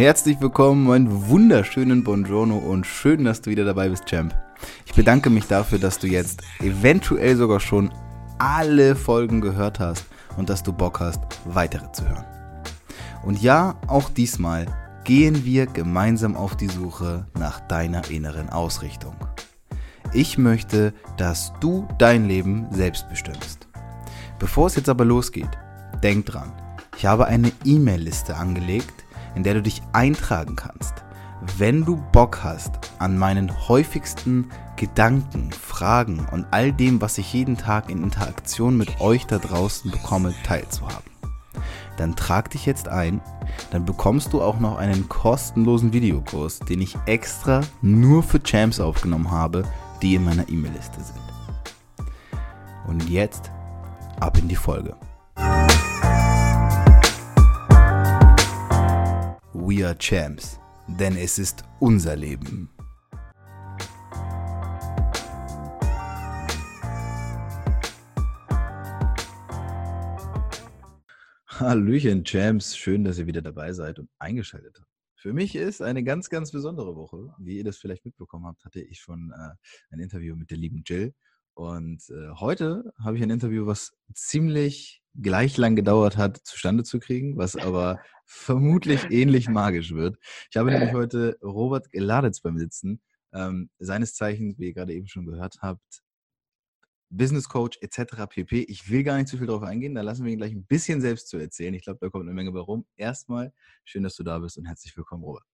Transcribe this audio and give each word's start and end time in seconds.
Herzlich 0.00 0.40
willkommen, 0.40 0.90
einen 0.90 1.28
wunderschönen 1.28 2.02
Buongiorno 2.04 2.56
und 2.56 2.86
schön, 2.86 3.26
dass 3.26 3.42
du 3.42 3.50
wieder 3.50 3.66
dabei 3.66 3.90
bist, 3.90 4.06
Champ. 4.06 4.34
Ich 4.86 4.94
bedanke 4.94 5.28
mich 5.28 5.46
dafür, 5.46 5.78
dass 5.78 5.98
du 5.98 6.06
jetzt 6.06 6.40
eventuell 6.60 7.36
sogar 7.36 7.60
schon 7.60 7.92
alle 8.38 8.96
Folgen 8.96 9.42
gehört 9.42 9.78
hast 9.78 10.06
und 10.38 10.48
dass 10.48 10.62
du 10.62 10.72
Bock 10.72 11.00
hast, 11.00 11.20
weitere 11.44 11.92
zu 11.92 12.08
hören. 12.08 12.24
Und 13.26 13.42
ja, 13.42 13.78
auch 13.88 14.08
diesmal 14.08 14.64
gehen 15.04 15.44
wir 15.44 15.66
gemeinsam 15.66 16.34
auf 16.34 16.56
die 16.56 16.68
Suche 16.68 17.26
nach 17.38 17.60
deiner 17.60 18.10
inneren 18.10 18.48
Ausrichtung. 18.48 19.16
Ich 20.14 20.38
möchte, 20.38 20.94
dass 21.18 21.52
du 21.60 21.86
dein 21.98 22.26
Leben 22.26 22.68
selbst 22.70 23.06
bestimmst. 23.10 23.68
Bevor 24.38 24.68
es 24.68 24.76
jetzt 24.76 24.88
aber 24.88 25.04
losgeht, 25.04 25.50
denk 26.02 26.24
dran, 26.24 26.54
ich 26.96 27.04
habe 27.04 27.26
eine 27.26 27.52
E-Mail-Liste 27.66 28.34
angelegt, 28.34 28.99
in 29.34 29.42
der 29.42 29.54
du 29.54 29.62
dich 29.62 29.82
eintragen 29.92 30.56
kannst. 30.56 30.94
Wenn 31.56 31.84
du 31.84 31.96
Bock 32.12 32.40
hast, 32.44 32.72
an 32.98 33.16
meinen 33.16 33.68
häufigsten 33.68 34.50
Gedanken, 34.76 35.50
Fragen 35.52 36.26
und 36.30 36.46
all 36.50 36.72
dem, 36.72 37.00
was 37.00 37.16
ich 37.18 37.32
jeden 37.32 37.56
Tag 37.56 37.88
in 37.88 38.02
Interaktion 38.02 38.76
mit 38.76 39.00
euch 39.00 39.26
da 39.26 39.38
draußen 39.38 39.90
bekomme, 39.90 40.34
teilzuhaben, 40.44 41.10
dann 41.96 42.16
trag 42.16 42.50
dich 42.50 42.66
jetzt 42.66 42.88
ein. 42.88 43.20
Dann 43.70 43.84
bekommst 43.84 44.32
du 44.32 44.42
auch 44.42 44.58
noch 44.58 44.78
einen 44.78 45.08
kostenlosen 45.08 45.92
Videokurs, 45.92 46.60
den 46.60 46.80
ich 46.80 46.96
extra 47.06 47.60
nur 47.82 48.22
für 48.22 48.42
Champs 48.42 48.80
aufgenommen 48.80 49.30
habe, 49.30 49.64
die 50.02 50.14
in 50.14 50.24
meiner 50.24 50.48
E-Mail-Liste 50.48 51.02
sind. 51.02 51.20
Und 52.86 53.08
jetzt 53.08 53.50
ab 54.18 54.38
in 54.38 54.48
die 54.48 54.56
Folge. 54.56 54.96
We 59.70 59.86
are 59.86 59.96
Champs, 59.96 60.58
denn 60.98 61.16
es 61.16 61.38
ist 61.38 61.62
unser 61.78 62.16
Leben. 62.16 62.68
Hallöchen, 71.46 72.24
Champs. 72.24 72.76
Schön, 72.76 73.04
dass 73.04 73.18
ihr 73.18 73.28
wieder 73.28 73.42
dabei 73.42 73.72
seid 73.72 74.00
und 74.00 74.10
eingeschaltet 74.18 74.76
habt. 74.80 74.90
Für 75.14 75.32
mich 75.32 75.54
ist 75.54 75.82
eine 75.82 76.02
ganz, 76.02 76.30
ganz 76.30 76.50
besondere 76.50 76.96
Woche. 76.96 77.32
Wie 77.38 77.58
ihr 77.58 77.64
das 77.64 77.78
vielleicht 77.78 78.04
mitbekommen 78.04 78.46
habt, 78.46 78.64
hatte 78.64 78.80
ich 78.80 78.98
schon 78.98 79.30
äh, 79.30 79.54
ein 79.94 80.00
Interview 80.00 80.34
mit 80.34 80.50
der 80.50 80.58
lieben 80.58 80.82
Jill. 80.84 81.14
Und 81.54 82.10
äh, 82.10 82.30
heute 82.40 82.92
habe 82.98 83.16
ich 83.16 83.22
ein 83.22 83.30
Interview, 83.30 83.66
was 83.66 83.92
ziemlich 84.14 84.99
gleich 85.14 85.56
lang 85.56 85.76
gedauert 85.76 86.16
hat, 86.16 86.38
zustande 86.38 86.84
zu 86.84 86.98
kriegen, 87.00 87.36
was 87.36 87.56
aber 87.56 88.00
vermutlich 88.24 89.10
ähnlich 89.10 89.48
magisch 89.48 89.92
wird. 89.92 90.18
Ich 90.50 90.56
habe 90.56 90.70
nämlich 90.70 90.92
heute 90.92 91.38
Robert 91.42 91.90
Geladitz 91.90 92.40
beim 92.40 92.58
Sitzen. 92.58 93.00
Ähm, 93.32 93.70
seines 93.78 94.14
Zeichens, 94.14 94.58
wie 94.58 94.66
ihr 94.66 94.74
gerade 94.74 94.92
eben 94.92 95.06
schon 95.06 95.26
gehört 95.26 95.58
habt, 95.62 96.02
Business 97.10 97.48
Coach 97.48 97.78
etc. 97.80 98.26
pp. 98.28 98.62
Ich 98.68 98.90
will 98.90 99.02
gar 99.02 99.16
nicht 99.16 99.28
zu 99.28 99.36
viel 99.36 99.46
darauf 99.46 99.62
eingehen, 99.62 99.94
da 99.94 100.02
lassen 100.02 100.24
wir 100.24 100.32
ihn 100.32 100.38
gleich 100.38 100.52
ein 100.52 100.64
bisschen 100.64 101.00
selbst 101.00 101.28
zu 101.28 101.38
erzählen. 101.38 101.74
Ich 101.74 101.82
glaube, 101.82 101.98
da 102.00 102.08
kommt 102.08 102.24
eine 102.24 102.34
Menge 102.34 102.52
bei 102.52 102.60
rum. 102.60 102.86
Erstmal 102.96 103.52
schön, 103.84 104.04
dass 104.04 104.14
du 104.14 104.22
da 104.22 104.38
bist 104.38 104.58
und 104.58 104.66
herzlich 104.66 104.96
willkommen, 104.96 105.24
Robert. 105.24 105.44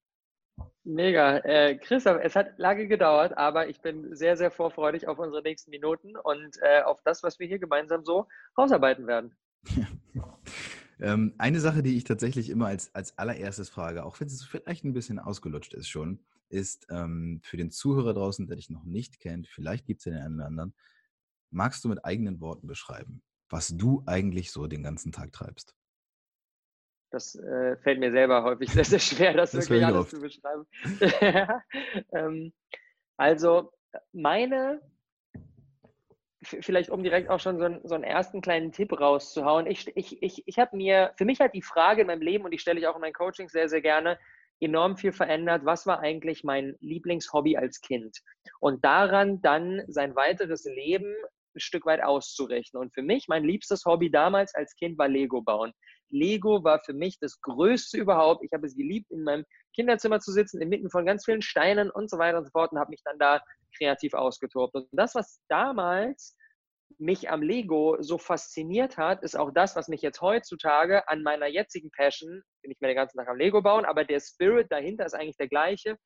Mega. 0.84 1.38
Äh, 1.38 1.76
Christoph, 1.76 2.18
es 2.22 2.36
hat 2.36 2.58
lange 2.58 2.86
gedauert, 2.86 3.36
aber 3.36 3.68
ich 3.68 3.80
bin 3.80 4.14
sehr, 4.14 4.36
sehr 4.36 4.50
vorfreudig 4.50 5.08
auf 5.08 5.18
unsere 5.18 5.42
nächsten 5.42 5.70
Minuten 5.70 6.16
und 6.16 6.56
äh, 6.62 6.82
auf 6.82 7.02
das, 7.02 7.22
was 7.22 7.38
wir 7.38 7.46
hier 7.46 7.58
gemeinsam 7.58 8.04
so 8.04 8.26
rausarbeiten 8.56 9.06
werden. 9.06 9.36
ähm, 11.00 11.34
eine 11.38 11.60
Sache, 11.60 11.82
die 11.82 11.96
ich 11.96 12.04
tatsächlich 12.04 12.50
immer 12.50 12.66
als, 12.66 12.94
als 12.94 13.18
allererstes 13.18 13.68
frage, 13.68 14.04
auch 14.04 14.18
wenn 14.20 14.28
es 14.28 14.44
vielleicht 14.44 14.84
ein 14.84 14.92
bisschen 14.92 15.18
ausgelutscht 15.18 15.74
ist 15.74 15.88
schon, 15.88 16.20
ist 16.48 16.86
ähm, 16.90 17.40
für 17.42 17.56
den 17.56 17.70
Zuhörer 17.70 18.14
draußen, 18.14 18.46
der 18.46 18.56
dich 18.56 18.70
noch 18.70 18.84
nicht 18.84 19.18
kennt, 19.20 19.48
vielleicht 19.48 19.86
gibt 19.86 20.00
es 20.00 20.04
ja 20.04 20.12
den 20.12 20.22
einen 20.22 20.34
oder 20.36 20.46
anderen, 20.46 20.74
magst 21.50 21.84
du 21.84 21.88
mit 21.88 22.04
eigenen 22.04 22.40
Worten 22.40 22.66
beschreiben, 22.66 23.22
was 23.48 23.76
du 23.76 24.02
eigentlich 24.06 24.50
so 24.50 24.66
den 24.66 24.82
ganzen 24.82 25.12
Tag 25.12 25.32
treibst? 25.32 25.74
Das 27.10 27.34
äh, 27.36 27.76
fällt 27.78 28.00
mir 28.00 28.10
selber 28.10 28.42
häufig 28.42 28.70
sehr, 28.70 28.84
sehr 28.84 28.98
schwer, 28.98 29.34
das, 29.34 29.50
das 29.52 29.70
wirklich 29.70 29.86
alles 29.86 30.00
oft. 30.00 30.10
zu 30.10 30.20
beschreiben. 30.20 30.66
ähm, 32.12 32.52
also 33.16 33.72
meine, 34.12 34.80
vielleicht 36.46 36.90
um 36.90 37.02
direkt 37.02 37.30
auch 37.30 37.40
schon 37.40 37.58
so, 37.58 37.64
ein, 37.64 37.80
so 37.84 37.94
einen 37.94 38.04
ersten 38.04 38.40
kleinen 38.40 38.72
Tipp 38.72 38.98
rauszuhauen. 38.98 39.66
Ich, 39.66 39.94
ich, 39.96 40.22
ich, 40.22 40.42
ich 40.46 40.58
habe 40.58 40.76
mir, 40.76 41.12
für 41.16 41.24
mich 41.24 41.40
hat 41.40 41.54
die 41.54 41.62
Frage 41.62 42.02
in 42.02 42.06
meinem 42.06 42.22
Leben, 42.22 42.44
und 42.44 42.50
die 42.50 42.58
stelle 42.58 42.80
ich 42.80 42.86
auch 42.86 42.94
in 42.94 43.00
meinen 43.00 43.12
Coachings 43.12 43.52
sehr, 43.52 43.68
sehr 43.68 43.80
gerne, 43.80 44.18
enorm 44.60 44.96
viel 44.96 45.12
verändert. 45.12 45.64
Was 45.64 45.86
war 45.86 46.00
eigentlich 46.00 46.44
mein 46.44 46.76
Lieblingshobby 46.80 47.56
als 47.56 47.80
Kind? 47.80 48.18
Und 48.60 48.84
daran 48.84 49.40
dann 49.42 49.82
sein 49.88 50.16
weiteres 50.16 50.64
Leben 50.64 51.14
ein 51.54 51.60
Stück 51.60 51.86
weit 51.86 52.02
auszurichten. 52.02 52.78
Und 52.80 52.94
für 52.94 53.02
mich, 53.02 53.28
mein 53.28 53.44
liebstes 53.44 53.84
Hobby 53.84 54.10
damals 54.10 54.54
als 54.54 54.74
Kind 54.76 54.98
war 54.98 55.08
Lego 55.08 55.42
bauen. 55.42 55.72
Lego 56.10 56.64
war 56.64 56.80
für 56.80 56.92
mich 56.92 57.18
das 57.18 57.40
Größte 57.40 57.98
überhaupt. 57.98 58.44
Ich 58.44 58.52
habe 58.52 58.66
es 58.66 58.76
geliebt, 58.76 59.10
in 59.10 59.24
meinem 59.24 59.44
Kinderzimmer 59.74 60.20
zu 60.20 60.32
sitzen, 60.32 60.60
inmitten 60.60 60.90
von 60.90 61.04
ganz 61.04 61.24
vielen 61.24 61.42
Steinen 61.42 61.90
und 61.90 62.10
so 62.10 62.18
weiter 62.18 62.38
und 62.38 62.44
so 62.44 62.50
fort 62.50 62.72
und 62.72 62.78
habe 62.78 62.90
mich 62.90 63.02
dann 63.04 63.18
da 63.18 63.42
kreativ 63.76 64.14
ausgetobt. 64.14 64.74
Und 64.74 64.88
das, 64.92 65.14
was 65.14 65.40
damals 65.48 66.36
mich 66.98 67.30
am 67.30 67.42
Lego 67.42 67.96
so 68.00 68.16
fasziniert 68.16 68.96
hat, 68.96 69.22
ist 69.22 69.36
auch 69.36 69.50
das, 69.52 69.76
was 69.76 69.88
mich 69.88 70.02
jetzt 70.02 70.20
heutzutage 70.20 71.08
an 71.08 71.22
meiner 71.22 71.46
jetzigen 71.46 71.90
Passion, 71.90 72.42
bin 72.62 72.70
ich 72.70 72.80
mir 72.80 72.88
den 72.88 72.96
ganzen 72.96 73.18
Tag 73.18 73.28
am 73.28 73.36
Lego 73.36 73.60
bauen, 73.60 73.84
aber 73.84 74.04
der 74.04 74.20
Spirit 74.20 74.70
dahinter 74.70 75.04
ist 75.04 75.14
eigentlich 75.14 75.36
der 75.36 75.48
gleiche. 75.48 75.98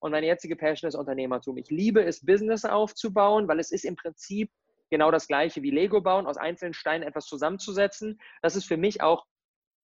Und 0.00 0.12
meine 0.12 0.26
jetzige 0.26 0.56
Passion 0.56 0.88
ist 0.88 0.94
Unternehmertum. 0.94 1.56
Ich 1.58 1.70
liebe 1.70 2.02
es, 2.04 2.24
Business 2.24 2.64
aufzubauen, 2.64 3.48
weil 3.48 3.58
es 3.58 3.72
ist 3.72 3.84
im 3.84 3.96
Prinzip 3.96 4.50
genau 4.90 5.10
das 5.10 5.26
gleiche 5.26 5.62
wie 5.62 5.70
Lego 5.70 6.00
bauen, 6.00 6.26
aus 6.26 6.36
einzelnen 6.36 6.72
Steinen 6.72 7.06
etwas 7.06 7.26
zusammenzusetzen. 7.26 8.18
Das 8.40 8.56
ist 8.56 8.66
für 8.66 8.76
mich 8.76 9.02
auch 9.02 9.26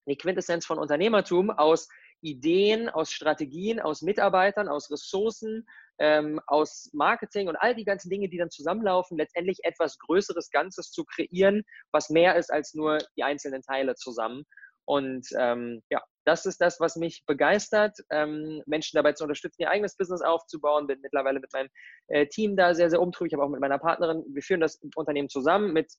die 0.06 0.16
Quintessenz 0.16 0.66
von 0.66 0.78
Unternehmertum 0.78 1.50
aus 1.50 1.88
Ideen, 2.20 2.88
aus 2.88 3.10
Strategien, 3.10 3.80
aus 3.80 4.02
Mitarbeitern, 4.02 4.68
aus 4.68 4.90
Ressourcen, 4.90 5.66
ähm, 5.98 6.40
aus 6.46 6.90
Marketing 6.92 7.48
und 7.48 7.56
all 7.56 7.74
die 7.74 7.84
ganzen 7.84 8.10
Dinge, 8.10 8.28
die 8.28 8.38
dann 8.38 8.50
zusammenlaufen, 8.50 9.18
letztendlich 9.18 9.58
etwas 9.62 9.98
Größeres 9.98 10.50
Ganzes 10.50 10.90
zu 10.90 11.04
kreieren, 11.04 11.62
was 11.92 12.10
mehr 12.10 12.36
ist 12.36 12.52
als 12.52 12.74
nur 12.74 12.98
die 13.16 13.22
einzelnen 13.22 13.62
Teile 13.62 13.94
zusammen. 13.94 14.44
Und 14.86 15.28
ähm, 15.38 15.82
ja, 15.90 16.02
das 16.26 16.46
ist 16.46 16.60
das, 16.60 16.80
was 16.80 16.96
mich 16.96 17.24
begeistert, 17.26 17.96
ähm, 18.10 18.62
Menschen 18.66 18.96
dabei 18.96 19.12
zu 19.12 19.24
unterstützen, 19.24 19.62
ihr 19.62 19.70
eigenes 19.70 19.96
Business 19.96 20.20
aufzubauen. 20.20 20.86
Bin 20.86 21.00
mittlerweile 21.00 21.40
mit 21.40 21.52
meinem 21.52 21.68
äh, 22.08 22.26
Team 22.26 22.56
da 22.56 22.74
sehr, 22.74 22.90
sehr 22.90 23.00
umtriebig, 23.00 23.34
aber 23.34 23.44
auch 23.44 23.50
mit 23.50 23.60
meiner 23.60 23.78
Partnerin. 23.78 24.24
Wir 24.28 24.42
führen 24.42 24.60
das 24.60 24.80
Unternehmen 24.94 25.28
zusammen 25.28 25.72
mit 25.72 25.92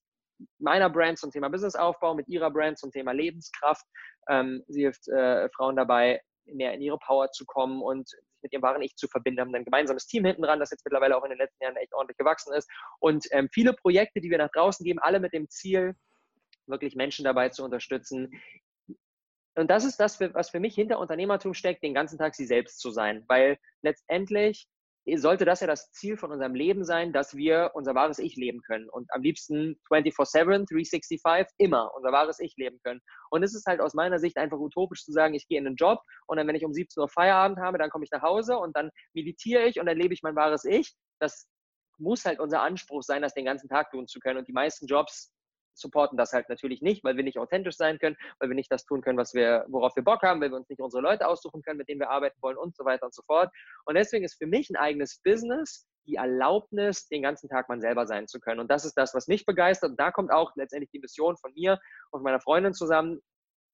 meiner 0.60 0.90
Brand 0.90 1.18
zum 1.18 1.32
Thema 1.32 1.50
Businessaufbau, 1.50 2.16
mit 2.16 2.28
ihrer 2.28 2.52
Brand 2.52 2.78
zum 2.78 2.92
Thema 2.92 3.12
Lebenskraft. 3.12 3.86
Ähm, 4.30 4.64
sie 4.68 4.82
hilft 4.82 5.08
äh, 5.08 5.50
Frauen 5.50 5.76
dabei, 5.76 6.22
mehr 6.46 6.74
in 6.74 6.82
ihre 6.82 6.98
Power 7.00 7.32
zu 7.32 7.46
kommen 7.46 7.82
und 7.82 8.10
mit 8.42 8.54
ihrem 8.54 8.62
wahren 8.62 8.82
Ich 8.82 8.96
zu 8.96 9.08
verbinden. 9.08 9.38
Wir 9.38 9.42
haben 9.42 9.56
ein 9.56 9.66
gemeinsames 9.66 10.06
Team 10.06 10.26
hinten 10.26 10.44
dran, 10.44 10.60
das 10.60 10.72
jetzt 10.72 10.86
mittlerweile 10.86 11.18
auch 11.18 11.24
in 11.24 11.32
den 11.32 11.40
letzten 11.40 11.64
Jahren 11.64 11.78
echt 11.78 11.94
ordentlich 11.94 12.18
gewachsen 12.18 12.54
ist. 12.54 12.70
Und 13.00 13.26
ähm, 13.32 13.50
viele 13.52 13.74
Projekte, 13.74 14.22
die 14.22 14.30
wir 14.30 14.38
nach 14.38 14.52
draußen 14.52 14.84
geben, 14.84 15.00
alle 15.00 15.20
mit 15.20 15.34
dem 15.34 15.50
Ziel, 15.50 15.96
wirklich 16.68 16.96
Menschen 16.96 17.26
dabei 17.26 17.50
zu 17.50 17.64
unterstützen, 17.64 18.32
und 19.56 19.72
das 19.72 19.86
ist 19.86 20.00
das, 20.00 20.20
was 20.20 20.50
für 20.50 20.60
mich 20.60 20.76
hinter 20.76 21.00
Unternehmertum 21.00 21.54
steckt, 21.54 21.82
den 21.82 21.94
ganzen 21.94 22.18
Tag 22.18 22.36
sie 22.36 22.46
selbst 22.46 22.80
zu 22.80 22.92
sein. 22.92 23.24
Weil 23.28 23.58
letztendlich 23.82 24.68
sollte 25.16 25.46
das 25.46 25.60
ja 25.60 25.68
das 25.68 25.92
Ziel 25.92 26.18
von 26.18 26.32
unserem 26.32 26.56
Leben 26.56 26.84
sein, 26.84 27.14
dass 27.14 27.36
wir 27.36 27.72
unser 27.74 27.94
wahres 27.94 28.20
Ich 28.20 28.36
leben 28.36 28.62
können. 28.62 28.90
Und 28.90 29.12
am 29.14 29.22
liebsten 29.22 29.80
24-7, 29.90 30.66
365, 30.68 31.22
immer 31.58 31.92
unser 31.96 32.12
wahres 32.12 32.40
Ich 32.40 32.56
leben 32.58 32.80
können. 32.84 33.02
Und 33.30 33.44
es 33.44 33.54
ist 33.54 33.68
halt 33.68 33.82
aus 33.82 33.94
meiner 33.94 34.20
Sicht 34.20 34.38
einfach 34.38 34.58
utopisch 34.58 35.04
zu 35.04 35.12
sagen, 35.12 35.36
ich 35.36 35.48
gehe 35.48 35.60
in 35.60 35.68
einen 35.68 35.76
Job 35.76 36.00
und 36.26 36.38
dann, 36.38 36.48
wenn 36.48 36.56
ich 36.56 36.66
um 36.66 36.74
17 36.74 37.02
Uhr 37.02 37.10
Feierabend 37.10 37.60
habe, 37.60 37.78
dann 37.78 37.90
komme 37.90 38.04
ich 38.04 38.12
nach 38.12 38.24
Hause 38.24 38.58
und 38.58 38.76
dann 38.76 38.90
meditiere 39.14 39.66
ich 39.66 39.80
und 39.80 39.86
dann 39.86 39.98
lebe 39.98 40.14
ich 40.14 40.24
mein 40.24 40.36
wahres 40.36 40.66
Ich. 40.66 40.96
Das 41.20 41.48
muss 41.98 42.26
halt 42.26 42.40
unser 42.40 42.62
Anspruch 42.62 43.04
sein, 43.04 43.22
das 43.22 43.34
den 43.34 43.46
ganzen 43.46 43.70
Tag 43.70 43.92
tun 43.92 44.08
zu 44.08 44.20
können. 44.20 44.40
Und 44.40 44.48
die 44.48 44.54
meisten 44.54 44.88
Jobs 44.88 45.35
supporten 45.78 46.18
das 46.18 46.34
halt 46.34 46.50
natürlich 46.50 46.82
nicht, 46.82 47.04
weil 47.04 47.18
wir 47.18 47.24
nicht 47.24 47.38
authentisch 47.38 47.76
sein 47.76 48.00
können, 48.00 48.18
weil 48.40 48.50
wir 48.50 48.56
nicht 48.56 48.72
das 48.72 48.86
tun 48.86 49.02
können, 49.02 49.18
was 49.18 49.34
wir, 49.34 49.66
worauf 49.70 49.96
wir 49.96 50.04
Bock 50.04 50.24
haben, 50.24 50.42
weil 50.42 50.52
wir 50.52 50.58
uns 50.58 50.70
nicht 50.70 50.82
unsere 50.82 51.04
Leute 51.04 51.28
aussuchen 51.28 51.62
können, 51.62 51.78
mit 51.78 51.90
denen 51.90 52.00
wir 52.00 52.10
arbeiten 52.10 52.42
wollen 52.42 52.58
und 52.58 52.76
so 52.76 52.86
weiter 52.86 53.06
und 53.06 53.14
so 53.14 53.22
fort. 53.24 53.52
Und 53.86 53.96
deswegen 53.96 54.26
ist 54.26 54.38
für 54.38 54.48
mich 54.48 54.70
ein 54.70 54.76
eigenes 54.76 55.20
Business 55.24 55.88
die 56.08 56.16
Erlaubnis, 56.16 57.08
den 57.08 57.22
ganzen 57.22 57.50
Tag 57.50 57.70
man 57.70 57.82
selber 57.82 58.06
sein 58.06 58.28
zu 58.28 58.40
können. 58.40 58.60
Und 58.60 58.70
das 58.70 58.86
ist 58.86 58.96
das, 58.96 59.14
was 59.14 59.28
mich 59.28 59.46
begeistert. 59.46 59.92
Und 59.92 60.00
da 60.00 60.12
kommt 60.12 60.32
auch 60.32 60.56
letztendlich 60.56 60.92
die 60.92 61.00
Mission 61.00 61.38
von 61.38 61.54
mir 61.54 61.80
und 62.12 62.24
meiner 62.24 62.40
Freundin 62.40 62.74
zusammen. 62.74 63.22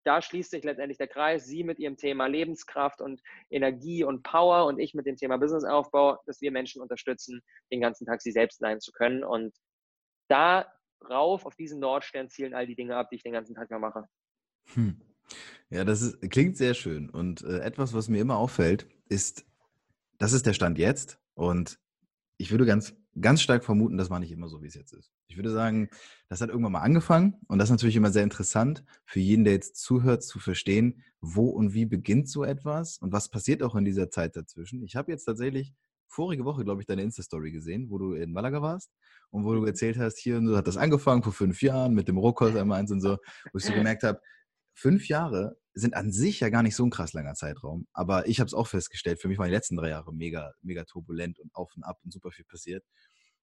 Da 0.03 0.21
schließt 0.21 0.49
sich 0.49 0.63
letztendlich 0.63 0.97
der 0.97 1.07
Kreis. 1.07 1.45
Sie 1.45 1.63
mit 1.63 1.77
ihrem 1.77 1.97
Thema 1.97 2.25
Lebenskraft 2.25 3.01
und 3.01 3.21
Energie 3.49 4.03
und 4.03 4.23
Power 4.23 4.65
und 4.65 4.79
ich 4.79 4.93
mit 4.93 5.05
dem 5.05 5.15
Thema 5.15 5.37
Businessaufbau, 5.37 6.19
dass 6.25 6.41
wir 6.41 6.51
Menschen 6.51 6.81
unterstützen, 6.81 7.41
den 7.71 7.81
ganzen 7.81 8.05
Tag 8.05 8.21
sie 8.21 8.31
selbst 8.31 8.59
sein 8.59 8.79
zu 8.79 8.91
können. 8.91 9.23
Und 9.23 9.53
da 10.27 10.65
rauf 11.09 11.45
auf 11.45 11.55
diesen 11.55 11.79
Nordstern 11.79 12.29
zielen 12.29 12.53
all 12.53 12.67
die 12.67 12.75
Dinge 12.75 12.95
ab, 12.95 13.09
die 13.09 13.15
ich 13.15 13.23
den 13.23 13.33
ganzen 13.33 13.55
Tag 13.55 13.69
mal 13.69 13.79
mache. 13.79 14.07
Hm. 14.73 15.01
Ja, 15.69 15.85
das 15.85 16.01
ist, 16.01 16.21
klingt 16.29 16.57
sehr 16.57 16.73
schön. 16.73 17.09
Und 17.09 17.43
äh, 17.43 17.59
etwas, 17.59 17.93
was 17.93 18.09
mir 18.09 18.21
immer 18.21 18.37
auffällt, 18.37 18.87
ist, 19.07 19.45
das 20.17 20.33
ist 20.33 20.45
der 20.45 20.53
Stand 20.53 20.77
jetzt. 20.77 21.19
Und 21.33 21.79
ich 22.37 22.51
würde 22.51 22.65
ganz, 22.65 22.95
ganz 23.19 23.41
stark 23.41 23.63
vermuten, 23.63 23.97
das 23.97 24.09
war 24.09 24.19
nicht 24.19 24.31
immer 24.31 24.47
so, 24.47 24.61
wie 24.61 24.67
es 24.67 24.75
jetzt 24.75 24.93
ist. 24.93 25.13
Ich 25.27 25.37
würde 25.37 25.51
sagen, 25.51 25.89
das 26.27 26.41
hat 26.41 26.49
irgendwann 26.49 26.73
mal 26.73 26.81
angefangen. 26.81 27.35
Und 27.47 27.59
das 27.59 27.67
ist 27.67 27.71
natürlich 27.71 27.95
immer 27.95 28.11
sehr 28.11 28.23
interessant 28.23 28.83
für 29.05 29.19
jeden, 29.19 29.43
der 29.45 29.53
jetzt 29.53 29.77
zuhört, 29.77 30.23
zu 30.23 30.39
verstehen, 30.39 31.03
wo 31.21 31.47
und 31.47 31.73
wie 31.73 31.85
beginnt 31.85 32.27
so 32.27 32.43
etwas 32.43 32.97
und 32.97 33.13
was 33.13 33.29
passiert 33.29 33.63
auch 33.63 33.75
in 33.75 33.85
dieser 33.85 34.09
Zeit 34.09 34.35
dazwischen. 34.35 34.83
Ich 34.83 34.95
habe 34.95 35.11
jetzt 35.11 35.25
tatsächlich 35.25 35.73
vorige 36.11 36.45
Woche, 36.45 36.63
glaube 36.63 36.81
ich, 36.81 36.87
deine 36.87 37.03
Insta-Story 37.03 37.51
gesehen, 37.51 37.89
wo 37.89 37.97
du 37.97 38.13
in 38.13 38.31
Malaga 38.31 38.61
warst 38.61 38.91
und 39.29 39.45
wo 39.45 39.53
du 39.53 39.61
mhm. 39.61 39.67
erzählt 39.67 39.97
hast, 39.97 40.17
hier 40.17 40.37
und 40.37 40.47
so 40.47 40.57
hat 40.57 40.67
das 40.67 40.77
angefangen 40.77 41.23
vor 41.23 41.33
fünf 41.33 41.61
Jahren 41.61 41.93
mit 41.93 42.07
dem 42.07 42.17
Rohkost 42.17 42.55
einmal 42.55 42.79
eins 42.79 42.91
und 42.91 43.01
so, 43.01 43.17
wo 43.51 43.57
ich 43.57 43.65
so 43.65 43.73
gemerkt 43.73 44.03
habe, 44.03 44.19
fünf 44.73 45.07
Jahre 45.07 45.57
sind 45.73 45.95
an 45.95 46.11
sich 46.11 46.41
ja 46.41 46.49
gar 46.49 46.63
nicht 46.63 46.75
so 46.75 46.83
ein 46.83 46.89
krass 46.89 47.13
langer 47.13 47.33
Zeitraum, 47.33 47.87
aber 47.93 48.27
ich 48.27 48.39
habe 48.39 48.47
es 48.47 48.53
auch 48.53 48.67
festgestellt, 48.67 49.21
für 49.21 49.29
mich 49.29 49.37
waren 49.37 49.47
die 49.47 49.55
letzten 49.55 49.77
drei 49.77 49.89
Jahre 49.89 50.13
mega, 50.13 50.53
mega 50.61 50.83
turbulent 50.83 51.39
und 51.39 51.55
auf 51.55 51.73
und 51.75 51.83
ab 51.83 51.97
und 52.03 52.11
super 52.11 52.31
viel 52.31 52.45
passiert. 52.45 52.83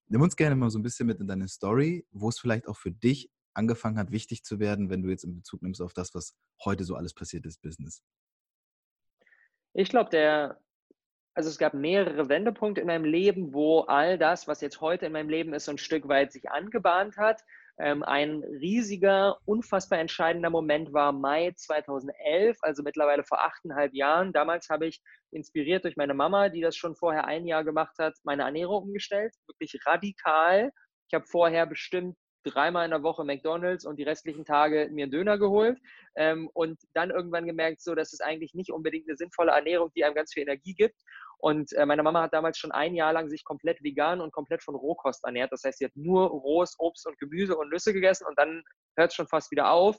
Nimm 0.08 0.20
uns 0.20 0.36
gerne 0.36 0.56
mal 0.56 0.70
so 0.70 0.78
ein 0.78 0.82
bisschen 0.82 1.06
mit 1.06 1.20
in 1.20 1.26
deine 1.26 1.48
Story, 1.48 2.06
wo 2.10 2.28
es 2.28 2.38
vielleicht 2.38 2.68
auch 2.68 2.76
für 2.76 2.92
dich 2.92 3.30
angefangen 3.54 3.98
hat, 3.98 4.10
wichtig 4.10 4.44
zu 4.44 4.58
werden, 4.60 4.90
wenn 4.90 5.02
du 5.02 5.08
jetzt 5.08 5.24
in 5.24 5.34
Bezug 5.34 5.62
nimmst 5.62 5.80
auf 5.80 5.92
das, 5.92 6.14
was 6.14 6.34
heute 6.64 6.84
so 6.84 6.94
alles 6.94 7.14
passiert 7.14 7.44
ist, 7.46 7.60
Business. 7.60 8.02
Ich 9.74 9.88
glaube, 9.88 10.10
der 10.10 10.60
also 11.38 11.50
es 11.50 11.58
gab 11.58 11.72
mehrere 11.72 12.28
Wendepunkte 12.28 12.80
in 12.80 12.88
meinem 12.88 13.04
Leben, 13.04 13.54
wo 13.54 13.82
all 13.82 14.18
das, 14.18 14.48
was 14.48 14.60
jetzt 14.60 14.80
heute 14.80 15.06
in 15.06 15.12
meinem 15.12 15.28
Leben 15.28 15.54
ist, 15.54 15.66
so 15.66 15.70
ein 15.70 15.78
Stück 15.78 16.08
weit 16.08 16.32
sich 16.32 16.50
angebahnt 16.50 17.16
hat. 17.16 17.44
Ähm, 17.78 18.02
ein 18.02 18.42
riesiger, 18.42 19.38
unfassbar 19.44 20.00
entscheidender 20.00 20.50
Moment 20.50 20.92
war 20.92 21.12
Mai 21.12 21.52
2011, 21.54 22.58
also 22.62 22.82
mittlerweile 22.82 23.22
vor 23.22 23.40
achteinhalb 23.40 23.94
Jahren. 23.94 24.32
Damals 24.32 24.68
habe 24.68 24.88
ich, 24.88 25.00
inspiriert 25.30 25.84
durch 25.84 25.96
meine 25.96 26.12
Mama, 26.12 26.48
die 26.48 26.60
das 26.60 26.74
schon 26.74 26.96
vorher 26.96 27.26
ein 27.26 27.46
Jahr 27.46 27.62
gemacht 27.62 27.94
hat, 28.00 28.16
meine 28.24 28.42
Ernährung 28.42 28.82
umgestellt. 28.82 29.32
Wirklich 29.46 29.78
radikal. 29.86 30.72
Ich 31.06 31.14
habe 31.14 31.24
vorher 31.24 31.66
bestimmt 31.66 32.16
dreimal 32.44 32.84
in 32.84 32.90
der 32.90 33.02
Woche 33.02 33.24
McDonalds 33.24 33.84
und 33.84 33.96
die 33.96 34.04
restlichen 34.04 34.44
Tage 34.44 34.88
mir 34.90 35.04
einen 35.04 35.12
Döner 35.12 35.38
geholt 35.38 35.78
ähm, 36.16 36.48
und 36.54 36.80
dann 36.94 37.10
irgendwann 37.10 37.46
gemerkt, 37.46 37.82
so, 37.82 37.94
dass 37.94 38.12
es 38.12 38.20
eigentlich 38.20 38.54
nicht 38.54 38.70
unbedingt 38.70 39.08
eine 39.08 39.16
sinnvolle 39.16 39.52
Ernährung, 39.52 39.90
die 39.94 40.04
einem 40.04 40.14
ganz 40.14 40.32
viel 40.32 40.42
Energie 40.42 40.74
gibt. 40.74 41.00
Und 41.40 41.72
äh, 41.72 41.86
meine 41.86 42.02
Mama 42.02 42.22
hat 42.22 42.32
damals 42.32 42.58
schon 42.58 42.72
ein 42.72 42.94
Jahr 42.94 43.12
lang 43.12 43.28
sich 43.28 43.44
komplett 43.44 43.82
vegan 43.82 44.20
und 44.20 44.32
komplett 44.32 44.62
von 44.62 44.74
Rohkost 44.74 45.24
ernährt. 45.24 45.52
Das 45.52 45.62
heißt, 45.64 45.78
sie 45.78 45.84
hat 45.84 45.96
nur 45.96 46.26
rohes 46.28 46.74
Obst 46.78 47.06
und 47.06 47.18
Gemüse 47.18 47.56
und 47.56 47.70
Nüsse 47.70 47.92
gegessen 47.92 48.26
und 48.26 48.38
dann 48.38 48.62
hört 48.96 49.10
es 49.10 49.14
schon 49.14 49.28
fast 49.28 49.50
wieder 49.50 49.70
auf. 49.70 49.96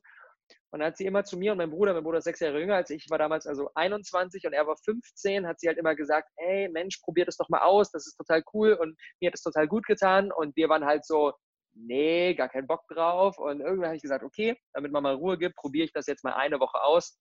Und 0.72 0.80
dann 0.80 0.88
hat 0.88 0.98
sie 0.98 1.06
immer 1.06 1.24
zu 1.24 1.38
mir 1.38 1.52
und 1.52 1.58
meinem 1.58 1.72
Bruder, 1.72 1.94
mein 1.94 2.04
Bruder 2.04 2.18
ist 2.20 2.26
sechs 2.26 2.40
Jahre 2.40 2.60
jünger 2.60 2.76
als 2.76 2.90
ich, 2.90 3.10
war 3.10 3.18
damals 3.18 3.48
also 3.48 3.70
21 3.76 4.46
und 4.46 4.54
er 4.54 4.68
war 4.68 4.78
15, 4.78 5.48
hat 5.48 5.60
sie 5.60 5.68
halt 5.68 5.78
immer 5.78 5.96
gesagt, 5.96 6.30
hey 6.38 6.70
Mensch, 6.70 7.00
probier 7.00 7.26
das 7.26 7.38
doch 7.38 7.50
mal 7.50 7.62
aus, 7.62 7.92
das 7.92 8.06
ist 8.06 8.18
total 8.18 8.44
cool 8.54 8.74
und 8.74 8.98
mir 9.22 9.28
hat 9.28 9.36
es 9.36 9.42
total 9.42 9.68
gut 9.68 9.86
getan 9.86 10.32
und 10.32 10.56
wir 10.56 10.70
waren 10.70 10.86
halt 10.86 11.06
so, 11.06 11.34
nee, 11.74 12.34
gar 12.36 12.50
keinen 12.50 12.68
Bock 12.68 12.88
drauf. 12.88 13.38
Und 13.38 13.62
irgendwann 13.62 13.88
habe 13.88 13.96
ich 13.96 14.02
gesagt, 14.02 14.24
okay, 14.24 14.58
damit 14.74 14.92
man 14.92 15.04
mal 15.04 15.16
Ruhe 15.16 15.38
gibt, 15.38 15.56
probiere 15.56 15.86
ich 15.86 15.94
das 15.94 16.08
jetzt 16.08 16.24
mal 16.24 16.34
eine 16.34 16.60
Woche 16.60 16.82
aus 16.82 17.20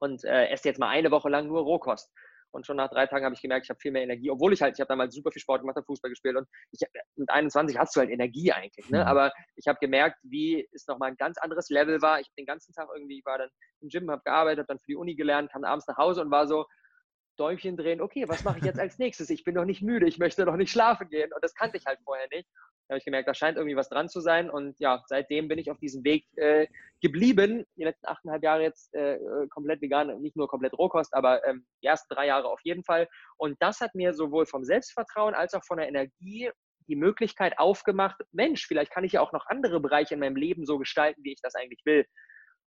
und 0.00 0.24
äh, 0.24 0.48
esse 0.48 0.68
jetzt 0.68 0.78
mal 0.78 0.88
eine 0.88 1.10
Woche 1.10 1.28
lang 1.28 1.46
nur 1.46 1.62
Rohkost. 1.62 2.10
Und 2.54 2.66
schon 2.66 2.76
nach 2.76 2.88
drei 2.88 3.06
Tagen 3.06 3.24
habe 3.24 3.34
ich 3.34 3.42
gemerkt, 3.42 3.66
ich 3.66 3.70
habe 3.70 3.80
viel 3.80 3.90
mehr 3.90 4.02
Energie, 4.02 4.30
obwohl 4.30 4.52
ich 4.52 4.62
halt, 4.62 4.76
ich 4.76 4.80
habe 4.80 4.88
damals 4.88 5.14
super 5.14 5.32
viel 5.32 5.42
Sport 5.42 5.62
gemacht, 5.62 5.76
habe 5.76 5.86
Fußball 5.86 6.10
gespielt 6.10 6.36
und 6.36 6.46
ich, 6.70 6.80
mit 7.16 7.28
21 7.28 7.76
hast 7.76 7.96
du 7.96 8.00
halt 8.00 8.10
Energie 8.10 8.52
eigentlich. 8.52 8.88
Ne? 8.90 9.00
Mhm. 9.00 9.06
Aber 9.06 9.32
ich 9.56 9.66
habe 9.66 9.78
gemerkt, 9.80 10.18
wie 10.22 10.68
es 10.72 10.86
nochmal 10.86 11.10
ein 11.10 11.16
ganz 11.16 11.36
anderes 11.38 11.68
Level 11.68 12.00
war. 12.00 12.20
Ich 12.20 12.28
den 12.38 12.46
ganzen 12.46 12.72
Tag 12.72 12.88
irgendwie, 12.94 13.18
ich 13.18 13.24
war 13.24 13.38
dann 13.38 13.50
im 13.80 13.88
Gym, 13.88 14.08
habe 14.10 14.22
gearbeitet, 14.24 14.60
habe 14.60 14.68
dann 14.68 14.78
für 14.78 14.92
die 14.92 14.96
Uni 14.96 15.16
gelernt, 15.16 15.50
kam 15.50 15.64
abends 15.64 15.86
nach 15.88 15.96
Hause 15.96 16.20
und 16.20 16.30
war 16.30 16.46
so, 16.46 16.64
Däumchen 17.36 17.76
drehen, 17.76 18.00
okay, 18.00 18.28
was 18.28 18.44
mache 18.44 18.58
ich 18.58 18.64
jetzt 18.64 18.78
als 18.78 18.98
nächstes? 18.98 19.28
Ich 19.30 19.42
bin 19.42 19.54
noch 19.54 19.64
nicht 19.64 19.82
müde, 19.82 20.06
ich 20.06 20.18
möchte 20.18 20.44
noch 20.44 20.56
nicht 20.56 20.70
schlafen 20.70 21.08
gehen. 21.08 21.32
Und 21.32 21.42
das 21.42 21.54
kannte 21.54 21.76
ich 21.76 21.86
halt 21.86 21.98
vorher 22.04 22.28
nicht. 22.30 22.48
Da 22.86 22.92
habe 22.92 22.98
ich 22.98 23.04
gemerkt, 23.04 23.28
da 23.28 23.34
scheint 23.34 23.56
irgendwie 23.56 23.76
was 23.76 23.88
dran 23.88 24.08
zu 24.08 24.20
sein. 24.20 24.50
Und 24.50 24.78
ja, 24.78 25.02
seitdem 25.06 25.48
bin 25.48 25.58
ich 25.58 25.70
auf 25.70 25.78
diesem 25.78 26.04
Weg 26.04 26.26
äh, 26.36 26.66
geblieben. 27.00 27.64
Die 27.76 27.84
letzten 27.84 28.06
achteinhalb 28.06 28.42
Jahre 28.42 28.62
jetzt 28.62 28.94
äh, 28.94 29.18
komplett 29.50 29.80
vegan, 29.80 30.20
nicht 30.20 30.36
nur 30.36 30.48
komplett 30.48 30.74
Rohkost, 30.74 31.14
aber 31.14 31.46
ähm, 31.46 31.66
die 31.82 31.86
ersten 31.86 32.12
drei 32.14 32.26
Jahre 32.26 32.48
auf 32.48 32.60
jeden 32.62 32.84
Fall. 32.84 33.08
Und 33.36 33.56
das 33.60 33.80
hat 33.80 33.94
mir 33.94 34.12
sowohl 34.12 34.46
vom 34.46 34.64
Selbstvertrauen 34.64 35.34
als 35.34 35.54
auch 35.54 35.64
von 35.64 35.78
der 35.78 35.88
Energie 35.88 36.50
die 36.88 36.96
Möglichkeit 36.96 37.58
aufgemacht, 37.58 38.20
Mensch, 38.32 38.66
vielleicht 38.66 38.92
kann 38.92 39.04
ich 39.04 39.12
ja 39.12 39.20
auch 39.20 39.32
noch 39.32 39.46
andere 39.46 39.80
Bereiche 39.80 40.14
in 40.14 40.20
meinem 40.20 40.36
Leben 40.36 40.66
so 40.66 40.78
gestalten, 40.78 41.24
wie 41.24 41.32
ich 41.32 41.40
das 41.40 41.54
eigentlich 41.54 41.80
will. 41.84 42.04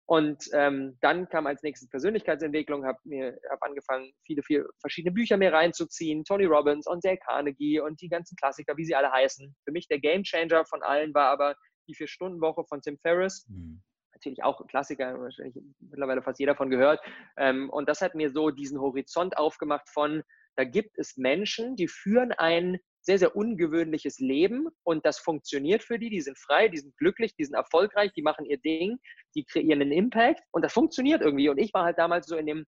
Und 0.09 0.45
ähm, 0.53 0.97
dann 1.01 1.27
kam 1.27 1.47
als 1.47 1.63
nächstes 1.63 1.89
Persönlichkeitsentwicklung, 1.89 2.85
habe 2.85 2.97
mir 3.03 3.37
hab 3.49 3.61
angefangen, 3.61 4.09
viele, 4.25 4.41
viele 4.41 4.65
verschiedene 4.79 5.13
Bücher 5.13 5.35
mehr 5.35 5.51
reinzuziehen. 5.51 6.23
Tony 6.23 6.45
Robbins 6.45 6.87
und 6.87 7.03
Dale 7.03 7.17
Carnegie 7.17 7.81
und 7.81 8.01
die 8.01 8.07
ganzen 8.07 8.37
Klassiker, 8.37 8.77
wie 8.77 8.85
sie 8.85 8.95
alle 8.95 9.11
heißen. 9.11 9.53
Für 9.65 9.71
mich 9.73 9.89
der 9.89 9.99
Gamechanger 9.99 10.63
von 10.65 10.81
allen 10.81 11.13
war 11.13 11.29
aber 11.29 11.55
die 11.89 11.93
Vier-Stunden-Woche 11.93 12.63
von 12.69 12.81
Tim 12.81 12.97
Ferriss. 12.99 13.45
Mhm. 13.49 13.81
Natürlich 14.13 14.43
auch 14.43 14.61
ein 14.61 14.67
Klassiker, 14.67 15.19
wahrscheinlich 15.19 15.61
mittlerweile 15.79 16.23
fast 16.23 16.39
jeder 16.39 16.55
von 16.55 16.69
gehört. 16.69 17.01
Ähm, 17.37 17.69
und 17.69 17.89
das 17.89 17.99
hat 17.99 18.15
mir 18.15 18.31
so 18.31 18.49
diesen 18.49 18.79
Horizont 18.79 19.37
aufgemacht 19.37 19.89
von, 19.89 20.23
da 20.55 20.63
gibt 20.63 20.97
es 20.97 21.17
Menschen, 21.17 21.75
die 21.75 21.89
führen 21.89 22.31
ein 22.31 22.79
sehr, 23.07 23.19
sehr 23.19 23.37
ungewöhnliches 23.37 24.19
Leben 24.19 24.67
und 24.83 25.05
das 25.05 25.17
funktioniert 25.17 25.81
für 25.81 25.97
die. 25.97 26.09
Die 26.09 26.19
sind 26.19 26.37
frei, 26.37 26.67
die 26.67 26.77
sind 26.77 26.95
glücklich, 26.97 27.33
die 27.37 27.45
sind 27.45 27.55
erfolgreich, 27.55 28.11
die 28.11 28.21
machen 28.21 28.43
ihr 28.43 28.57
Ding, 28.57 28.97
die 29.33 29.45
kreieren 29.45 29.81
einen 29.81 29.93
Impact 29.93 30.41
und 30.51 30.61
das 30.61 30.73
funktioniert 30.73 31.21
irgendwie. 31.21 31.47
Und 31.47 31.57
ich 31.57 31.73
war 31.73 31.85
halt 31.85 31.97
damals 31.97 32.27
so 32.27 32.35
in 32.35 32.45
dem, 32.45 32.65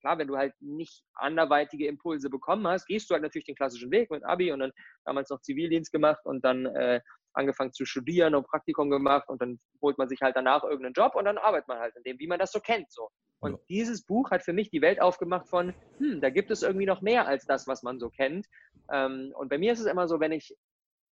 klar, 0.00 0.16
wenn 0.16 0.28
du 0.28 0.36
halt 0.36 0.54
nicht 0.60 1.02
anderweitige 1.14 1.88
Impulse 1.88 2.30
bekommen 2.30 2.68
hast, 2.68 2.86
gehst 2.86 3.10
du 3.10 3.14
halt 3.14 3.24
natürlich 3.24 3.46
den 3.46 3.56
klassischen 3.56 3.90
Weg 3.90 4.12
mit 4.12 4.24
Abi 4.24 4.52
und 4.52 4.60
dann 4.60 4.70
damals 5.04 5.28
noch 5.28 5.40
Zivildienst 5.40 5.90
gemacht 5.90 6.20
und 6.24 6.44
dann 6.44 6.66
äh, 6.66 7.00
angefangen 7.32 7.72
zu 7.72 7.84
studieren 7.84 8.34
und 8.34 8.46
Praktikum 8.46 8.90
gemacht 8.90 9.28
und 9.28 9.40
dann 9.40 9.60
holt 9.80 9.98
man 9.98 10.08
sich 10.08 10.20
halt 10.20 10.36
danach 10.36 10.64
irgendeinen 10.64 10.94
Job 10.94 11.14
und 11.14 11.24
dann 11.24 11.38
arbeitet 11.38 11.68
man 11.68 11.78
halt 11.78 11.94
in 11.96 12.02
dem, 12.02 12.18
wie 12.18 12.26
man 12.26 12.38
das 12.38 12.52
so 12.52 12.60
kennt. 12.60 12.90
So. 12.92 13.08
Und 13.40 13.52
ja. 13.52 13.58
dieses 13.68 14.04
Buch 14.04 14.30
hat 14.30 14.42
für 14.42 14.52
mich 14.52 14.70
die 14.70 14.82
Welt 14.82 15.00
aufgemacht 15.00 15.48
von, 15.48 15.74
hm, 15.98 16.20
da 16.20 16.30
gibt 16.30 16.50
es 16.50 16.62
irgendwie 16.62 16.86
noch 16.86 17.00
mehr 17.00 17.26
als 17.26 17.46
das, 17.46 17.66
was 17.66 17.82
man 17.82 17.98
so 17.98 18.10
kennt. 18.10 18.46
Ähm, 18.92 19.32
und 19.36 19.48
bei 19.48 19.58
mir 19.58 19.72
ist 19.72 19.80
es 19.80 19.86
immer 19.86 20.08
so, 20.08 20.20
wenn 20.20 20.32
ich 20.32 20.56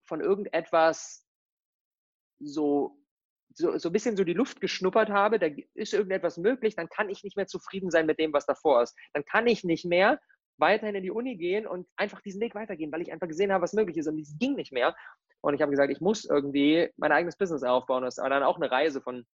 von 0.05 0.21
irgendetwas 0.21 1.27
so, 2.41 2.99
so, 3.55 3.79
so 3.79 3.89
ein 3.89 3.93
bisschen 3.93 4.17
so 4.17 4.25
die 4.25 4.35
Luft 4.35 4.61
geschnuppert 4.61 5.09
habe, 5.11 5.39
da 5.39 5.47
ist 5.75 5.95
irgendetwas 5.95 6.37
möglich, 6.37 6.75
dann 6.75 6.89
kann 6.89 7.09
ich 7.09 7.23
nicht 7.23 7.37
mehr 7.37 7.47
zufrieden 7.47 7.91
sein 7.91 8.07
mit 8.07 8.19
dem, 8.19 8.33
was 8.33 8.47
davor 8.47 8.83
ist. 8.83 8.97
Dann 9.13 9.25
kann 9.25 9.47
ich 9.47 9.65
nicht 9.65 9.85
mehr 9.85 10.21
weiterhin 10.59 10.95
in 10.95 11.03
die 11.03 11.11
Uni 11.11 11.37
gehen 11.37 11.67
und 11.67 11.87
einfach 11.97 12.21
diesen 12.21 12.41
Weg 12.41 12.55
weitergehen, 12.55 12.93
weil 12.93 13.03
ich 13.03 13.13
einfach 13.13 13.29
gesehen 13.29 13.53
habe, 13.53 13.63
was 13.63 13.73
möglich 13.73 13.97
ist. 13.97 14.07
Und 14.09 14.19
es 14.19 14.37
ging 14.39 14.55
nicht 14.55 14.73
mehr. 14.73 14.95
Und 15.41 15.55
ich 15.55 15.63
habe 15.63 15.71
gesagt, 15.71 15.93
ich 15.93 16.01
muss 16.01 16.25
irgendwie 16.25 16.91
mein 16.97 17.13
eigenes 17.13 17.37
Business 17.37 17.63
aufbauen. 17.63 18.03
Das 18.03 18.19
war 18.19 18.31
dann 18.31 18.43
auch 18.43 18.57
eine 18.57 18.71
Reise 18.71 19.01
von 19.01 19.27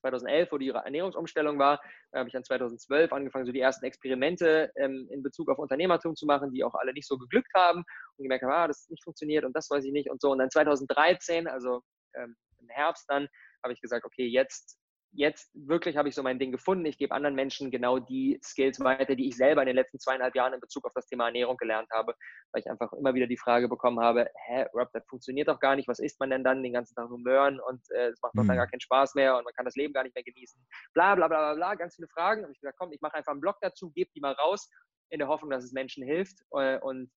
2011, 0.00 0.52
wo 0.52 0.58
die 0.58 0.70
Ernährungsumstellung 0.70 1.58
war, 1.58 1.80
habe 2.14 2.28
ich 2.28 2.32
dann 2.32 2.44
2012 2.44 3.12
angefangen, 3.12 3.46
so 3.46 3.52
die 3.52 3.60
ersten 3.60 3.84
Experimente 3.84 4.72
ähm, 4.76 5.06
in 5.10 5.22
Bezug 5.22 5.50
auf 5.50 5.58
Unternehmertum 5.58 6.16
zu 6.16 6.26
machen, 6.26 6.50
die 6.52 6.64
auch 6.64 6.74
alle 6.74 6.92
nicht 6.92 7.06
so 7.06 7.18
geglückt 7.18 7.52
haben 7.54 7.84
und 8.16 8.22
gemerkt 8.22 8.44
habe, 8.44 8.54
ah, 8.54 8.68
das 8.68 8.88
nicht 8.88 9.04
funktioniert 9.04 9.44
und 9.44 9.54
das 9.54 9.70
weiß 9.70 9.84
ich 9.84 9.92
nicht 9.92 10.10
und 10.10 10.20
so. 10.20 10.30
Und 10.30 10.38
dann 10.38 10.50
2013, 10.50 11.46
also 11.46 11.82
ähm, 12.14 12.34
im 12.58 12.68
Herbst 12.68 13.04
dann, 13.08 13.28
habe 13.62 13.74
ich 13.74 13.80
gesagt, 13.80 14.04
okay, 14.04 14.26
jetzt 14.26 14.79
jetzt 15.12 15.50
wirklich 15.54 15.96
habe 15.96 16.08
ich 16.08 16.14
so 16.14 16.22
mein 16.22 16.38
Ding 16.38 16.52
gefunden. 16.52 16.86
Ich 16.86 16.98
gebe 16.98 17.14
anderen 17.14 17.34
Menschen 17.34 17.70
genau 17.70 17.98
die 17.98 18.38
Skills 18.42 18.80
weiter, 18.80 19.14
die 19.16 19.28
ich 19.28 19.36
selber 19.36 19.62
in 19.62 19.66
den 19.66 19.76
letzten 19.76 19.98
zweieinhalb 19.98 20.34
Jahren 20.34 20.52
in 20.52 20.60
Bezug 20.60 20.84
auf 20.84 20.92
das 20.94 21.06
Thema 21.06 21.26
Ernährung 21.26 21.56
gelernt 21.56 21.88
habe, 21.92 22.14
weil 22.52 22.60
ich 22.60 22.70
einfach 22.70 22.92
immer 22.92 23.14
wieder 23.14 23.26
die 23.26 23.36
Frage 23.36 23.68
bekommen 23.68 24.00
habe, 24.00 24.30
hä, 24.46 24.66
Rob, 24.74 24.88
das 24.92 25.06
funktioniert 25.08 25.48
doch 25.48 25.60
gar 25.60 25.76
nicht, 25.76 25.88
was 25.88 25.98
isst 25.98 26.20
man 26.20 26.30
denn 26.30 26.44
dann 26.44 26.62
den 26.62 26.72
ganzen 26.72 26.94
Tag 26.94 27.08
nur 27.08 27.18
Möhren 27.18 27.60
und 27.60 27.82
äh, 27.90 28.08
es 28.08 28.20
macht 28.22 28.36
doch 28.36 28.44
mhm. 28.44 28.48
dann 28.48 28.56
gar 28.56 28.68
keinen 28.68 28.80
Spaß 28.80 29.14
mehr 29.14 29.36
und 29.36 29.44
man 29.44 29.54
kann 29.54 29.64
das 29.64 29.76
Leben 29.76 29.92
gar 29.92 30.04
nicht 30.04 30.14
mehr 30.14 30.24
genießen, 30.24 30.60
bla 30.94 31.14
bla 31.14 31.28
bla 31.28 31.38
bla, 31.38 31.54
bla 31.54 31.74
ganz 31.74 31.96
viele 31.96 32.08
Fragen. 32.08 32.44
Und 32.44 32.52
ich 32.52 32.60
gesagt, 32.60 32.78
komm, 32.78 32.92
ich 32.92 33.00
mache 33.00 33.14
einfach 33.14 33.32
einen 33.32 33.40
Blog 33.40 33.56
dazu, 33.60 33.90
gebe 33.90 34.10
die 34.14 34.20
mal 34.20 34.32
raus, 34.32 34.68
in 35.10 35.18
der 35.18 35.28
Hoffnung, 35.28 35.50
dass 35.50 35.64
es 35.64 35.72
Menschen 35.72 36.04
hilft 36.04 36.38
äh, 36.52 36.78
und 36.78 37.10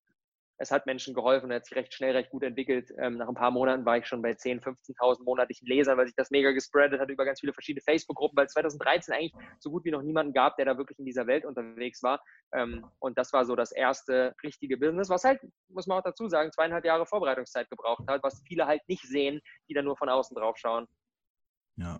es 0.58 0.72
hat 0.72 0.86
Menschen 0.86 1.14
geholfen 1.14 1.48
und 1.48 1.56
hat 1.56 1.66
sich 1.66 1.76
recht 1.76 1.94
schnell, 1.94 2.16
recht 2.16 2.30
gut 2.30 2.44
entwickelt. 2.44 2.92
Ähm, 2.98 3.18
nach 3.18 3.28
ein 3.28 3.36
paar 3.36 3.52
Monaten 3.52 3.86
war 3.86 3.98
ich 3.98 4.06
schon 4.06 4.22
bei 4.22 4.32
10.000, 4.32 4.64
15.000 4.64 5.24
monatlichen 5.24 5.68
Lesern, 5.68 5.98
weil 5.98 6.06
sich 6.06 6.16
das 6.16 6.32
mega 6.32 6.52
gespreadet 6.52 7.00
hat 7.00 7.10
über 7.10 7.26
ganz 7.26 7.40
viele 7.40 7.54
verschiedene 7.54 7.82
Facebook-Gruppen, 7.82 8.38
weil 8.38 8.46
es 8.46 8.54
2013 8.54 9.14
eigentlich 9.14 9.34
so 9.60 9.72
gut 9.72 9.84
wie 9.86 9.92
noch 9.92 10.02
niemanden 10.02 10.34
gab, 10.34 10.56
der 10.58 10.66
da 10.66 10.78
wirklich 10.78 11.00
in 11.00 11.06
dieser 11.06 11.28
Welt 11.28 11.46
unterwegs 11.46 12.04
war. 12.04 12.24
Ähm, 12.54 12.86
und 13.00 13.18
das 13.18 13.34
war 13.34 13.46
so 13.46 13.56
das 13.56 13.72
erste 13.72 14.36
richtige 14.44 14.78
Business, 14.78 15.10
was 15.10 15.24
halt, 15.24 15.42
muss 15.70 15.88
man 15.88 16.00
auch 16.00 16.04
dazu 16.04 16.28
sagen, 16.30 16.52
zweieinhalb 16.52 16.86
Jahre 16.86 17.06
Vorbereitungszeit 17.06 17.70
gebraucht 17.70 18.04
hat, 18.08 18.24
was 18.24 18.42
viele 18.48 18.68
halt 18.68 18.82
nicht 18.88 19.04
sehen, 19.04 19.42
die 19.70 19.74
da 19.74 19.82
nur 19.82 19.98
von 19.98 20.10
außen 20.10 20.36
drauf 20.36 20.58
schauen. 20.58 20.88
Ja. 21.78 22.00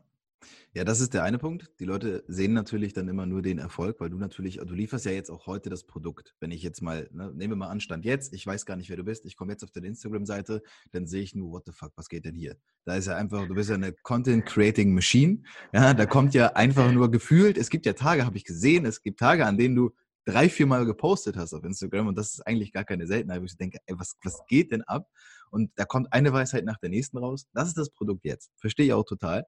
Ja, 0.74 0.84
das 0.84 1.00
ist 1.00 1.14
der 1.14 1.24
eine 1.24 1.38
Punkt. 1.38 1.72
Die 1.80 1.86
Leute 1.86 2.24
sehen 2.28 2.54
natürlich 2.54 2.94
dann 2.94 3.08
immer 3.08 3.26
nur 3.26 3.42
den 3.42 3.60
Erfolg, 3.60 4.00
weil 4.00 4.10
du 4.10 4.18
natürlich, 4.18 4.58
du 4.58 4.74
lieferst 4.74 5.06
ja 5.06 5.12
jetzt 5.12 5.30
auch 5.30 5.48
heute 5.48 5.70
das 5.70 5.84
Produkt. 5.84 6.36
Wenn 6.40 6.52
ich 6.52 6.64
jetzt 6.64 6.82
mal, 6.82 7.10
ne, 7.12 7.32
nehmen 7.34 7.54
wir 7.54 7.58
mal 7.58 7.68
Anstand 7.68 8.06
jetzt, 8.06 8.34
ich 8.34 8.46
weiß 8.46 8.66
gar 8.66 8.76
nicht, 8.76 8.90
wer 8.90 8.98
du 8.98 9.04
bist, 9.04 9.26
ich 9.26 9.36
komme 9.36 9.52
jetzt 9.52 9.64
auf 9.64 9.72
deine 9.72 9.88
Instagram-Seite, 9.88 10.64
dann 10.92 11.08
sehe 11.08 11.22
ich 11.22 11.36
nur, 11.36 11.52
what 11.52 11.64
the 11.66 11.72
fuck, 11.72 11.92
was 11.96 12.10
geht 12.10 12.26
denn 12.26 12.36
hier? 12.36 12.58
Da 12.86 12.96
ist 12.96 13.08
ja 13.08 13.16
einfach, 13.16 13.48
du 13.48 13.56
bist 13.56 13.70
ja 13.70 13.76
eine 13.76 13.94
Content-Creating 13.94 14.94
Machine. 14.94 15.44
Ja, 15.74 15.94
da 15.94 16.06
kommt 16.06 16.34
ja 16.34 16.54
einfach 16.54 16.92
nur 16.92 17.12
gefühlt, 17.12 17.58
es 17.58 17.70
gibt 17.70 17.86
ja 17.86 17.94
Tage, 17.94 18.26
habe 18.26 18.38
ich 18.38 18.44
gesehen, 18.44 18.86
es 18.86 19.02
gibt 19.02 19.20
Tage, 19.20 19.46
an 19.46 19.58
denen 19.58 19.76
du 19.76 19.92
drei, 20.26 20.50
vier 20.50 20.66
Mal 20.66 20.86
gepostet 20.86 21.38
hast 21.38 21.54
auf 21.54 21.64
Instagram 21.64 22.08
und 22.08 22.18
das 22.18 22.34
ist 22.34 22.48
eigentlich 22.48 22.72
gar 22.72 22.84
keine 22.84 23.08
Seltenheit, 23.08 23.42
wo 23.42 23.46
ich 23.46 23.58
denke, 23.58 23.80
ey, 23.86 23.96
was, 23.98 24.16
was 24.24 24.42
geht 24.48 24.72
denn 24.72 24.82
ab? 24.84 25.10
Und 25.52 25.72
da 25.76 25.86
kommt 25.86 26.12
eine 26.12 26.34
Weisheit 26.34 26.66
nach 26.66 26.80
der 26.80 26.90
nächsten 26.90 27.18
raus. 27.18 27.46
Das 27.54 27.68
ist 27.68 27.78
das 27.78 27.90
Produkt 27.90 28.26
jetzt. 28.26 28.52
Verstehe 28.58 28.88
ich 28.88 28.94
auch 28.94 29.04
total 29.04 29.46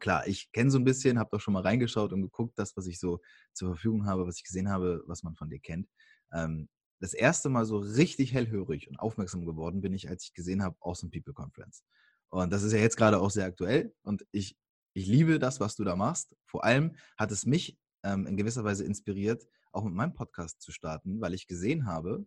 klar, 0.00 0.26
ich 0.26 0.50
kenne 0.52 0.70
so 0.70 0.78
ein 0.78 0.84
bisschen, 0.84 1.18
habe 1.18 1.30
doch 1.32 1.40
schon 1.40 1.54
mal 1.54 1.62
reingeschaut 1.62 2.12
und 2.12 2.22
geguckt, 2.22 2.58
das, 2.58 2.76
was 2.76 2.86
ich 2.86 2.98
so 2.98 3.20
zur 3.52 3.68
Verfügung 3.68 4.06
habe, 4.06 4.26
was 4.26 4.38
ich 4.38 4.44
gesehen 4.44 4.68
habe, 4.68 5.02
was 5.06 5.22
man 5.22 5.36
von 5.36 5.50
dir 5.50 5.60
kennt. 5.60 5.88
Ähm, 6.32 6.68
das 7.00 7.14
erste 7.14 7.48
Mal 7.48 7.64
so 7.64 7.78
richtig 7.78 8.34
hellhörig 8.34 8.88
und 8.88 8.98
aufmerksam 8.98 9.46
geworden 9.46 9.80
bin 9.80 9.94
ich, 9.94 10.08
als 10.08 10.24
ich 10.24 10.34
gesehen 10.34 10.62
habe, 10.62 10.76
Awesome 10.80 11.10
People 11.10 11.32
Conference. 11.32 11.82
Und 12.28 12.52
das 12.52 12.62
ist 12.62 12.72
ja 12.72 12.78
jetzt 12.78 12.96
gerade 12.96 13.20
auch 13.20 13.30
sehr 13.30 13.46
aktuell 13.46 13.94
und 14.02 14.24
ich, 14.32 14.56
ich 14.92 15.06
liebe 15.06 15.38
das, 15.38 15.60
was 15.60 15.76
du 15.76 15.84
da 15.84 15.96
machst. 15.96 16.36
Vor 16.46 16.64
allem 16.64 16.96
hat 17.16 17.30
es 17.30 17.46
mich 17.46 17.78
ähm, 18.02 18.26
in 18.26 18.36
gewisser 18.36 18.64
Weise 18.64 18.84
inspiriert, 18.84 19.46
auch 19.72 19.84
mit 19.84 19.94
meinem 19.94 20.14
Podcast 20.14 20.60
zu 20.60 20.72
starten, 20.72 21.20
weil 21.20 21.34
ich 21.34 21.46
gesehen 21.46 21.86
habe, 21.86 22.26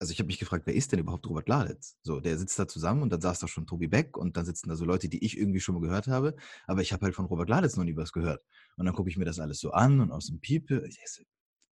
also 0.00 0.12
ich 0.12 0.18
habe 0.18 0.28
mich 0.28 0.38
gefragt, 0.38 0.66
wer 0.66 0.74
ist 0.74 0.92
denn 0.92 1.00
überhaupt 1.00 1.26
Robert 1.26 1.46
Gladitz? 1.46 1.96
So, 2.02 2.20
der 2.20 2.38
sitzt 2.38 2.58
da 2.58 2.68
zusammen 2.68 3.02
und 3.02 3.10
dann 3.10 3.20
saß 3.20 3.40
da 3.40 3.48
schon 3.48 3.66
Tobi 3.66 3.88
Beck 3.88 4.16
und 4.16 4.36
dann 4.36 4.44
sitzen 4.44 4.68
da 4.68 4.76
so 4.76 4.84
Leute, 4.84 5.08
die 5.08 5.24
ich 5.24 5.36
irgendwie 5.36 5.60
schon 5.60 5.74
mal 5.74 5.80
gehört 5.80 6.06
habe, 6.06 6.36
aber 6.66 6.82
ich 6.82 6.92
habe 6.92 7.04
halt 7.04 7.14
von 7.14 7.26
Robert 7.26 7.46
Gladitz 7.46 7.76
noch 7.76 7.84
nie 7.84 7.96
was 7.96 8.12
gehört. 8.12 8.42
Und 8.76 8.86
dann 8.86 8.94
gucke 8.94 9.10
ich 9.10 9.16
mir 9.16 9.24
das 9.24 9.40
alles 9.40 9.58
so 9.58 9.72
an 9.72 10.00
und 10.00 10.12
aus 10.12 10.26
dem 10.26 10.40
Piepe, 10.40 10.88
so, 11.04 11.22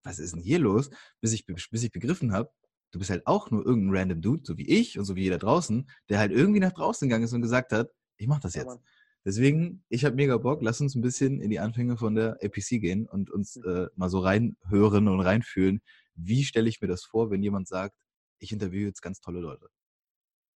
was 0.03 0.19
ist 0.19 0.35
denn 0.35 0.43
hier 0.43 0.59
los? 0.59 0.91
Bis 1.21 1.33
ich, 1.33 1.47
bis 1.47 1.83
ich 1.83 1.93
begriffen 1.93 2.33
habe, 2.33 2.51
du 2.93 2.99
bist 2.99 3.11
halt 3.11 3.27
auch 3.27 3.51
nur 3.51 3.65
irgendein 3.65 3.97
random 3.97 4.23
Dude, 4.23 4.43
so 4.45 4.59
wie 4.59 4.69
ich 4.69 4.99
und 4.99 5.05
so 5.05 5.15
wie 5.15 5.23
jeder 5.23 5.39
draußen, 5.39 5.89
der 6.09 6.19
halt 6.19 6.33
irgendwie 6.33 6.61
nach 6.61 6.73
draußen 6.73 7.09
gegangen 7.09 7.25
ist 7.25 7.33
und 7.33 7.43
gesagt 7.43 7.73
hat, 7.73 7.91
ich 8.17 8.27
mache 8.27 8.41
das 8.41 8.55
jetzt. 8.55 8.79
Deswegen, 9.25 9.85
ich 9.89 10.05
habe 10.05 10.15
mega 10.15 10.37
Bock, 10.37 10.63
lass 10.63 10.81
uns 10.81 10.95
ein 10.95 11.03
bisschen 11.03 11.41
in 11.41 11.51
die 11.51 11.59
Anfänge 11.59 11.97
von 11.97 12.15
der 12.15 12.39
APC 12.43 12.81
gehen 12.81 13.07
und 13.07 13.31
uns 13.31 13.57
mhm. 13.57 13.65
äh, 13.69 13.87
mal 13.97 14.09
so 14.09 14.21
reinhören 14.21 15.09
und 15.09 15.21
reinfühlen. 15.21 15.81
Wie 16.15 16.45
stelle 16.45 16.69
ich 16.69 16.81
mir 16.81 16.89
das 16.89 17.05
vor, 17.05 17.31
wenn 17.31 17.43
jemand 17.43 17.67
sagt, 17.69 17.97
ich 18.39 18.53
interviewe 18.53 18.89
jetzt 18.89 19.03
ganz 19.03 19.21
tolle 19.21 19.41
Leute. 19.41 19.69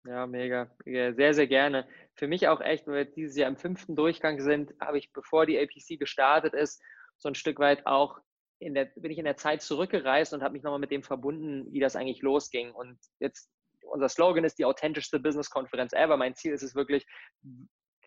Ja, 0.06 0.26
mega. 0.26 0.75
Sehr, 0.84 1.34
sehr 1.34 1.46
gerne. 1.46 1.87
Für 2.14 2.26
mich 2.26 2.49
auch 2.49 2.60
echt, 2.60 2.87
wenn 2.87 2.94
wir 2.94 3.04
dieses 3.04 3.37
Jahr 3.37 3.50
im 3.50 3.56
fünften 3.56 3.96
Durchgang 3.96 4.40
sind, 4.40 4.72
habe 4.80 4.99
ich, 4.99 5.12
bevor 5.12 5.44
die 5.44 5.58
APC 5.58 5.99
gestartet 5.99 6.54
ist, 6.54 6.82
so 7.18 7.28
ein 7.28 7.34
Stück 7.34 7.58
weit 7.58 7.87
auch 7.87 8.18
in 8.60 8.75
der, 8.75 8.87
bin 8.96 9.10
ich 9.10 9.18
in 9.18 9.25
der 9.25 9.37
Zeit 9.37 9.62
zurückgereist 9.62 10.32
und 10.32 10.42
habe 10.42 10.52
mich 10.52 10.62
nochmal 10.62 10.80
mit 10.80 10.90
dem 10.90 11.02
verbunden, 11.02 11.70
wie 11.72 11.80
das 11.80 11.96
eigentlich 11.96 12.22
losging. 12.22 12.72
Und 12.72 12.99
jetzt, 13.18 13.50
unser 13.82 14.08
Slogan 14.08 14.44
ist 14.44 14.58
die 14.58 14.64
authentischste 14.64 15.20
Business-Konferenz 15.20 15.92
ever. 15.92 16.16
Mein 16.16 16.34
Ziel 16.34 16.52
ist 16.52 16.62
es 16.62 16.75
wirklich, 16.75 17.06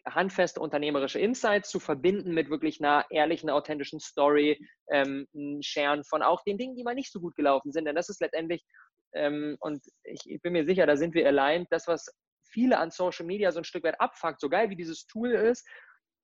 handfeste 0.05 0.59
unternehmerische 0.59 1.19
Insights 1.19 1.69
zu 1.69 1.79
verbinden 1.79 2.33
mit 2.33 2.49
wirklich 2.49 2.81
einer 2.81 3.05
ehrlichen, 3.09 3.49
authentischen 3.49 3.99
Story, 3.99 4.59
ähm, 4.91 5.27
Scheren 5.61 6.03
von 6.03 6.21
auch 6.21 6.43
den 6.43 6.57
Dingen, 6.57 6.75
die 6.75 6.83
mal 6.83 6.95
nicht 6.95 7.11
so 7.11 7.21
gut 7.21 7.35
gelaufen 7.35 7.71
sind. 7.71 7.85
Denn 7.85 7.95
das 7.95 8.09
ist 8.09 8.19
letztendlich 8.19 8.65
ähm, 9.13 9.57
und 9.59 9.83
ich, 10.03 10.29
ich, 10.29 10.41
bin 10.41 10.53
mir 10.53 10.65
sicher, 10.65 10.85
da 10.85 10.95
sind 10.95 11.13
wir 11.13 11.27
allein. 11.27 11.65
Das, 11.69 11.87
was 11.87 12.13
viele 12.43 12.77
an 12.77 12.91
Social 12.91 13.25
Media 13.25 13.51
so 13.51 13.59
ein 13.59 13.63
Stück 13.63 13.83
weit 13.83 13.99
abfuckt, 13.99 14.39
so 14.39 14.49
geil 14.49 14.69
wie 14.69 14.75
dieses 14.75 15.05
Tool 15.07 15.31
ist, 15.31 15.67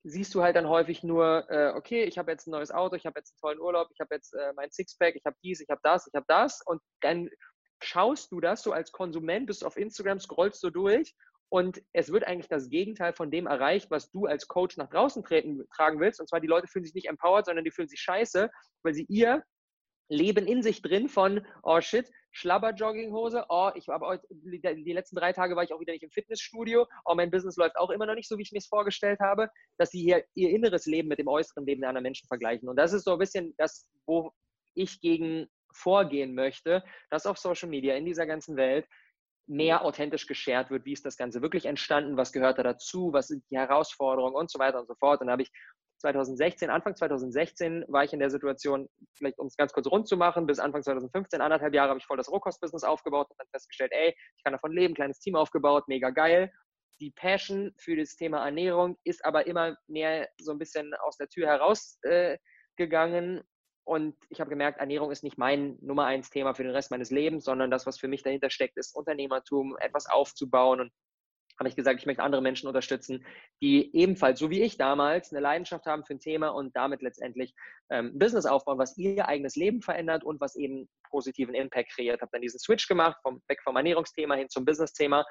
siehst 0.02 0.34
du 0.34 0.42
halt 0.42 0.56
dann 0.56 0.68
häufig 0.68 1.02
nur, 1.02 1.46
äh, 1.50 1.72
okay, 1.74 2.04
ich 2.04 2.18
habe 2.18 2.30
jetzt 2.30 2.46
ein 2.46 2.52
neues 2.52 2.70
Auto, 2.70 2.96
ich 2.96 3.06
habe 3.06 3.18
jetzt 3.18 3.32
einen 3.32 3.40
tollen 3.40 3.60
Urlaub, 3.60 3.88
ich 3.92 4.00
habe 4.00 4.14
jetzt 4.14 4.32
äh, 4.34 4.52
mein 4.54 4.70
Sixpack, 4.70 5.14
ich 5.14 5.24
habe 5.26 5.36
dies, 5.42 5.60
ich 5.60 5.68
habe 5.68 5.80
das, 5.82 6.06
ich 6.06 6.14
habe 6.14 6.24
das 6.28 6.62
und 6.64 6.80
dann 7.00 7.28
schaust 7.82 8.32
du 8.32 8.40
das 8.40 8.62
so 8.62 8.72
als 8.72 8.92
Konsument, 8.92 9.46
bist 9.46 9.64
auf 9.64 9.76
Instagram, 9.76 10.20
scrollst 10.20 10.62
du 10.62 10.70
durch 10.70 11.14
und 11.50 11.82
es 11.92 12.12
wird 12.12 12.24
eigentlich 12.24 12.48
das 12.48 12.70
Gegenteil 12.70 13.12
von 13.12 13.30
dem 13.30 13.46
erreicht, 13.46 13.90
was 13.90 14.10
du 14.10 14.26
als 14.26 14.46
Coach 14.46 14.76
nach 14.76 14.88
draußen 14.88 15.24
treten, 15.24 15.66
tragen 15.74 15.98
willst. 15.98 16.20
Und 16.20 16.28
zwar 16.28 16.40
die 16.40 16.46
Leute 16.46 16.68
fühlen 16.68 16.84
sich 16.84 16.94
nicht 16.94 17.08
empowered, 17.08 17.46
sondern 17.46 17.64
die 17.64 17.72
fühlen 17.72 17.88
sich 17.88 18.00
scheiße, 18.00 18.50
weil 18.84 18.94
sie 18.94 19.04
ihr 19.08 19.42
Leben 20.08 20.46
in 20.46 20.62
sich 20.62 20.80
drin 20.80 21.08
von, 21.08 21.44
oh 21.64 21.80
shit, 21.80 22.08
Schlabber-Jogginghose, 22.32 23.44
oh, 23.48 23.70
ich 23.74 23.88
heute, 23.88 24.26
die 24.30 24.92
letzten 24.92 25.16
drei 25.16 25.32
Tage 25.32 25.56
war 25.56 25.64
ich 25.64 25.72
auch 25.72 25.80
wieder 25.80 25.92
nicht 25.92 26.04
im 26.04 26.10
Fitnessstudio, 26.10 26.86
oh, 27.04 27.14
mein 27.14 27.30
Business 27.30 27.56
läuft 27.56 27.76
auch 27.76 27.90
immer 27.90 28.06
noch 28.06 28.14
nicht 28.14 28.28
so, 28.28 28.38
wie 28.38 28.42
ich 28.42 28.52
mir 28.52 28.58
es 28.58 28.66
vorgestellt 28.66 29.20
habe, 29.20 29.50
dass 29.78 29.90
sie 29.90 30.00
hier 30.00 30.24
ihr 30.34 30.50
inneres 30.50 30.86
Leben 30.86 31.08
mit 31.08 31.18
dem 31.18 31.28
äußeren 31.28 31.66
Leben 31.66 31.80
der 31.80 31.90
anderen 31.90 32.04
Menschen 32.04 32.28
vergleichen. 32.28 32.68
Und 32.68 32.76
das 32.76 32.92
ist 32.92 33.04
so 33.04 33.12
ein 33.12 33.18
bisschen 33.18 33.54
das, 33.58 33.86
wo 34.06 34.32
ich 34.74 35.00
gegen 35.00 35.48
vorgehen 35.72 36.34
möchte, 36.34 36.84
dass 37.10 37.26
auf 37.26 37.38
Social 37.38 37.68
Media 37.68 37.94
in 37.94 38.04
dieser 38.04 38.26
ganzen 38.26 38.56
Welt 38.56 38.86
mehr 39.46 39.84
authentisch 39.84 40.26
geshared 40.26 40.70
wird, 40.70 40.84
wie 40.84 40.92
ist 40.92 41.04
das 41.04 41.16
Ganze 41.16 41.42
wirklich 41.42 41.66
entstanden, 41.66 42.16
was 42.16 42.32
gehört 42.32 42.58
da 42.58 42.62
dazu, 42.62 43.12
was 43.12 43.28
sind 43.28 43.44
die 43.50 43.58
Herausforderungen 43.58 44.36
und 44.36 44.50
so 44.50 44.58
weiter 44.58 44.78
und 44.78 44.86
so 44.86 44.94
fort. 44.94 45.20
Und 45.20 45.26
da 45.26 45.32
habe 45.32 45.42
ich 45.42 45.50
2016, 46.00 46.70
Anfang 46.70 46.96
2016 46.96 47.84
war 47.88 48.04
ich 48.04 48.12
in 48.12 48.18
der 48.18 48.30
Situation, 48.30 48.88
vielleicht 49.14 49.38
um 49.38 49.46
es 49.46 49.56
ganz 49.56 49.72
kurz 49.72 49.86
rund 49.86 50.08
zu 50.08 50.16
machen, 50.16 50.46
bis 50.46 50.58
Anfang 50.58 50.82
2015, 50.82 51.40
anderthalb 51.40 51.74
Jahre 51.74 51.90
habe 51.90 51.98
ich 51.98 52.06
voll 52.06 52.16
das 52.16 52.30
Rohkost-Business 52.30 52.84
aufgebaut 52.84 53.28
und 53.30 53.38
dann 53.38 53.46
festgestellt, 53.52 53.92
ey, 53.92 54.14
ich 54.36 54.44
kann 54.44 54.52
davon 54.52 54.72
leben, 54.72 54.94
kleines 54.94 55.20
Team 55.20 55.36
aufgebaut, 55.36 55.84
mega 55.88 56.10
geil. 56.10 56.50
Die 57.00 57.10
Passion 57.12 57.72
für 57.78 57.96
das 57.96 58.16
Thema 58.16 58.44
Ernährung 58.44 58.96
ist 59.04 59.24
aber 59.24 59.46
immer 59.46 59.76
mehr 59.86 60.28
so 60.38 60.52
ein 60.52 60.58
bisschen 60.58 60.92
aus 61.02 61.16
der 61.16 61.28
Tür 61.28 61.46
herausgegangen. 61.46 63.38
Äh, 63.38 63.42
und 63.84 64.14
ich 64.28 64.40
habe 64.40 64.50
gemerkt, 64.50 64.78
Ernährung 64.78 65.10
ist 65.10 65.24
nicht 65.24 65.38
mein 65.38 65.78
Nummer 65.80 66.04
eins 66.06 66.30
Thema 66.30 66.54
für 66.54 66.62
den 66.62 66.72
Rest 66.72 66.90
meines 66.90 67.10
Lebens, 67.10 67.44
sondern 67.44 67.70
das, 67.70 67.86
was 67.86 67.98
für 67.98 68.08
mich 68.08 68.22
dahinter 68.22 68.50
steckt, 68.50 68.76
ist 68.76 68.94
Unternehmertum, 68.94 69.76
etwas 69.80 70.06
aufzubauen 70.06 70.80
und 70.80 70.92
habe 71.60 71.68
ich 71.68 71.76
gesagt, 71.76 72.00
ich 72.00 72.06
möchte 72.06 72.22
andere 72.22 72.40
Menschen 72.40 72.66
unterstützen, 72.68 73.24
die 73.60 73.94
ebenfalls, 73.94 74.38
so 74.38 74.48
wie 74.48 74.62
ich 74.62 74.78
damals, 74.78 75.30
eine 75.30 75.40
Leidenschaft 75.40 75.84
haben 75.84 76.04
für 76.06 76.14
ein 76.14 76.18
Thema 76.18 76.48
und 76.48 76.74
damit 76.74 77.02
letztendlich 77.02 77.54
ähm, 77.90 78.12
ein 78.14 78.18
Business 78.18 78.46
aufbauen, 78.46 78.78
was 78.78 78.96
ihr 78.96 79.28
eigenes 79.28 79.56
Leben 79.56 79.82
verändert 79.82 80.24
und 80.24 80.40
was 80.40 80.56
eben 80.56 80.88
positiven 81.10 81.54
Impact 81.54 81.90
kreiert. 81.90 82.22
Habe 82.22 82.30
dann 82.32 82.40
diesen 82.40 82.58
Switch 82.58 82.88
gemacht, 82.88 83.18
vom, 83.22 83.42
weg 83.46 83.60
vom 83.62 83.76
Ernährungsthema 83.76 84.36
hin 84.36 84.48
zum 84.48 84.64
Business-Thema 84.64 85.26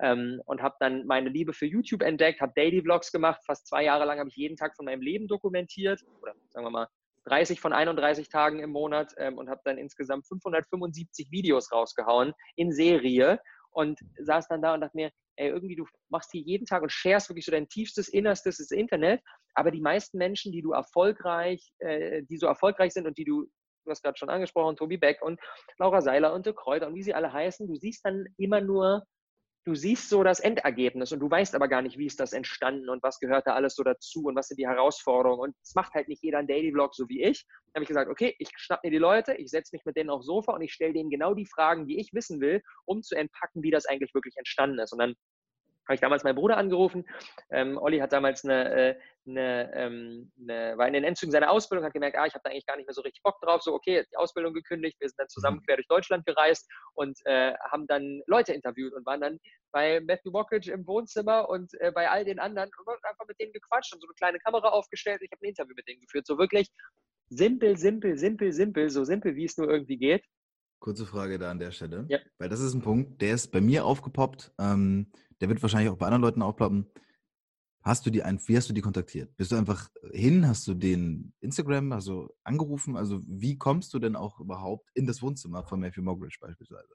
ähm, 0.00 0.40
und 0.46 0.62
habe 0.62 0.76
dann 0.78 1.04
meine 1.06 1.30
Liebe 1.30 1.52
für 1.52 1.66
YouTube 1.66 2.02
entdeckt, 2.02 2.40
habe 2.40 2.52
Daily 2.54 2.80
Vlogs 2.80 3.10
gemacht. 3.10 3.42
Fast 3.44 3.66
zwei 3.66 3.82
Jahre 3.82 4.04
lang 4.04 4.20
habe 4.20 4.28
ich 4.28 4.36
jeden 4.36 4.56
Tag 4.56 4.76
von 4.76 4.84
meinem 4.84 5.02
Leben 5.02 5.26
dokumentiert 5.26 6.00
oder 6.20 6.34
sagen 6.50 6.64
wir 6.64 6.70
mal 6.70 6.88
30 7.24 7.60
von 7.60 7.72
31 7.72 8.28
Tagen 8.28 8.60
im 8.60 8.70
Monat 8.70 9.14
ähm, 9.16 9.36
und 9.36 9.50
habe 9.50 9.60
dann 9.64 9.78
insgesamt 9.78 10.28
575 10.28 11.32
Videos 11.32 11.72
rausgehauen 11.72 12.34
in 12.54 12.72
Serie 12.72 13.40
und 13.72 14.00
saß 14.18 14.48
dann 14.48 14.62
da 14.62 14.74
und 14.74 14.80
dachte 14.80 14.96
mir, 14.96 15.10
ey, 15.36 15.48
irgendwie 15.48 15.76
du 15.76 15.86
machst 16.10 16.30
hier 16.32 16.42
jeden 16.42 16.66
Tag 16.66 16.82
und 16.82 16.92
sharest 16.92 17.28
wirklich 17.28 17.44
so 17.44 17.52
dein 17.52 17.68
tiefstes 17.68 18.08
Innerstes 18.08 18.58
ins 18.58 18.70
Internet, 18.70 19.22
aber 19.54 19.70
die 19.70 19.80
meisten 19.80 20.18
Menschen, 20.18 20.52
die 20.52 20.62
du 20.62 20.72
erfolgreich, 20.72 21.72
äh, 21.78 22.22
die 22.24 22.36
so 22.36 22.46
erfolgreich 22.46 22.92
sind 22.92 23.06
und 23.06 23.18
die 23.18 23.24
du, 23.24 23.44
du 23.84 23.90
hast 23.90 24.02
gerade 24.02 24.18
schon 24.18 24.30
angesprochen, 24.30 24.76
Tobi 24.76 24.96
Beck 24.96 25.22
und 25.22 25.40
Laura 25.78 26.00
Seiler 26.00 26.32
und 26.32 26.46
De 26.46 26.54
Kräuter 26.54 26.86
und 26.86 26.94
wie 26.94 27.02
sie 27.02 27.14
alle 27.14 27.32
heißen, 27.32 27.66
du 27.66 27.74
siehst 27.74 28.04
dann 28.04 28.26
immer 28.36 28.60
nur 28.60 29.04
du 29.64 29.74
siehst 29.74 30.08
so 30.08 30.24
das 30.24 30.40
Endergebnis 30.40 31.12
und 31.12 31.20
du 31.20 31.30
weißt 31.30 31.54
aber 31.54 31.68
gar 31.68 31.82
nicht, 31.82 31.96
wie 31.96 32.06
ist 32.06 32.18
das 32.18 32.32
entstanden 32.32 32.88
und 32.88 33.02
was 33.02 33.20
gehört 33.20 33.46
da 33.46 33.54
alles 33.54 33.76
so 33.76 33.82
dazu 33.82 34.24
und 34.24 34.34
was 34.34 34.48
sind 34.48 34.58
die 34.58 34.66
Herausforderungen. 34.66 35.40
Und 35.40 35.56
es 35.62 35.74
macht 35.74 35.94
halt 35.94 36.08
nicht 36.08 36.22
jeder 36.22 36.38
ein 36.38 36.48
Daily 36.48 36.72
Vlog 36.72 36.94
so 36.94 37.08
wie 37.08 37.22
ich. 37.22 37.46
Dann 37.72 37.80
habe 37.80 37.84
ich 37.84 37.88
gesagt, 37.88 38.10
okay, 38.10 38.34
ich 38.38 38.50
schnapp 38.56 38.82
mir 38.82 38.90
die 38.90 38.98
Leute, 38.98 39.34
ich 39.34 39.50
setze 39.50 39.74
mich 39.74 39.84
mit 39.84 39.96
denen 39.96 40.10
aufs 40.10 40.26
Sofa 40.26 40.52
und 40.52 40.62
ich 40.62 40.72
stelle 40.72 40.92
denen 40.92 41.10
genau 41.10 41.34
die 41.34 41.46
Fragen, 41.46 41.86
die 41.86 42.00
ich 42.00 42.12
wissen 42.12 42.40
will, 42.40 42.60
um 42.84 43.02
zu 43.02 43.14
entpacken, 43.14 43.62
wie 43.62 43.70
das 43.70 43.86
eigentlich 43.86 44.14
wirklich 44.14 44.36
entstanden 44.36 44.78
ist. 44.80 44.92
Und 44.92 44.98
dann 44.98 45.14
habe 45.86 45.94
ich 45.94 46.00
damals 46.00 46.24
meinen 46.24 46.36
Bruder 46.36 46.56
angerufen. 46.56 47.04
Ähm, 47.50 47.78
Olli 47.78 47.98
hat 47.98 48.12
damals 48.12 48.44
eine, 48.44 48.72
äh, 48.72 48.94
eine, 49.26 49.72
ähm, 49.74 50.32
eine, 50.40 50.76
war 50.78 50.86
in 50.86 50.94
den 50.94 51.04
Endzügen 51.04 51.32
seiner 51.32 51.50
Ausbildung, 51.50 51.84
hat 51.84 51.92
gemerkt, 51.92 52.16
ah, 52.16 52.26
ich 52.26 52.34
habe 52.34 52.42
da 52.44 52.50
eigentlich 52.50 52.66
gar 52.66 52.76
nicht 52.76 52.86
mehr 52.86 52.94
so 52.94 53.02
richtig 53.02 53.22
Bock 53.22 53.40
drauf. 53.40 53.62
So, 53.62 53.74
okay, 53.74 54.04
die 54.10 54.16
Ausbildung 54.16 54.54
gekündigt, 54.54 55.00
wir 55.00 55.08
sind 55.08 55.18
dann 55.18 55.28
zusammen 55.28 55.58
mhm. 55.58 55.64
quer 55.64 55.76
durch 55.76 55.88
Deutschland 55.88 56.26
gereist 56.26 56.68
und 56.94 57.18
äh, 57.24 57.54
haben 57.70 57.86
dann 57.86 58.22
Leute 58.26 58.52
interviewt 58.52 58.92
und 58.94 59.06
waren 59.06 59.20
dann 59.20 59.38
bei 59.72 60.00
Matthew 60.00 60.32
Walkage 60.32 60.70
im 60.70 60.86
Wohnzimmer 60.86 61.48
und 61.48 61.72
äh, 61.80 61.90
bei 61.92 62.10
all 62.10 62.24
den 62.24 62.38
anderen 62.38 62.70
und 62.84 63.04
einfach 63.04 63.26
mit 63.26 63.40
denen 63.40 63.52
gequatscht 63.52 63.94
und 63.94 64.00
so 64.00 64.06
eine 64.06 64.14
kleine 64.14 64.38
Kamera 64.38 64.68
aufgestellt. 64.68 65.22
Ich 65.22 65.30
habe 65.32 65.44
ein 65.44 65.48
Interview 65.48 65.74
mit 65.74 65.88
denen 65.88 66.00
geführt. 66.00 66.26
So 66.26 66.38
wirklich 66.38 66.68
simpel, 67.28 67.76
simpel, 67.76 68.18
simpel, 68.18 68.52
simpel, 68.52 68.90
so 68.90 69.04
simpel, 69.04 69.34
wie 69.36 69.44
es 69.44 69.56
nur 69.56 69.68
irgendwie 69.68 69.96
geht. 69.96 70.24
Kurze 70.80 71.06
Frage 71.06 71.38
da 71.38 71.50
an 71.50 71.60
der 71.60 71.70
Stelle. 71.70 72.06
Ja. 72.08 72.18
Weil 72.38 72.48
das 72.48 72.60
ist 72.60 72.74
ein 72.74 72.82
Punkt, 72.82 73.22
der 73.22 73.34
ist 73.34 73.52
bei 73.52 73.60
mir 73.60 73.84
aufgepoppt. 73.84 74.52
Ähm, 74.58 75.12
der 75.42 75.48
wird 75.48 75.60
wahrscheinlich 75.60 75.90
auch 75.90 75.98
bei 75.98 76.06
anderen 76.06 76.22
Leuten 76.22 76.40
aufploppen. 76.40 76.86
Hast 77.82 78.06
du 78.06 78.10
die 78.10 78.22
ein, 78.22 78.38
wie 78.46 78.56
hast 78.56 78.68
du 78.68 78.72
die 78.72 78.80
kontaktiert? 78.80 79.36
Bist 79.36 79.50
du 79.50 79.56
einfach 79.56 79.90
hin? 80.12 80.46
Hast 80.46 80.68
du 80.68 80.74
den 80.74 81.32
Instagram 81.40 81.90
also 81.90 82.32
angerufen? 82.44 82.96
Also 82.96 83.20
wie 83.26 83.58
kommst 83.58 83.92
du 83.92 83.98
denn 83.98 84.14
auch 84.14 84.38
überhaupt 84.38 84.88
in 84.94 85.04
das 85.04 85.20
Wohnzimmer 85.20 85.64
von 85.64 85.80
Matthew 85.80 86.02
Mogridge 86.02 86.38
beispielsweise? 86.40 86.94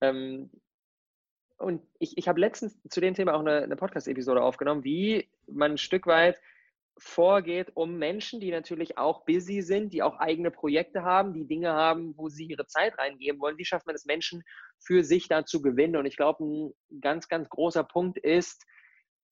Ähm, 0.00 0.50
und 1.58 1.82
ich, 1.98 2.16
ich 2.16 2.28
habe 2.28 2.38
letztens 2.38 2.78
zu 2.88 3.00
dem 3.00 3.14
Thema 3.14 3.34
auch 3.34 3.40
eine, 3.40 3.62
eine 3.62 3.74
Podcast-Episode 3.74 4.40
aufgenommen, 4.40 4.84
wie 4.84 5.28
man 5.48 5.72
ein 5.72 5.78
Stück 5.78 6.06
weit 6.06 6.40
vorgeht, 6.98 7.72
um 7.74 7.98
Menschen, 7.98 8.40
die 8.40 8.50
natürlich 8.50 8.96
auch 8.96 9.24
busy 9.24 9.60
sind, 9.60 9.92
die 9.92 10.02
auch 10.02 10.18
eigene 10.18 10.50
Projekte 10.50 11.02
haben, 11.02 11.34
die 11.34 11.46
Dinge 11.46 11.72
haben, 11.72 12.14
wo 12.16 12.28
sie 12.28 12.46
ihre 12.46 12.66
Zeit 12.66 12.98
reingeben 12.98 13.40
wollen. 13.40 13.58
Wie 13.58 13.64
schafft 13.64 13.86
man 13.86 13.94
es, 13.94 14.06
Menschen 14.06 14.42
für 14.78 15.04
sich 15.04 15.28
da 15.28 15.44
zu 15.44 15.60
gewinnen? 15.60 15.96
Und 15.96 16.06
ich 16.06 16.16
glaube, 16.16 16.44
ein 16.44 16.72
ganz, 17.00 17.28
ganz 17.28 17.48
großer 17.48 17.84
Punkt 17.84 18.18
ist, 18.18 18.64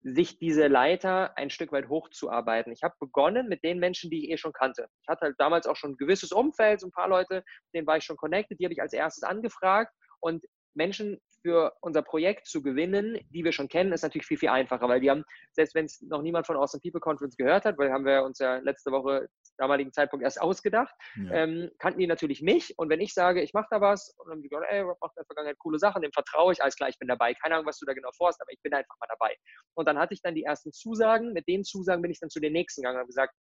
sich 0.03 0.39
diese 0.39 0.67
Leiter 0.67 1.37
ein 1.39 1.49
Stück 1.49 1.73
weit 1.73 1.89
hochzuarbeiten. 1.89 2.73
Ich 2.73 2.83
habe 2.83 2.95
begonnen 3.01 3.49
mit 3.49 3.65
den 3.65 3.79
Menschen, 3.79 4.11
die 4.11 4.25
ich 4.25 4.31
eh 4.33 4.37
schon 4.37 4.53
kannte. 4.53 4.87
Ich 5.01 5.09
hatte 5.09 5.23
halt 5.23 5.37
damals 5.39 5.67
auch 5.67 5.77
schon 5.77 5.93
ein 5.93 5.97
gewisses 5.97 6.31
Umfeld, 6.31 6.81
so 6.81 6.89
ein 6.89 6.93
paar 6.93 7.09
Leute, 7.09 7.43
denen 7.73 7.87
war 7.87 7.97
ich 7.97 8.05
schon 8.05 8.19
connected, 8.19 8.61
die 8.61 8.65
habe 8.65 8.75
ich 8.75 8.83
als 8.83 8.93
erstes 8.93 9.23
angefragt 9.23 9.95
und 10.21 10.45
Menschen 10.75 11.19
für 11.45 11.75
unser 11.83 12.01
Projekt 12.01 12.47
zu 12.47 12.63
gewinnen, 12.63 13.19
die 13.29 13.45
wir 13.45 13.53
schon 13.53 13.69
kennen, 13.69 13.93
ist 13.93 14.01
natürlich 14.01 14.27
viel, 14.27 14.39
viel 14.39 14.49
einfacher, 14.49 14.89
weil 14.89 15.01
die 15.01 15.11
haben, 15.11 15.25
selbst 15.53 15.75
wenn 15.75 15.85
es 15.85 16.01
noch 16.01 16.23
niemand 16.23 16.47
von 16.47 16.57
Awesome 16.57 16.81
People 16.81 17.01
Conference 17.01 17.37
gehört 17.37 17.67
hat, 17.67 17.77
weil 17.77 17.93
haben 17.93 18.07
wir 18.07 18.23
uns 18.23 18.39
ja 18.39 18.57
letzte 18.57 18.91
Woche 18.93 19.29
damaligen 19.59 19.93
Zeitpunkt 19.93 20.25
erst 20.25 20.41
ausgedacht, 20.41 20.95
ja. 21.17 21.33
ähm, 21.33 21.71
kannten 21.79 22.01
die 22.01 22.07
natürlich 22.07 22.41
mich 22.41 22.73
und 22.79 22.89
wenn 22.89 23.01
ich 23.01 23.13
sage, 23.13 23.43
ich 23.43 23.53
mache 23.53 23.67
da 23.71 23.83
was 23.83 24.15
und 24.17 24.27
dann 24.27 24.37
haben 24.37 24.43
die 24.43 24.49
gesagt, 24.49 24.67
ey, 24.71 24.81
Rob 24.81 24.99
macht 25.03 25.13
in 25.17 25.21
der 25.21 25.27
Vergangenheit 25.27 25.59
coole 25.59 25.79
Sachen, 25.79 26.01
dem 26.01 26.13
vertraue 26.13 26.55
ich, 26.55 26.63
alles 26.63 26.77
klar, 26.77 26.89
ich 26.89 26.99
bin 26.99 27.09
dabei, 27.09 27.35
keine 27.35 27.57
Ahnung, 27.57 27.67
was 27.67 27.79
du 27.79 27.85
da 27.85 27.93
genau 27.93 28.11
vorhast, 28.17 28.41
aber 28.41 28.51
ich 28.51 28.63
bin 28.63 28.73
einfach 28.73 28.97
mal 28.99 29.07
dabei. 29.11 29.37
Und 29.75 29.87
dann 29.87 29.99
hatte 29.99 30.15
ich 30.15 30.23
dann 30.23 30.35
die 30.35 30.45
ersten 30.45 30.73
Zusagen, 30.73 31.35
mit 31.35 31.47
den 31.47 31.63
Zusagen 31.63 32.01
bin 32.01 32.11
ich 32.11 32.21
dann 32.21 32.31
zu 32.31 32.41
den 32.41 32.55
nächsten 32.55 32.81
gegangen 32.81 32.97
und 32.97 33.01
habe 33.01 33.09
gesagt, 33.09 33.35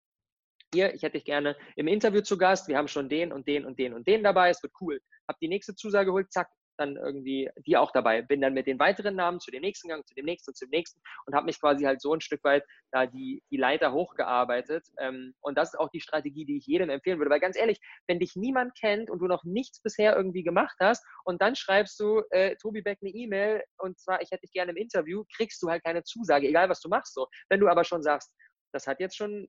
hier, 0.73 0.93
ich 0.93 1.03
hätte 1.03 1.17
dich 1.17 1.25
gerne 1.25 1.55
im 1.75 1.87
Interview 1.87 2.21
zu 2.21 2.37
Gast, 2.37 2.67
wir 2.67 2.77
haben 2.77 2.87
schon 2.87 3.07
den 3.07 3.31
und 3.31 3.47
den 3.47 3.65
und 3.65 3.79
den 3.79 3.93
und 3.93 4.07
den 4.07 4.23
dabei, 4.23 4.49
es 4.49 4.61
wird 4.61 4.73
cool. 4.81 4.99
Hab 5.27 5.39
die 5.39 5.47
nächste 5.47 5.75
Zusage 5.75 6.07
geholt, 6.07 6.31
zack, 6.33 6.49
dann 6.77 6.95
irgendwie 6.95 7.49
die 7.65 7.77
auch 7.77 7.91
dabei. 7.91 8.21
Bin 8.21 8.41
dann 8.41 8.53
mit 8.53 8.67
den 8.67 8.79
weiteren 8.79 9.15
Namen 9.15 9.39
zu 9.39 9.51
dem 9.51 9.61
nächsten 9.61 9.89
Gang, 9.89 10.05
zu 10.07 10.13
dem 10.15 10.25
nächsten 10.25 10.51
und 10.51 10.55
zum 10.55 10.69
nächsten 10.69 11.01
und 11.25 11.35
habe 11.35 11.45
mich 11.45 11.59
quasi 11.59 11.83
halt 11.83 12.01
so 12.01 12.13
ein 12.13 12.21
Stück 12.21 12.43
weit 12.43 12.63
da 12.91 13.05
die, 13.05 13.43
die 13.51 13.57
Leiter 13.57 13.93
hochgearbeitet. 13.93 14.85
Ähm, 14.99 15.33
und 15.41 15.57
das 15.57 15.73
ist 15.73 15.79
auch 15.79 15.89
die 15.89 16.01
Strategie, 16.01 16.45
die 16.45 16.57
ich 16.57 16.67
jedem 16.67 16.89
empfehlen 16.89 17.19
würde. 17.19 17.31
Weil 17.31 17.39
ganz 17.39 17.57
ehrlich, 17.57 17.79
wenn 18.07 18.19
dich 18.19 18.35
niemand 18.35 18.75
kennt 18.79 19.09
und 19.09 19.19
du 19.19 19.27
noch 19.27 19.43
nichts 19.43 19.81
bisher 19.81 20.15
irgendwie 20.15 20.43
gemacht 20.43 20.75
hast 20.79 21.05
und 21.23 21.41
dann 21.41 21.55
schreibst 21.55 21.99
du 21.99 22.21
äh, 22.31 22.55
Tobi 22.57 22.81
Beck 22.81 22.99
eine 23.01 23.11
E-Mail 23.11 23.63
und 23.77 23.99
zwar, 23.99 24.21
ich 24.21 24.31
hätte 24.31 24.41
dich 24.41 24.53
gerne 24.53 24.71
im 24.71 24.77
Interview, 24.77 25.23
kriegst 25.35 25.61
du 25.61 25.69
halt 25.69 25.83
keine 25.83 26.03
Zusage, 26.03 26.47
egal 26.47 26.69
was 26.69 26.81
du 26.81 26.89
machst. 26.89 27.13
So. 27.13 27.27
Wenn 27.49 27.59
du 27.59 27.67
aber 27.67 27.83
schon 27.83 28.03
sagst, 28.03 28.31
das 28.73 28.87
hat 28.87 28.99
jetzt 28.99 29.15
schon, 29.15 29.47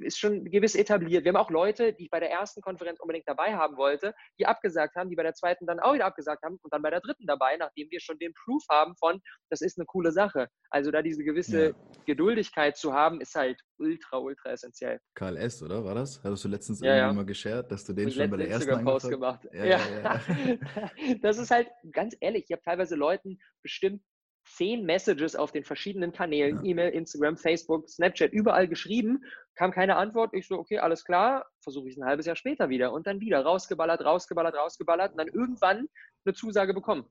ist 0.00 0.18
schon 0.18 0.44
gewiss 0.44 0.74
etabliert. 0.74 1.24
Wir 1.24 1.32
haben 1.32 1.40
auch 1.40 1.50
Leute, 1.50 1.92
die 1.92 2.04
ich 2.04 2.10
bei 2.10 2.20
der 2.20 2.30
ersten 2.30 2.60
Konferenz 2.60 3.00
unbedingt 3.00 3.28
dabei 3.28 3.54
haben 3.54 3.76
wollte, 3.76 4.14
die 4.38 4.46
abgesagt 4.46 4.96
haben, 4.96 5.08
die 5.08 5.16
bei 5.16 5.22
der 5.22 5.34
zweiten 5.34 5.66
dann 5.66 5.80
auch 5.80 5.94
wieder 5.94 6.06
abgesagt 6.06 6.42
haben 6.42 6.58
und 6.62 6.72
dann 6.72 6.82
bei 6.82 6.90
der 6.90 7.00
dritten 7.00 7.26
dabei, 7.26 7.56
nachdem 7.56 7.90
wir 7.90 8.00
schon 8.00 8.18
den 8.18 8.34
Proof 8.34 8.62
haben 8.70 8.94
von, 8.96 9.20
das 9.50 9.60
ist 9.60 9.78
eine 9.78 9.86
coole 9.86 10.12
Sache. 10.12 10.48
Also 10.70 10.90
da 10.90 11.02
diese 11.02 11.22
gewisse 11.22 11.68
ja. 11.68 11.74
Geduldigkeit 12.06 12.76
zu 12.76 12.92
haben, 12.92 13.20
ist 13.20 13.34
halt 13.34 13.60
ultra, 13.78 14.18
ultra 14.18 14.50
essentiell. 14.50 15.00
Karl 15.14 15.36
S., 15.36 15.62
oder? 15.62 15.84
War 15.84 15.94
das? 15.94 16.22
Hattest 16.22 16.44
du 16.44 16.48
letztens 16.48 16.80
ja, 16.80 16.86
irgendwie 16.86 17.06
ja. 17.06 17.12
mal 17.12 17.26
geshared, 17.26 17.70
dass 17.70 17.84
du 17.84 17.92
den 17.92 18.10
schon 18.10 18.30
bei 18.30 18.36
der 18.36 18.50
ersten 18.50 18.84
Post 18.84 19.08
gemacht 19.08 19.44
ja, 19.52 19.64
ja. 19.64 20.20
das 21.22 21.38
ist 21.38 21.50
halt, 21.50 21.68
ganz 21.92 22.16
ehrlich, 22.20 22.44
ich 22.48 22.52
habe 22.52 22.62
teilweise 22.62 22.96
Leuten 22.96 23.38
bestimmt 23.62 24.02
zehn 24.44 24.84
Messages 24.84 25.36
auf 25.36 25.52
den 25.52 25.64
verschiedenen 25.64 26.12
Kanälen, 26.12 26.56
ja. 26.56 26.70
E-Mail, 26.70 26.90
Instagram, 26.90 27.36
Facebook, 27.36 27.88
Snapchat, 27.88 28.32
überall 28.32 28.68
geschrieben, 28.68 29.24
kam 29.54 29.70
keine 29.70 29.96
Antwort. 29.96 30.34
Ich 30.34 30.46
so, 30.46 30.58
okay, 30.58 30.78
alles 30.78 31.04
klar, 31.04 31.46
versuche 31.60 31.88
ich 31.88 31.94
es 31.94 32.00
ein 32.00 32.06
halbes 32.06 32.26
Jahr 32.26 32.36
später 32.36 32.68
wieder 32.68 32.92
und 32.92 33.06
dann 33.06 33.20
wieder 33.20 33.42
rausgeballert, 33.42 34.04
rausgeballert, 34.04 34.54
rausgeballert 34.54 35.12
und 35.12 35.18
dann 35.18 35.28
irgendwann 35.28 35.88
eine 36.24 36.34
Zusage 36.34 36.74
bekommen. 36.74 37.04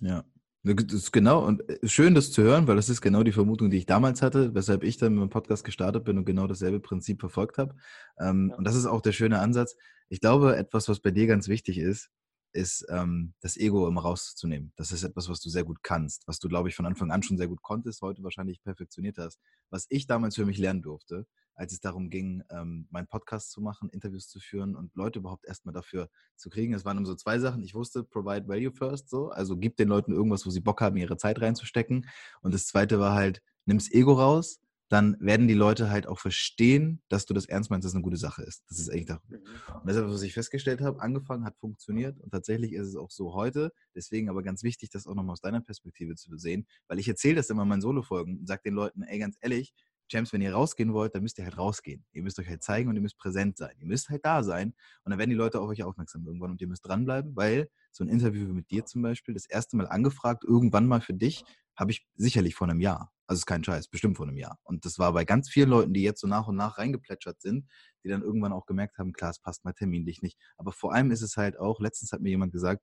Ja. 0.00 0.24
Das 0.66 0.94
ist 0.94 1.12
genau 1.12 1.44
und 1.44 1.68
äh, 1.68 1.86
schön, 1.86 2.14
das 2.14 2.32
zu 2.32 2.42
hören, 2.42 2.66
weil 2.66 2.76
das 2.76 2.88
ist 2.88 3.02
genau 3.02 3.22
die 3.22 3.32
Vermutung, 3.32 3.68
die 3.68 3.76
ich 3.76 3.84
damals 3.84 4.22
hatte, 4.22 4.54
weshalb 4.54 4.82
ich 4.82 4.96
dann 4.96 5.12
mit 5.12 5.22
dem 5.22 5.28
Podcast 5.28 5.62
gestartet 5.62 6.04
bin 6.04 6.16
und 6.16 6.24
genau 6.24 6.46
dasselbe 6.46 6.80
Prinzip 6.80 7.20
verfolgt 7.20 7.58
habe. 7.58 7.74
Ähm. 8.18 8.52
Und 8.56 8.64
das 8.66 8.74
ist 8.74 8.86
auch 8.86 9.02
der 9.02 9.12
schöne 9.12 9.40
Ansatz. 9.40 9.76
Ich 10.08 10.20
glaube, 10.20 10.56
etwas, 10.56 10.88
was 10.88 11.00
bei 11.00 11.10
dir 11.10 11.26
ganz 11.26 11.48
wichtig 11.48 11.76
ist, 11.76 12.10
ist 12.54 12.86
ähm, 12.88 13.34
das 13.40 13.56
Ego 13.56 13.88
immer 13.88 14.02
rauszunehmen. 14.02 14.72
Das 14.76 14.92
ist 14.92 15.02
etwas, 15.02 15.28
was 15.28 15.40
du 15.40 15.50
sehr 15.50 15.64
gut 15.64 15.82
kannst, 15.82 16.26
was 16.26 16.38
du, 16.38 16.48
glaube 16.48 16.68
ich, 16.68 16.76
von 16.76 16.86
Anfang 16.86 17.10
an 17.10 17.22
schon 17.22 17.36
sehr 17.36 17.48
gut 17.48 17.62
konntest, 17.62 18.00
heute 18.00 18.22
wahrscheinlich 18.22 18.62
perfektioniert 18.62 19.18
hast. 19.18 19.40
Was 19.70 19.86
ich 19.88 20.06
damals 20.06 20.36
für 20.36 20.46
mich 20.46 20.58
lernen 20.58 20.80
durfte, 20.80 21.26
als 21.56 21.72
es 21.72 21.80
darum 21.80 22.10
ging, 22.10 22.42
ähm, 22.50 22.86
meinen 22.90 23.08
Podcast 23.08 23.50
zu 23.50 23.60
machen, 23.60 23.90
Interviews 23.90 24.28
zu 24.28 24.40
führen 24.40 24.76
und 24.76 24.94
Leute 24.94 25.18
überhaupt 25.18 25.46
erstmal 25.46 25.72
dafür 25.72 26.08
zu 26.36 26.48
kriegen. 26.48 26.74
Es 26.74 26.84
waren 26.84 26.96
nur 26.96 27.06
so 27.06 27.14
zwei 27.16 27.38
Sachen. 27.38 27.62
Ich 27.62 27.74
wusste, 27.74 28.04
provide 28.04 28.48
value 28.48 28.72
first, 28.72 29.10
so. 29.10 29.30
Also 29.30 29.56
gib 29.56 29.76
den 29.76 29.88
Leuten 29.88 30.12
irgendwas, 30.12 30.46
wo 30.46 30.50
sie 30.50 30.60
Bock 30.60 30.80
haben, 30.80 30.96
ihre 30.96 31.16
Zeit 31.16 31.40
reinzustecken. 31.40 32.08
Und 32.42 32.54
das 32.54 32.66
zweite 32.66 33.00
war 33.00 33.14
halt, 33.14 33.42
nimm's 33.66 33.90
Ego 33.92 34.12
raus 34.12 34.60
dann 34.88 35.16
werden 35.18 35.48
die 35.48 35.54
Leute 35.54 35.90
halt 35.90 36.06
auch 36.06 36.18
verstehen, 36.18 37.02
dass 37.08 37.26
du 37.26 37.34
das 37.34 37.46
ernst 37.46 37.70
meinst, 37.70 37.84
dass 37.84 37.92
es 37.92 37.96
eine 37.96 38.04
gute 38.04 38.16
Sache 38.16 38.42
ist. 38.42 38.64
Das 38.68 38.78
ist 38.78 38.90
eigentlich 38.90 39.06
das. 39.06 39.18
Mhm. 39.28 39.38
Und 39.74 39.86
deshalb, 39.86 40.08
was 40.08 40.22
ich 40.22 40.34
festgestellt 40.34 40.80
habe, 40.80 41.00
angefangen 41.00 41.44
hat 41.44 41.56
funktioniert 41.58 42.20
und 42.20 42.30
tatsächlich 42.30 42.72
ist 42.72 42.88
es 42.88 42.96
auch 42.96 43.10
so 43.10 43.34
heute. 43.34 43.72
Deswegen 43.94 44.28
aber 44.28 44.42
ganz 44.42 44.62
wichtig, 44.62 44.90
das 44.90 45.06
auch 45.06 45.14
nochmal 45.14 45.32
aus 45.32 45.40
deiner 45.40 45.60
Perspektive 45.60 46.14
zu 46.14 46.36
sehen, 46.36 46.66
weil 46.86 46.98
ich 46.98 47.08
erzähle 47.08 47.36
das 47.36 47.50
immer 47.50 47.62
in 47.62 47.68
meinen 47.68 47.80
Solo-Folgen 47.80 48.38
und 48.38 48.46
sage 48.46 48.62
den 48.64 48.74
Leuten, 48.74 49.02
ey, 49.02 49.18
ganz 49.18 49.36
ehrlich, 49.40 49.72
James, 50.10 50.32
wenn 50.32 50.42
ihr 50.42 50.52
rausgehen 50.52 50.92
wollt, 50.92 51.14
dann 51.14 51.22
müsst 51.22 51.38
ihr 51.38 51.44
halt 51.44 51.56
rausgehen. 51.56 52.04
Ihr 52.12 52.22
müsst 52.22 52.38
euch 52.38 52.48
halt 52.48 52.62
zeigen 52.62 52.90
und 52.90 52.96
ihr 52.96 53.02
müsst 53.02 53.16
präsent 53.16 53.56
sein. 53.56 53.74
Ihr 53.78 53.86
müsst 53.86 54.10
halt 54.10 54.24
da 54.24 54.42
sein 54.42 54.74
und 55.02 55.10
dann 55.10 55.18
werden 55.18 55.30
die 55.30 55.36
Leute 55.36 55.60
auf 55.60 55.68
euch 55.68 55.82
aufmerksam 55.82 56.26
irgendwann 56.26 56.50
und 56.50 56.60
ihr 56.60 56.68
müsst 56.68 56.86
dranbleiben, 56.86 57.34
weil 57.34 57.70
so 57.90 58.04
ein 58.04 58.08
Interview 58.08 58.52
mit 58.52 58.70
dir 58.70 58.84
zum 58.84 59.02
Beispiel, 59.02 59.34
das 59.34 59.46
erste 59.46 59.76
Mal 59.76 59.86
angefragt, 59.86 60.44
irgendwann 60.44 60.86
mal 60.86 61.00
für 61.00 61.14
dich, 61.14 61.44
habe 61.76 61.90
ich 61.90 62.06
sicherlich 62.14 62.54
vor 62.54 62.68
einem 62.68 62.80
Jahr. 62.80 63.12
Also 63.26 63.40
ist 63.40 63.46
kein 63.46 63.64
Scheiß, 63.64 63.88
bestimmt 63.88 64.16
vor 64.16 64.26
einem 64.26 64.36
Jahr. 64.36 64.58
Und 64.64 64.84
das 64.84 64.98
war 64.98 65.12
bei 65.12 65.24
ganz 65.24 65.48
vielen 65.48 65.70
Leuten, 65.70 65.94
die 65.94 66.02
jetzt 66.02 66.20
so 66.20 66.26
nach 66.26 66.46
und 66.46 66.56
nach 66.56 66.78
reingeplätschert 66.78 67.40
sind, 67.40 67.66
die 68.04 68.08
dann 68.08 68.22
irgendwann 68.22 68.52
auch 68.52 68.66
gemerkt 68.66 68.98
haben, 68.98 69.12
klar, 69.12 69.30
es 69.30 69.38
passt 69.38 69.64
mal 69.64 69.72
terminlich 69.72 70.20
nicht. 70.20 70.38
Aber 70.56 70.72
vor 70.72 70.92
allem 70.92 71.10
ist 71.10 71.22
es 71.22 71.36
halt 71.36 71.58
auch, 71.58 71.80
letztens 71.80 72.12
hat 72.12 72.20
mir 72.20 72.28
jemand 72.28 72.52
gesagt, 72.52 72.82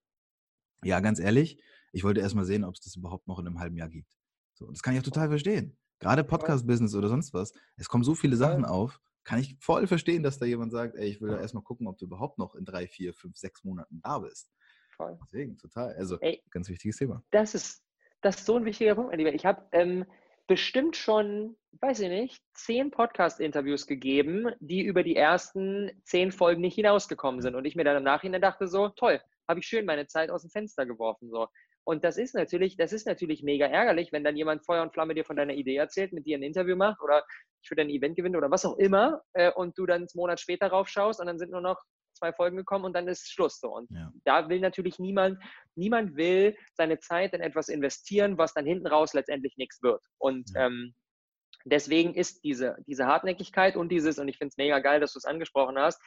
ja, 0.84 1.00
ganz 1.00 1.20
ehrlich, 1.20 1.62
ich 1.92 2.04
wollte 2.04 2.22
erst 2.22 2.36
mal 2.36 2.46
sehen, 2.46 2.64
ob 2.64 2.74
es 2.74 2.82
das 2.82 2.96
überhaupt 2.96 3.28
noch 3.28 3.38
in 3.40 3.48
einem 3.48 3.60
halben 3.60 3.78
Jahr 3.78 3.90
gibt. 3.90 4.18
So, 4.54 4.70
das 4.72 4.82
kann 4.82 4.94
ich 4.94 5.00
auch 5.00 5.06
total 5.06 5.30
verstehen. 5.30 5.78
Gerade 6.00 6.24
Podcast-Business 6.24 6.96
oder 6.96 7.10
sonst 7.10 7.34
was. 7.34 7.54
Es 7.78 7.88
kommen 7.88 8.04
so 8.04 8.16
viele 8.16 8.36
Sachen 8.36 8.66
auf. 8.66 9.00
Kann 9.24 9.40
ich 9.40 9.56
voll 9.60 9.86
verstehen, 9.86 10.24
dass 10.24 10.40
da 10.40 10.48
jemand 10.48 10.72
sagt, 10.72 10.96
ey, 10.96 11.08
ich 11.08 11.22
will 11.22 11.30
da 11.30 11.40
erstmal 11.40 11.64
gucken, 11.64 11.88
ob 11.88 12.00
du 12.00 12.06
überhaupt 12.06 12.40
noch 12.40 12.56
in 12.56 12.66
drei, 12.66 12.88
vier, 12.88 13.14
fünf, 13.14 13.38
sechs 13.38 13.64
Monaten 13.64 14.02
da 14.02 14.18
bist. 14.18 14.50
Voll. 14.96 15.20
Deswegen, 15.24 15.58
total. 15.58 15.94
Also, 15.94 16.20
ey, 16.20 16.42
ganz 16.50 16.70
wichtiges 16.70 16.98
Thema. 16.98 17.24
Das 17.30 17.54
ist, 17.54 17.84
das 18.22 18.38
ist 18.38 18.46
so 18.46 18.56
ein 18.56 18.66
wichtiger 18.66 18.96
Punkt, 18.96 19.12
mein 19.12 19.20
Lieber. 19.20 19.34
Ich 19.34 19.46
habe 19.46 19.66
ähm, 19.72 20.06
bestimmt 20.48 20.96
schon, 20.96 21.56
weiß 21.80 22.02
ich 22.02 22.10
nicht, 22.10 22.44
zehn 22.54 22.92
Podcast-Interviews 22.92 23.88
gegeben, 23.88 24.52
die 24.60 24.84
über 24.84 25.04
die 25.04 25.16
ersten 25.16 25.92
zehn 26.04 26.32
Folgen 26.32 26.62
nicht 26.62 26.76
hinausgekommen 26.76 27.42
sind. 27.42 27.56
Und 27.56 27.66
ich 27.66 27.76
mir 27.76 27.84
dann 27.84 27.98
im 27.98 28.04
Nachhinein 28.04 28.42
dachte 28.42 28.68
so, 28.68 28.90
toll, 28.90 29.22
habe 29.48 29.60
ich 29.60 29.66
schön 29.66 29.86
meine 29.86 30.08
Zeit 30.08 30.30
aus 30.30 30.42
dem 30.42 30.52
Fenster 30.52 30.86
geworfen. 30.86 31.30
So. 31.30 31.48
Und 31.84 32.04
das 32.04 32.18
ist 32.18 32.36
natürlich, 32.36 32.78
das 32.78 32.94
ist 32.94 33.08
natürlich 33.08 33.44
mega 33.44 33.66
ärgerlich, 33.66 34.12
wenn 34.12 34.24
dann 34.24 34.38
jemand 34.38 34.66
Feuer 34.66 34.84
und 34.84 34.94
Flamme 34.94 35.16
dir 35.16 35.26
von 35.26 35.36
deiner 35.36 35.54
Idee 35.54 35.78
erzählt, 35.78 36.14
mit 36.14 36.26
dir 36.26 36.38
ein 36.38 36.44
Interview 36.44 36.76
macht 36.76 37.02
oder 37.02 37.24
ich 37.62 37.68
für 37.68 37.76
dein 37.76 37.90
Event 37.90 38.16
gewinne 38.16 38.38
oder 38.38 38.52
was 38.52 38.66
auch 38.66 38.78
immer 38.78 39.22
äh, 39.34 39.52
und 39.52 39.78
du 39.78 39.86
dann 39.86 40.02
einen 40.02 40.08
Monat 40.14 40.40
später 40.40 40.68
raufschaust 40.68 41.20
und 41.20 41.26
dann 41.26 41.40
sind 41.40 41.52
nur 41.52 41.62
noch 41.62 41.82
zwei 42.22 42.34
Folgen 42.34 42.58
gekommen 42.58 42.86
und 42.86 42.94
dann 42.94 43.08
ist 43.08 43.32
Schluss 43.32 43.60
so. 43.60 43.76
Und 43.76 43.90
ja. 43.92 44.12
da 44.24 44.48
will 44.48 44.60
natürlich 44.60 45.00
niemand, 45.00 45.42
niemand 45.76 46.16
will 46.16 46.56
seine 46.76 47.00
Zeit 47.00 47.34
in 47.34 47.42
etwas 47.42 47.68
investieren, 47.68 48.38
was 48.38 48.54
dann 48.54 48.66
hinten 48.66 48.88
raus 48.88 49.14
letztendlich 49.14 49.58
nichts 49.58 49.82
wird. 49.82 50.04
Und 50.20 50.52
ja. 50.54 50.68
ähm, 50.68 50.94
deswegen 51.66 52.14
ist 52.14 52.44
diese, 52.44 52.78
diese 52.86 53.08
Hartnäckigkeit 53.08 53.76
und 53.76 53.90
dieses, 53.90 54.20
und 54.20 54.28
ich 54.28 54.38
finde 54.38 54.50
es 54.50 54.58
mega 54.58 54.80
geil, 54.80 55.00
dass 55.00 55.14
du 55.14 55.18
es 55.18 55.26
angesprochen 55.26 55.78
hast, 55.80 56.00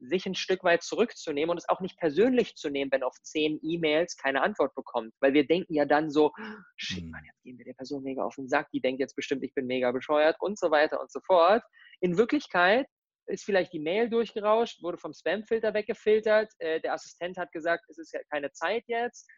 sich 0.00 0.26
ein 0.26 0.34
Stück 0.34 0.64
weit 0.64 0.82
zurückzunehmen 0.82 1.50
und 1.50 1.58
es 1.58 1.68
auch 1.68 1.80
nicht 1.80 1.96
persönlich 1.96 2.56
zu 2.56 2.70
nehmen, 2.70 2.90
wenn 2.90 3.04
auf 3.04 3.14
zehn 3.22 3.60
E-Mails 3.62 4.16
keine 4.16 4.42
Antwort 4.42 4.74
bekommt. 4.74 5.14
Weil 5.20 5.32
wir 5.32 5.46
denken 5.46 5.74
ja 5.74 5.84
dann 5.84 6.10
so, 6.10 6.32
shit, 6.76 7.08
Mann, 7.08 7.22
jetzt 7.24 7.40
gehen 7.44 7.56
wir 7.58 7.64
der 7.64 7.74
Person 7.74 8.02
mega 8.02 8.24
auf 8.24 8.34
den 8.34 8.48
Sack, 8.48 8.68
die 8.72 8.80
denkt 8.80 9.00
jetzt 9.00 9.14
bestimmt, 9.14 9.44
ich 9.44 9.54
bin 9.54 9.66
mega 9.66 9.92
bescheuert 9.92 10.36
und 10.40 10.58
so 10.58 10.72
weiter 10.72 11.00
und 11.00 11.12
so 11.12 11.20
fort. 11.20 11.62
In 12.00 12.18
Wirklichkeit 12.18 12.88
ist 13.26 13.44
vielleicht 13.44 13.72
die 13.72 13.80
Mail 13.80 14.08
durchgerauscht, 14.08 14.82
wurde 14.82 14.98
vom 14.98 15.12
Spamfilter 15.12 15.74
weggefiltert, 15.74 16.52
äh, 16.58 16.80
der 16.80 16.94
Assistent 16.94 17.38
hat 17.38 17.52
gesagt, 17.52 17.84
es 17.88 17.98
ist 17.98 18.12
ja 18.12 18.20
keine 18.30 18.52
Zeit 18.52 18.84
jetzt. 18.86 19.28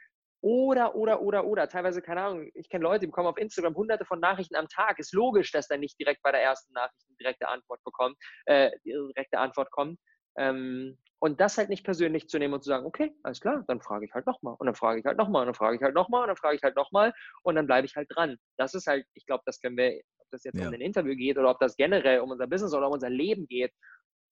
Oder, 0.40 0.94
oder, 0.94 1.22
oder, 1.22 1.46
oder. 1.46 1.68
Teilweise, 1.68 2.02
keine 2.02 2.22
Ahnung, 2.22 2.50
ich 2.52 2.68
kenne 2.68 2.82
Leute, 2.82 3.00
die 3.00 3.06
bekommen 3.06 3.28
auf 3.28 3.38
Instagram 3.38 3.74
hunderte 3.74 4.04
von 4.04 4.20
Nachrichten 4.20 4.56
am 4.56 4.68
Tag. 4.68 4.98
Ist 4.98 5.14
logisch, 5.14 5.50
dass 5.52 5.68
dann 5.68 5.80
nicht 5.80 5.98
direkt 5.98 6.22
bei 6.22 6.32
der 6.32 6.42
ersten 6.42 6.74
Nachricht 6.74 7.02
eine 7.08 7.16
direkte 7.16 7.48
Antwort 7.48 7.82
bekommt, 7.82 8.16
äh, 8.44 8.70
direkte 8.84 9.38
Antwort 9.38 9.70
kommt. 9.70 9.98
Ähm, 10.36 10.98
und 11.18 11.40
das 11.40 11.56
halt 11.56 11.70
nicht 11.70 11.84
persönlich 11.84 12.28
zu 12.28 12.38
nehmen 12.38 12.52
und 12.52 12.62
zu 12.62 12.68
sagen, 12.68 12.84
okay, 12.84 13.16
alles 13.22 13.40
klar, 13.40 13.64
dann 13.68 13.80
frage 13.80 14.04
ich 14.04 14.12
halt 14.12 14.26
nochmal 14.26 14.56
und 14.58 14.66
dann 14.66 14.74
frage 14.74 15.00
ich 15.00 15.06
halt 15.06 15.16
nochmal 15.16 15.40
und 15.40 15.46
dann 15.46 15.54
frage 15.54 15.76
ich 15.76 15.82
halt 15.82 15.94
nochmal 15.94 16.20
und 16.22 16.28
dann 16.28 16.36
frage 16.36 16.56
ich 16.56 16.62
halt 16.62 16.76
nochmal 16.76 17.14
und 17.42 17.54
dann 17.54 17.66
bleibe 17.66 17.86
ich 17.86 17.96
halt 17.96 18.08
dran. 18.14 18.36
Das 18.58 18.74
ist 18.74 18.86
halt, 18.86 19.06
ich 19.14 19.24
glaube, 19.24 19.42
das 19.46 19.58
können 19.58 19.78
wir 19.78 20.02
das 20.34 20.44
jetzt 20.44 20.58
ja. 20.58 20.68
um 20.68 20.74
ein 20.74 20.80
Interview 20.80 21.14
geht 21.14 21.38
oder 21.38 21.50
ob 21.50 21.58
das 21.58 21.76
generell 21.76 22.20
um 22.20 22.30
unser 22.30 22.46
Business 22.46 22.74
oder 22.74 22.86
um 22.86 22.92
unser 22.92 23.10
Leben 23.10 23.46
geht, 23.46 23.72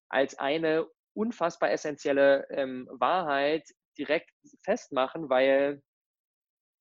als 0.09 0.39
eine 0.39 0.87
unfassbar 1.15 1.71
essentielle 1.71 2.47
ähm, 2.51 2.89
Wahrheit 2.91 3.65
direkt 3.99 4.31
festmachen, 4.65 5.29
weil 5.29 5.83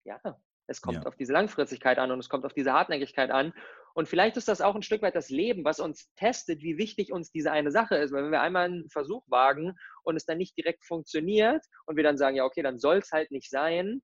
ja, 0.05 0.19
es 0.67 0.81
kommt 0.81 0.99
ja. 0.99 1.03
auf 1.03 1.15
diese 1.15 1.33
Langfristigkeit 1.33 1.99
an 1.99 2.11
und 2.11 2.19
es 2.19 2.29
kommt 2.29 2.45
auf 2.45 2.53
diese 2.53 2.73
Hartnäckigkeit 2.73 3.29
an. 3.29 3.53
Und 3.93 4.07
vielleicht 4.07 4.37
ist 4.37 4.47
das 4.47 4.61
auch 4.61 4.73
ein 4.73 4.83
Stück 4.83 5.01
weit 5.01 5.15
das 5.15 5.29
Leben, 5.29 5.65
was 5.65 5.81
uns 5.81 6.09
testet, 6.15 6.61
wie 6.61 6.77
wichtig 6.77 7.11
uns 7.11 7.29
diese 7.29 7.51
eine 7.51 7.71
Sache 7.71 7.97
ist. 7.97 8.13
Weil 8.13 8.23
wenn 8.23 8.31
wir 8.31 8.41
einmal 8.41 8.65
einen 8.65 8.89
Versuch 8.89 9.23
wagen 9.27 9.75
und 10.03 10.15
es 10.15 10.25
dann 10.25 10.37
nicht 10.37 10.57
direkt 10.57 10.85
funktioniert 10.85 11.65
und 11.85 11.97
wir 11.97 12.03
dann 12.03 12.17
sagen, 12.17 12.37
ja, 12.37 12.45
okay, 12.45 12.63
dann 12.63 12.79
soll 12.79 12.99
es 12.99 13.11
halt 13.11 13.31
nicht 13.31 13.49
sein, 13.49 14.01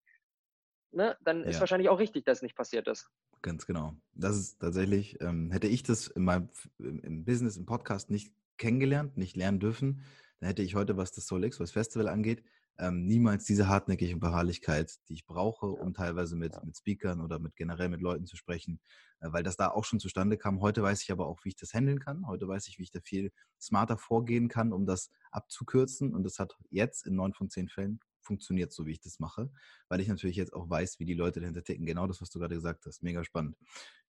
ne, 0.91 1.17
dann 1.21 1.43
ist 1.43 1.59
wahrscheinlich 1.59 1.89
auch 1.89 1.99
richtig, 1.99 2.25
dass 2.25 2.39
es 2.39 2.41
nicht 2.41 2.55
passiert 2.55 2.87
ist. 2.87 3.09
Ganz 3.41 3.65
genau. 3.65 3.95
Das 4.13 4.37
ist 4.37 4.59
tatsächlich, 4.59 5.21
ähm, 5.21 5.51
hätte 5.51 5.67
ich 5.67 5.83
das 5.83 6.07
in 6.07 6.23
meinem, 6.23 6.49
im 6.79 7.23
Business, 7.23 7.57
im 7.57 7.65
Podcast 7.65 8.09
nicht 8.09 8.33
kennengelernt, 8.57 9.17
nicht 9.17 9.35
lernen 9.35 9.59
dürfen, 9.59 10.01
dann 10.39 10.47
hätte 10.47 10.63
ich 10.63 10.75
heute, 10.75 10.97
was 10.97 11.11
das 11.11 11.27
Soul 11.27 11.43
X, 11.45 11.59
was 11.59 11.71
Festival 11.71 12.07
angeht, 12.07 12.43
ähm, 12.79 13.05
niemals 13.05 13.45
diese 13.45 13.67
hartnäckige 13.67 14.17
Beharrlichkeit, 14.17 14.97
die 15.09 15.13
ich 15.13 15.25
brauche, 15.25 15.65
um 15.67 15.93
teilweise 15.93 16.35
mit, 16.35 16.63
mit 16.63 16.77
Speakern 16.77 17.21
oder 17.21 17.39
mit 17.39 17.55
generell 17.55 17.89
mit 17.89 18.01
Leuten 18.01 18.25
zu 18.25 18.35
sprechen, 18.37 18.79
äh, 19.19 19.31
weil 19.31 19.43
das 19.43 19.57
da 19.57 19.69
auch 19.69 19.83
schon 19.83 19.99
zustande 19.99 20.37
kam. 20.37 20.61
Heute 20.61 20.83
weiß 20.83 21.01
ich 21.01 21.11
aber 21.11 21.27
auch, 21.27 21.43
wie 21.43 21.49
ich 21.49 21.55
das 21.55 21.73
handeln 21.73 21.99
kann. 21.99 22.27
Heute 22.27 22.47
weiß 22.47 22.67
ich, 22.67 22.77
wie 22.77 22.83
ich 22.83 22.91
da 22.91 22.99
viel 23.01 23.31
smarter 23.59 23.97
vorgehen 23.97 24.47
kann, 24.47 24.73
um 24.73 24.85
das 24.85 25.09
abzukürzen. 25.31 26.13
Und 26.13 26.23
das 26.23 26.37
hat 26.37 26.55
jetzt 26.69 27.07
in 27.07 27.15
neun 27.15 27.33
von 27.33 27.49
zehn 27.49 27.67
Fällen 27.67 27.99
funktioniert, 28.27 28.71
so 28.71 28.85
wie 28.85 28.91
ich 28.91 28.99
das 28.99 29.19
mache, 29.19 29.49
weil 29.89 29.99
ich 29.99 30.07
natürlich 30.07 30.35
jetzt 30.35 30.53
auch 30.53 30.69
weiß, 30.69 30.99
wie 30.99 31.05
die 31.05 31.15
Leute 31.15 31.39
dahinter 31.39 31.63
ticken. 31.63 31.85
Genau 31.85 32.05
das, 32.05 32.21
was 32.21 32.29
du 32.29 32.39
gerade 32.39 32.55
gesagt 32.55 32.85
hast. 32.85 33.01
Mega 33.01 33.23
spannend. 33.23 33.57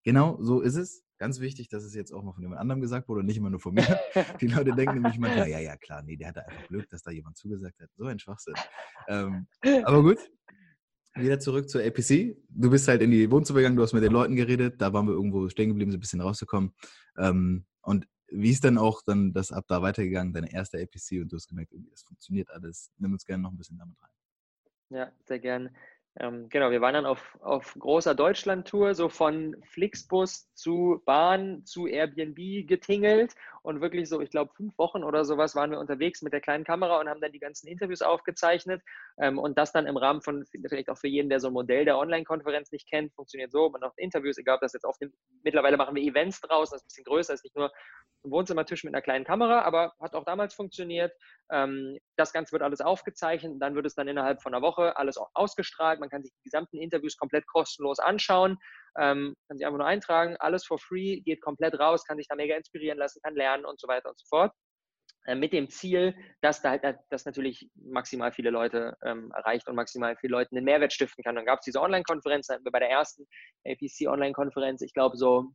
Genau 0.02 0.38
so 0.40 0.60
ist 0.60 0.76
es. 0.76 1.04
Ganz 1.18 1.40
wichtig, 1.40 1.68
dass 1.68 1.82
es 1.82 1.94
jetzt 1.94 2.12
auch 2.12 2.22
mal 2.22 2.32
von 2.32 2.42
jemand 2.42 2.60
anderem 2.60 2.80
gesagt 2.80 3.08
wurde, 3.08 3.24
nicht 3.24 3.36
immer 3.36 3.50
nur 3.50 3.58
von 3.58 3.74
mir. 3.74 3.82
Die 4.40 4.46
Leute 4.46 4.72
denken 4.72 4.94
nämlich 4.94 5.18
manchmal, 5.18 5.48
ja, 5.48 5.58
ja, 5.58 5.76
klar, 5.76 6.02
nee, 6.02 6.16
der 6.16 6.28
hatte 6.28 6.46
einfach 6.46 6.68
Glück, 6.68 6.88
dass 6.90 7.02
da 7.02 7.10
jemand 7.10 7.36
zugesagt 7.36 7.80
hat. 7.80 7.90
So 7.96 8.04
ein 8.04 8.18
Schwachsinn. 8.18 8.54
Ähm, 9.08 9.48
aber 9.84 10.02
gut, 10.02 10.18
wieder 11.14 11.40
zurück 11.40 11.68
zur 11.68 11.82
APC. 11.82 12.36
Du 12.48 12.70
bist 12.70 12.86
halt 12.86 13.02
in 13.02 13.10
die 13.10 13.30
Wohnzimmer 13.30 13.58
gegangen, 13.58 13.76
du 13.76 13.82
hast 13.82 13.92
mit 13.92 14.04
den 14.04 14.12
Leuten 14.12 14.36
geredet, 14.36 14.80
da 14.80 14.92
waren 14.92 15.06
wir 15.06 15.14
irgendwo 15.14 15.48
stehen 15.48 15.70
geblieben, 15.70 15.90
so 15.90 15.96
ein 15.96 16.00
bisschen 16.00 16.20
rauszukommen. 16.20 16.72
Ähm, 17.16 17.64
und 17.82 18.06
wie 18.30 18.50
ist 18.50 18.64
dann 18.64 18.78
auch 18.78 19.02
dann 19.02 19.32
das 19.32 19.52
ab 19.52 19.64
da 19.68 19.82
weitergegangen, 19.82 20.32
deine 20.32 20.52
erste 20.52 20.78
APC 20.78 21.22
und 21.22 21.32
du 21.32 21.36
hast 21.36 21.48
gemerkt, 21.48 21.72
irgendwie, 21.72 21.90
das 21.90 22.02
funktioniert 22.02 22.50
alles. 22.50 22.92
Nimm 22.98 23.12
uns 23.12 23.24
gerne 23.24 23.42
noch 23.42 23.50
ein 23.50 23.56
bisschen 23.56 23.78
damit 23.78 23.96
rein. 24.02 24.07
Ja, 24.90 25.12
sehr 25.24 25.38
gerne. 25.38 25.72
Ähm, 26.18 26.48
genau, 26.48 26.70
wir 26.70 26.80
waren 26.80 26.94
dann 26.94 27.06
auf, 27.06 27.38
auf 27.42 27.74
großer 27.78 28.14
Deutschland-Tour, 28.14 28.94
so 28.94 29.08
von 29.08 29.56
Flixbus 29.64 30.52
zu 30.54 31.02
Bahn 31.04 31.64
zu 31.64 31.86
Airbnb 31.86 32.66
getingelt 32.66 33.34
und 33.68 33.82
wirklich 33.82 34.08
so, 34.08 34.22
ich 34.22 34.30
glaube, 34.30 34.50
fünf 34.54 34.78
Wochen 34.78 35.04
oder 35.04 35.26
sowas 35.26 35.54
waren 35.54 35.70
wir 35.70 35.78
unterwegs 35.78 36.22
mit 36.22 36.32
der 36.32 36.40
kleinen 36.40 36.64
Kamera 36.64 37.00
und 37.00 37.08
haben 37.08 37.20
dann 37.20 37.32
die 37.32 37.38
ganzen 37.38 37.68
Interviews 37.68 38.00
aufgezeichnet 38.00 38.80
ähm, 39.20 39.38
und 39.38 39.58
das 39.58 39.72
dann 39.72 39.86
im 39.86 39.98
Rahmen 39.98 40.22
von, 40.22 40.46
vielleicht 40.46 40.88
auch 40.88 40.96
für 40.96 41.06
jeden, 41.06 41.28
der 41.28 41.38
so 41.38 41.48
ein 41.48 41.52
Modell 41.52 41.84
der 41.84 41.98
Online-Konferenz 41.98 42.72
nicht 42.72 42.88
kennt, 42.88 43.12
funktioniert 43.14 43.52
so, 43.52 43.68
man 43.68 43.82
macht 43.82 43.98
Interviews, 43.98 44.38
egal 44.38 44.54
ob 44.54 44.62
das 44.62 44.72
jetzt 44.72 44.86
auf 44.86 44.96
dem, 44.96 45.12
mittlerweile 45.44 45.76
machen 45.76 45.94
wir 45.94 46.02
Events 46.02 46.40
draus, 46.40 46.70
das 46.70 46.80
ist 46.80 46.84
ein 46.84 46.88
bisschen 46.88 47.04
größer, 47.04 47.34
ist 47.34 47.44
nicht 47.44 47.56
nur 47.56 47.70
ein 48.24 48.30
Wohnzimmertisch 48.30 48.84
mit 48.84 48.94
einer 48.94 49.02
kleinen 49.02 49.26
Kamera, 49.26 49.60
aber 49.60 49.92
hat 50.00 50.14
auch 50.14 50.24
damals 50.24 50.54
funktioniert. 50.54 51.12
Ähm, 51.52 51.98
das 52.16 52.32
Ganze 52.32 52.52
wird 52.52 52.62
alles 52.62 52.80
aufgezeichnet 52.80 53.52
und 53.52 53.60
dann 53.60 53.74
wird 53.74 53.84
es 53.84 53.94
dann 53.94 54.08
innerhalb 54.08 54.42
von 54.42 54.54
einer 54.54 54.62
Woche 54.62 54.96
alles 54.96 55.18
ausgestrahlt. 55.34 56.00
Man 56.00 56.08
kann 56.08 56.22
sich 56.22 56.32
die 56.32 56.44
gesamten 56.44 56.78
Interviews 56.78 57.18
komplett 57.18 57.46
kostenlos 57.46 57.98
anschauen, 57.98 58.56
ähm, 58.98 59.34
kann 59.48 59.58
sich 59.58 59.66
einfach 59.66 59.78
nur 59.78 59.86
eintragen, 59.86 60.36
alles 60.38 60.64
for 60.64 60.78
free, 60.78 61.20
geht 61.20 61.40
komplett 61.40 61.78
raus, 61.78 62.04
kann 62.04 62.18
sich 62.18 62.28
da 62.28 62.36
mega 62.36 62.56
inspirieren 62.56 62.98
lassen, 62.98 63.20
kann 63.22 63.34
lernen 63.34 63.64
und 63.64 63.80
so 63.80 63.88
weiter 63.88 64.08
und 64.10 64.18
so 64.18 64.26
fort 64.28 64.52
äh, 65.26 65.34
mit 65.34 65.52
dem 65.52 65.68
Ziel, 65.68 66.16
dass 66.40 66.62
da 66.62 66.70
halt 66.70 66.98
das 67.10 67.24
natürlich 67.24 67.70
maximal 67.74 68.32
viele 68.32 68.50
Leute 68.50 68.96
ähm, 69.04 69.30
erreicht 69.34 69.68
und 69.68 69.76
maximal 69.76 70.16
viele 70.16 70.32
Leuten 70.32 70.56
einen 70.56 70.64
Mehrwert 70.64 70.92
stiften 70.92 71.22
kann. 71.22 71.36
Dann 71.36 71.46
gab 71.46 71.60
es 71.60 71.64
diese 71.64 71.80
Online-Konferenz, 71.80 72.48
hatten 72.48 72.64
wir 72.64 72.72
bei 72.72 72.80
der 72.80 72.90
ersten 72.90 73.26
APC 73.66 74.08
Online-Konferenz, 74.08 74.82
ich 74.82 74.94
glaube 74.94 75.16
so 75.16 75.50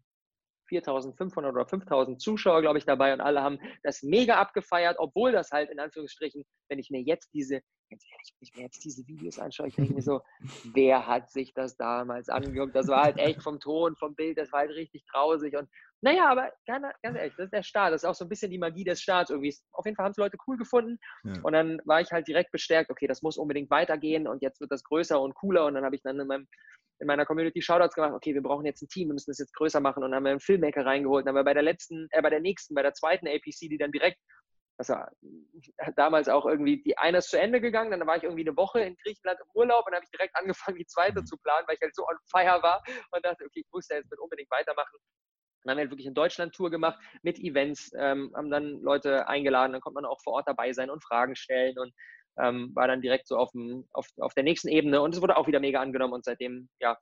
4.500 0.70 1.50
oder 1.50 1.64
5.000 1.64 2.18
Zuschauer, 2.18 2.62
glaube 2.62 2.78
ich, 2.78 2.86
dabei 2.86 3.14
und 3.14 3.22
alle 3.22 3.42
haben 3.42 3.60
das 3.84 4.04
mega 4.04 4.40
abgefeiert, 4.40 4.98
obwohl 5.00 5.32
das 5.32 5.52
halt 5.52 5.70
in 5.70 5.80
Anführungsstrichen, 5.80 6.44
wenn 6.70 6.80
ich 6.80 6.90
mir 6.90 7.02
jetzt 7.02 7.34
diese, 7.34 7.62
ganz 7.90 8.04
ehrlich, 8.12 8.34
wenn 8.34 8.48
ich 8.48 8.56
mir 8.56 8.64
jetzt 8.64 8.84
diese 8.84 9.08
Videos 9.08 9.40
anschaue, 9.40 9.68
ich 9.68 9.76
denke 9.76 9.94
mir 9.94 10.02
so, 10.02 10.22
wer 10.74 11.08
hat 11.08 11.30
sich 11.32 11.54
das 11.54 11.78
damals 11.78 12.30
angeguckt? 12.30 12.76
Das 12.76 12.88
war 12.88 13.04
halt 13.04 13.18
echt 13.18 13.42
vom 13.42 13.60
Ton, 13.60 13.96
vom 13.96 14.16
Bild, 14.16 14.38
das 14.38 14.52
war 14.52 14.60
halt 14.60 14.72
richtig 14.72 15.06
grausig 15.08 15.56
und 15.58 15.70
naja, 16.02 16.30
aber 16.30 16.52
ganz, 16.68 16.86
ehrlich, 17.02 17.34
das 17.38 17.46
ist 17.46 17.54
der 17.54 17.64
Start, 17.64 17.94
das 17.94 18.04
ist 18.04 18.10
auch 18.10 18.14
so 18.14 18.26
ein 18.26 18.30
bisschen 18.30 18.52
die 18.52 18.58
Magie 18.58 18.84
des 18.84 19.02
Starts 19.02 19.30
irgendwie. 19.30 19.56
Auf 19.72 19.86
jeden 19.86 19.96
Fall 19.96 20.04
haben 20.04 20.12
es 20.12 20.18
Leute 20.18 20.36
cool 20.48 20.58
gefunden 20.58 21.00
ja. 21.24 21.40
und 21.44 21.54
dann 21.54 21.80
war 21.86 22.02
ich 22.02 22.12
halt 22.12 22.28
direkt 22.28 22.52
bestärkt, 22.52 22.92
okay, 22.92 23.08
das 23.08 23.22
muss 23.22 23.38
unbedingt 23.38 23.70
weitergehen 23.70 24.28
und 24.28 24.42
jetzt 24.42 24.60
wird 24.60 24.72
das 24.72 24.84
größer 24.84 25.20
und 25.22 25.34
cooler 25.34 25.66
und 25.66 25.76
dann 25.76 25.86
habe 25.86 25.96
ich 25.96 26.02
dann 26.02 26.20
in 26.20 26.28
meinem 26.28 26.48
in 27.00 27.08
meiner 27.08 27.26
Community 27.26 27.62
Shoutouts 27.62 27.96
gemacht, 27.96 28.14
okay, 28.14 28.34
wir 28.34 28.42
brauchen 28.42 28.66
jetzt 28.66 28.82
ein 28.82 28.88
Team, 28.88 29.10
wir 29.10 29.14
müssen 29.14 29.32
das 29.32 29.40
jetzt 29.40 29.54
größer 29.54 29.80
machen 29.80 30.04
und 30.04 30.12
dann 30.12 30.18
haben 30.18 30.24
wir 30.24 30.32
einen 30.32 30.40
Filmmaker 30.40 30.86
reingeholt. 30.86 31.26
Dann 31.26 31.32
haben 31.32 31.40
wir 31.40 31.44
bei 31.44 31.54
der 31.54 31.64
letzten, 31.64 32.08
äh, 32.12 32.22
bei 32.22 32.30
der 32.30 32.40
nächsten, 32.40 32.76
bei 32.76 32.82
der 32.82 32.94
zweiten 32.94 33.28
APC, 33.28 33.70
die 33.70 33.78
dann 33.78 33.92
direkt, 33.92 34.20
das 34.78 34.90
war 34.90 35.12
damals 35.96 36.30
auch 36.30 36.46
irgendwie, 36.46 36.82
die 36.84 36.98
eine 36.98 37.20
ist 37.20 37.30
zu 37.30 37.40
Ende 37.40 37.62
gegangen, 37.62 37.92
dann 37.92 38.08
war 38.08 38.18
ich 38.18 38.24
irgendwie 38.24 38.48
eine 38.48 38.56
Woche 38.58 38.82
in 38.82 38.96
Griechenland 39.04 39.40
im 39.40 39.48
Urlaub 39.54 39.86
und 39.86 39.92
dann 39.92 39.98
habe 39.98 40.06
ich 40.06 40.12
direkt 40.12 40.36
angefangen, 40.36 40.78
die 40.78 40.86
zweite 40.86 41.22
mhm. 41.22 41.26
zu 41.26 41.38
planen, 41.38 41.68
weil 41.68 41.76
ich 41.76 41.82
halt 41.82 41.96
so 41.96 42.08
on 42.08 42.18
fire 42.30 42.62
war 42.64 42.84
und 43.12 43.26
dachte, 43.26 43.44
okay, 43.46 43.62
ich 43.62 43.72
muss 43.72 43.88
da 43.88 43.96
jetzt 43.96 44.10
mit 44.10 44.20
unbedingt 44.20 44.52
weitermachen. 44.52 44.98
Dann 45.64 45.72
haben 45.72 45.78
wir 45.78 45.82
halt 45.84 45.92
wirklich 45.92 46.08
eine 46.08 46.14
Deutschland-Tour 46.14 46.72
gemacht 46.72 47.00
mit 47.22 47.40
Events, 47.40 47.92
ähm, 47.98 48.34
haben 48.36 48.50
dann 48.50 48.82
Leute 48.82 49.28
eingeladen, 49.28 49.72
dann 49.72 49.82
konnte 49.82 49.96
man 49.96 50.06
auch 50.06 50.22
vor 50.22 50.34
Ort 50.34 50.48
dabei 50.48 50.74
sein 50.74 50.90
und 50.90 51.04
Fragen 51.04 51.36
stellen 51.36 51.80
und 51.80 51.94
ähm, 52.40 52.72
war 52.74 52.88
dann 52.88 53.02
direkt 53.02 53.28
so 53.28 53.38
auf, 53.38 53.52
dem, 53.52 53.88
auf, 53.94 54.08
auf 54.18 54.34
der 54.34 54.44
nächsten 54.44 54.68
Ebene 54.68 55.02
und 55.02 55.14
es 55.14 55.22
wurde 55.22 55.38
auch 55.38 55.48
wieder 55.48 55.60
mega 55.60 55.80
angenommen 55.80 56.14
und 56.14 56.26
seitdem, 56.26 56.70
ja, 56.80 56.98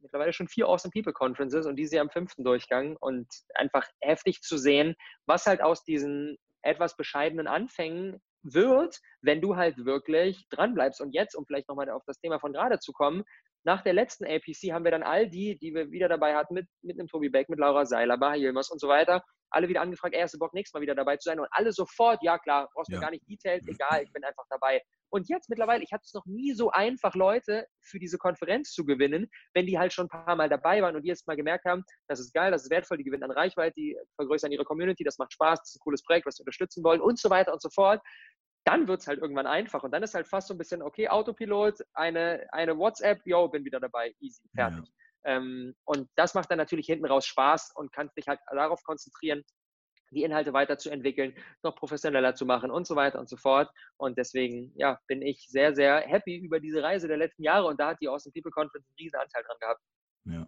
mittlerweile 0.00 0.32
schon 0.32 0.48
vier 0.48 0.66
Awesome 0.66 0.92
People 0.92 1.12
Conferences 1.12 1.66
und 1.66 1.76
diese 1.76 2.00
am 2.00 2.10
fünften 2.10 2.44
Durchgang 2.44 2.96
und 3.00 3.28
einfach 3.54 3.86
heftig 4.00 4.40
zu 4.42 4.58
sehen, 4.58 4.96
was 5.26 5.46
halt 5.46 5.62
aus 5.62 5.84
diesen 5.84 6.36
etwas 6.62 6.96
bescheidenen 6.96 7.46
Anfängen 7.46 8.20
wird, 8.42 8.98
wenn 9.20 9.40
du 9.40 9.56
halt 9.56 9.84
wirklich 9.84 10.46
dranbleibst. 10.50 11.00
Und 11.00 11.12
jetzt, 11.12 11.34
um 11.36 11.46
vielleicht 11.46 11.68
nochmal 11.68 11.88
auf 11.90 12.02
das 12.06 12.18
Thema 12.18 12.40
von 12.40 12.52
gerade 12.52 12.78
zu 12.78 12.92
kommen, 12.92 13.22
nach 13.64 13.82
der 13.82 13.92
letzten 13.92 14.24
APC 14.24 14.72
haben 14.72 14.84
wir 14.84 14.90
dann 14.90 15.04
all 15.04 15.28
die, 15.28 15.56
die 15.58 15.72
wir 15.72 15.90
wieder 15.92 16.08
dabei 16.08 16.34
hatten, 16.34 16.54
mit, 16.54 16.66
mit 16.82 16.98
einem 16.98 17.06
Tobi 17.06 17.28
Beck, 17.28 17.48
mit 17.48 17.60
Laura 17.60 17.86
Seiler, 17.86 18.18
Baha 18.18 18.34
Yilmaz 18.34 18.70
und 18.70 18.80
so 18.80 18.88
weiter, 18.88 19.22
alle 19.52 19.68
wieder 19.68 19.80
angefragt, 19.80 20.14
ey, 20.14 20.22
hast 20.22 20.34
du 20.34 20.38
Bock, 20.38 20.54
nächstes 20.54 20.74
Mal 20.74 20.80
wieder 20.80 20.94
dabei 20.94 21.16
zu 21.16 21.28
sein? 21.28 21.40
Und 21.40 21.48
alle 21.50 21.72
sofort, 21.72 22.22
ja 22.22 22.38
klar, 22.38 22.68
brauchst 22.72 22.90
du 22.90 22.94
ja. 22.94 23.00
gar 23.00 23.10
nicht 23.10 23.28
Details, 23.28 23.66
egal, 23.66 24.02
ich 24.02 24.12
bin 24.12 24.24
einfach 24.24 24.44
dabei. 24.50 24.82
Und 25.10 25.28
jetzt 25.28 25.50
mittlerweile, 25.50 25.84
ich 25.84 25.92
hatte 25.92 26.04
es 26.06 26.14
noch 26.14 26.24
nie 26.24 26.54
so 26.54 26.70
einfach, 26.70 27.14
Leute 27.14 27.66
für 27.80 27.98
diese 27.98 28.16
Konferenz 28.18 28.72
zu 28.72 28.84
gewinnen, 28.84 29.30
wenn 29.52 29.66
die 29.66 29.78
halt 29.78 29.92
schon 29.92 30.06
ein 30.06 30.24
paar 30.24 30.36
Mal 30.36 30.48
dabei 30.48 30.80
waren 30.80 30.96
und 30.96 31.02
die 31.02 31.08
jetzt 31.08 31.26
mal 31.26 31.36
gemerkt 31.36 31.66
haben, 31.66 31.84
das 32.08 32.18
ist 32.18 32.32
geil, 32.32 32.50
das 32.50 32.64
ist 32.64 32.70
wertvoll, 32.70 32.96
die 32.96 33.04
gewinnen 33.04 33.24
an 33.24 33.30
Reichweite, 33.30 33.74
die 33.76 33.96
vergrößern 34.16 34.52
ihre 34.52 34.64
Community, 34.64 35.04
das 35.04 35.18
macht 35.18 35.32
Spaß, 35.32 35.58
das 35.60 35.68
ist 35.70 35.76
ein 35.76 35.84
cooles 35.84 36.02
Projekt, 36.02 36.26
was 36.26 36.36
sie 36.36 36.42
unterstützen 36.42 36.82
wollen 36.82 37.00
und 37.00 37.18
so 37.18 37.28
weiter 37.30 37.52
und 37.52 37.60
so 37.60 37.68
fort 37.68 38.00
dann 38.64 38.86
wird 38.86 39.00
es 39.00 39.08
halt 39.08 39.20
irgendwann 39.20 39.46
einfach. 39.46 39.82
Und 39.82 39.90
dann 39.92 40.02
ist 40.02 40.14
halt 40.14 40.28
fast 40.28 40.48
so 40.48 40.54
ein 40.54 40.58
bisschen, 40.58 40.82
okay, 40.82 41.08
Autopilot, 41.08 41.80
eine, 41.94 42.46
eine 42.52 42.78
WhatsApp, 42.78 43.20
yo, 43.24 43.48
bin 43.48 43.64
wieder 43.64 43.80
dabei, 43.80 44.14
easy, 44.20 44.48
fertig. 44.54 44.86
Ja. 44.86 45.01
Ähm, 45.24 45.74
und 45.84 46.08
das 46.16 46.34
macht 46.34 46.50
dann 46.50 46.58
natürlich 46.58 46.86
hinten 46.86 47.06
raus 47.06 47.26
Spaß 47.26 47.72
und 47.76 47.92
kannst 47.92 48.16
dich 48.16 48.28
halt 48.28 48.40
darauf 48.50 48.82
konzentrieren, 48.82 49.42
die 50.12 50.22
Inhalte 50.22 50.52
weiterzuentwickeln, 50.52 51.34
noch 51.62 51.74
professioneller 51.74 52.34
zu 52.34 52.44
machen 52.44 52.70
und 52.70 52.86
so 52.86 52.96
weiter 52.96 53.18
und 53.18 53.28
so 53.28 53.36
fort. 53.36 53.70
Und 53.96 54.18
deswegen, 54.18 54.72
ja, 54.76 54.98
bin 55.06 55.22
ich 55.22 55.46
sehr, 55.48 55.74
sehr 55.74 56.00
happy 56.00 56.36
über 56.36 56.60
diese 56.60 56.82
Reise 56.82 57.08
der 57.08 57.16
letzten 57.16 57.42
Jahre 57.42 57.66
und 57.66 57.80
da 57.80 57.88
hat 57.88 57.98
die 58.00 58.08
Awesome 58.08 58.32
People 58.32 58.50
Conference 58.50 58.86
einen 58.88 58.96
riesen 58.98 59.18
Anteil 59.18 59.42
dran 59.42 59.56
gehabt. 59.60 59.80
Ja. 60.24 60.46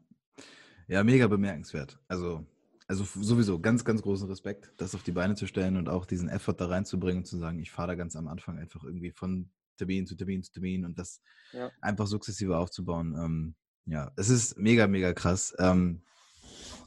Ja, 0.86 1.02
mega 1.02 1.26
bemerkenswert. 1.26 1.98
Also, 2.08 2.46
also 2.86 3.04
sowieso 3.04 3.58
ganz, 3.58 3.84
ganz 3.84 4.02
großen 4.02 4.28
Respekt, 4.28 4.72
das 4.76 4.94
auf 4.94 5.02
die 5.02 5.12
Beine 5.12 5.34
zu 5.34 5.46
stellen 5.46 5.78
und 5.78 5.88
auch 5.88 6.04
diesen 6.04 6.28
Effort 6.28 6.56
da 6.58 6.66
reinzubringen 6.66 7.18
und 7.18 7.26
zu 7.26 7.38
sagen, 7.38 7.58
ich 7.58 7.70
fahre 7.70 7.88
da 7.88 7.94
ganz 7.94 8.16
am 8.16 8.28
Anfang 8.28 8.58
einfach 8.58 8.84
irgendwie 8.84 9.12
von 9.12 9.50
Termin 9.78 10.06
zu 10.06 10.14
Termin 10.14 10.42
zu 10.42 10.52
Termin 10.52 10.84
und 10.84 10.98
das 10.98 11.22
ja. 11.52 11.70
einfach 11.80 12.06
sukzessive 12.06 12.58
aufzubauen. 12.58 13.14
Ähm, 13.18 13.54
ja, 13.86 14.12
es 14.16 14.28
ist 14.28 14.58
mega, 14.58 14.86
mega 14.86 15.12
krass. 15.12 15.54
Ähm, 15.58 16.02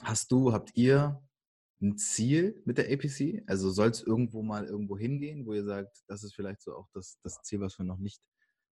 hast 0.03 0.31
du, 0.31 0.51
habt 0.51 0.71
ihr 0.75 1.21
ein 1.81 1.97
Ziel 1.97 2.61
mit 2.65 2.77
der 2.77 2.91
APC? 2.91 3.43
Also 3.47 3.69
soll 3.69 3.89
es 3.89 4.01
irgendwo 4.01 4.41
mal 4.41 4.65
irgendwo 4.65 4.97
hingehen, 4.97 5.45
wo 5.45 5.53
ihr 5.53 5.63
sagt, 5.63 6.03
das 6.07 6.23
ist 6.23 6.35
vielleicht 6.35 6.61
so 6.61 6.75
auch 6.75 6.87
das, 6.93 7.19
das 7.23 7.41
Ziel, 7.43 7.59
was 7.59 7.77
wir 7.77 7.85
noch 7.85 7.99
nicht 7.99 8.23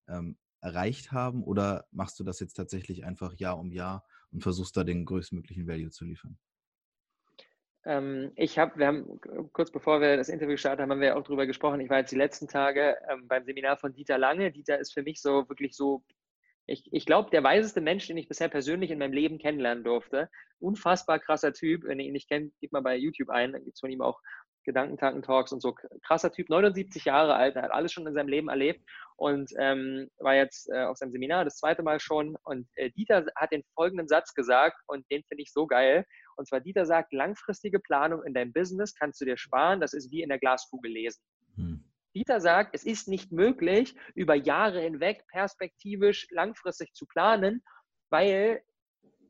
ähm, 0.08 0.38
erreicht 0.62 1.12
haben? 1.12 1.44
Oder 1.44 1.86
machst 1.92 2.20
du 2.20 2.24
das 2.24 2.40
jetzt 2.40 2.56
tatsächlich 2.56 3.06
einfach 3.06 3.34
Jahr 3.36 3.60
um 3.60 3.72
Jahr 3.72 4.04
und 4.32 4.42
versuchst 4.42 4.76
da 4.76 4.84
den 4.84 5.06
größtmöglichen 5.06 5.68
Value 5.68 5.92
zu 5.92 6.06
liefern? 6.06 6.38
Ähm, 7.86 8.32
ich 8.36 8.58
habe, 8.58 8.80
wir 8.80 8.88
haben 8.88 9.20
kurz 9.54 9.72
bevor 9.72 10.02
wir 10.02 10.18
das 10.18 10.30
Interview 10.30 10.54
gestartet 10.54 10.82
haben, 10.82 10.90
haben 10.90 11.02
wir 11.02 11.16
auch 11.16 11.24
darüber 11.24 11.46
gesprochen. 11.46 11.80
Ich 11.82 11.90
war 11.90 12.00
jetzt 12.00 12.12
die 12.12 12.18
letzten 12.18 12.48
Tage 12.48 12.98
ähm, 13.08 13.28
beim 13.28 13.46
Seminar 13.46 13.78
von 13.78 13.94
Dieter 13.94 14.18
Lange. 14.18 14.52
Dieter 14.52 14.80
ist 14.80 14.94
für 14.94 15.04
mich 15.04 15.22
so 15.22 15.48
wirklich 15.48 15.76
so 15.76 16.04
ich, 16.68 16.88
ich 16.92 17.06
glaube, 17.06 17.30
der 17.30 17.44
weiseste 17.44 17.82
Mensch, 17.82 18.08
den 18.08 18.18
ich 18.18 18.28
bisher 18.28 18.50
persönlich 18.50 18.92
in 18.92 19.00
meinem 19.00 19.14
Leben 19.14 19.38
kennenlernen 19.38 19.84
durfte. 19.84 20.30
Unfassbar 20.60 21.20
krasser 21.20 21.54
Typ. 21.54 21.84
Wenn 21.84 22.00
ihr 22.00 22.08
ihn 22.08 22.14
nicht 22.14 22.30
kennt, 22.30 22.54
gebt 22.60 22.74
mal 22.74 22.82
bei 22.82 22.96
YouTube 22.96 23.30
ein. 23.30 23.54
Da 23.54 23.60
gibt 23.60 23.76
es 23.76 23.80
von 23.80 23.92
ihm 23.92 24.02
auch 24.02 24.20
Gedankentanken-Talks 24.66 25.52
und 25.52 25.62
so. 25.62 25.76
Krasser 26.04 26.32
Typ, 26.32 26.50
79 26.50 27.06
Jahre 27.06 27.36
alt, 27.36 27.56
hat 27.56 27.72
alles 27.72 27.92
schon 27.92 28.08
in 28.08 28.16
seinem 28.16 28.30
Leben 28.30 28.50
erlebt 28.50 28.84
und 29.16 29.52
ähm, 29.60 30.10
war 30.18 30.36
jetzt 30.36 30.70
äh, 30.72 30.84
auf 30.84 30.98
seinem 30.98 31.12
Seminar 31.12 31.46
das 31.46 31.58
zweite 31.58 31.84
Mal 31.84 32.00
schon. 32.00 32.36
Und 32.44 32.68
äh, 32.76 32.90
Dieter 32.92 33.26
hat 33.36 33.52
den 33.52 33.64
folgenden 33.76 34.08
Satz 34.08 34.34
gesagt 34.34 34.78
und 34.88 35.06
den 35.12 35.24
finde 35.24 35.44
ich 35.44 35.54
so 35.54 35.68
geil. 35.68 36.04
Und 36.36 36.48
zwar 36.48 36.62
Dieter 36.62 36.86
sagt, 36.86 37.14
langfristige 37.14 37.80
Planung 37.80 38.24
in 38.24 38.34
deinem 38.34 38.52
Business 38.52 38.96
kannst 38.96 39.22
du 39.22 39.26
dir 39.26 39.38
sparen, 39.38 39.80
das 39.80 39.94
ist 39.94 40.12
wie 40.12 40.22
in 40.22 40.30
der 40.30 40.40
Glaskugel 40.40 40.92
lesen. 40.92 41.22
Hm. 41.56 41.84
Dieter 42.16 42.40
sagt, 42.40 42.74
es 42.74 42.86
ist 42.86 43.08
nicht 43.08 43.32
möglich, 43.32 43.96
über 44.16 44.36
Jahre 44.36 44.82
hinweg 44.82 45.26
perspektivisch 45.28 46.28
langfristig 46.32 46.94
zu 46.94 47.06
planen, 47.06 47.64
weil 48.10 48.64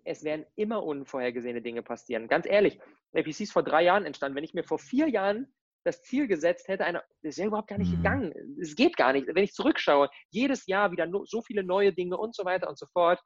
es 0.04 0.24
werden 0.24 0.46
immer 0.56 0.84
unvorhergesehene 0.84 1.62
Dinge 1.62 1.82
passieren. 1.82 2.28
Ganz 2.28 2.46
ehrlich, 2.46 2.80
APC 3.14 3.42
ist 3.42 3.54
vor 3.54 3.64
drei 3.64 3.84
Jahren 3.84 4.06
entstanden. 4.06 4.36
Wenn 4.36 4.44
ich 4.44 4.54
mir 4.54 4.64
vor 4.64 4.78
vier 4.78 5.10
Jahren 5.10 5.54
das 5.84 6.02
Ziel 6.04 6.28
gesetzt 6.28 6.68
hätte, 6.68 6.86
eine, 6.86 7.04
das 7.22 7.32
ist 7.32 7.38
ja 7.38 7.46
überhaupt 7.46 7.70
gar 7.70 7.78
nicht 7.78 7.92
mhm. 7.92 7.98
gegangen. 7.98 8.58
Es 8.62 8.76
geht 8.76 8.98
gar 8.98 9.14
nicht. 9.14 9.28
Wenn 9.28 9.44
ich 9.44 9.54
zurückschaue, 9.54 10.10
jedes 10.30 10.66
Jahr 10.68 10.92
wieder 10.92 11.10
so 11.26 11.42
viele 11.42 11.64
neue 11.64 11.94
Dinge 11.94 12.18
und 12.18 12.36
so 12.36 12.46
weiter 12.46 12.70
und 12.70 12.78
so 12.78 12.86
fort. 12.94 13.20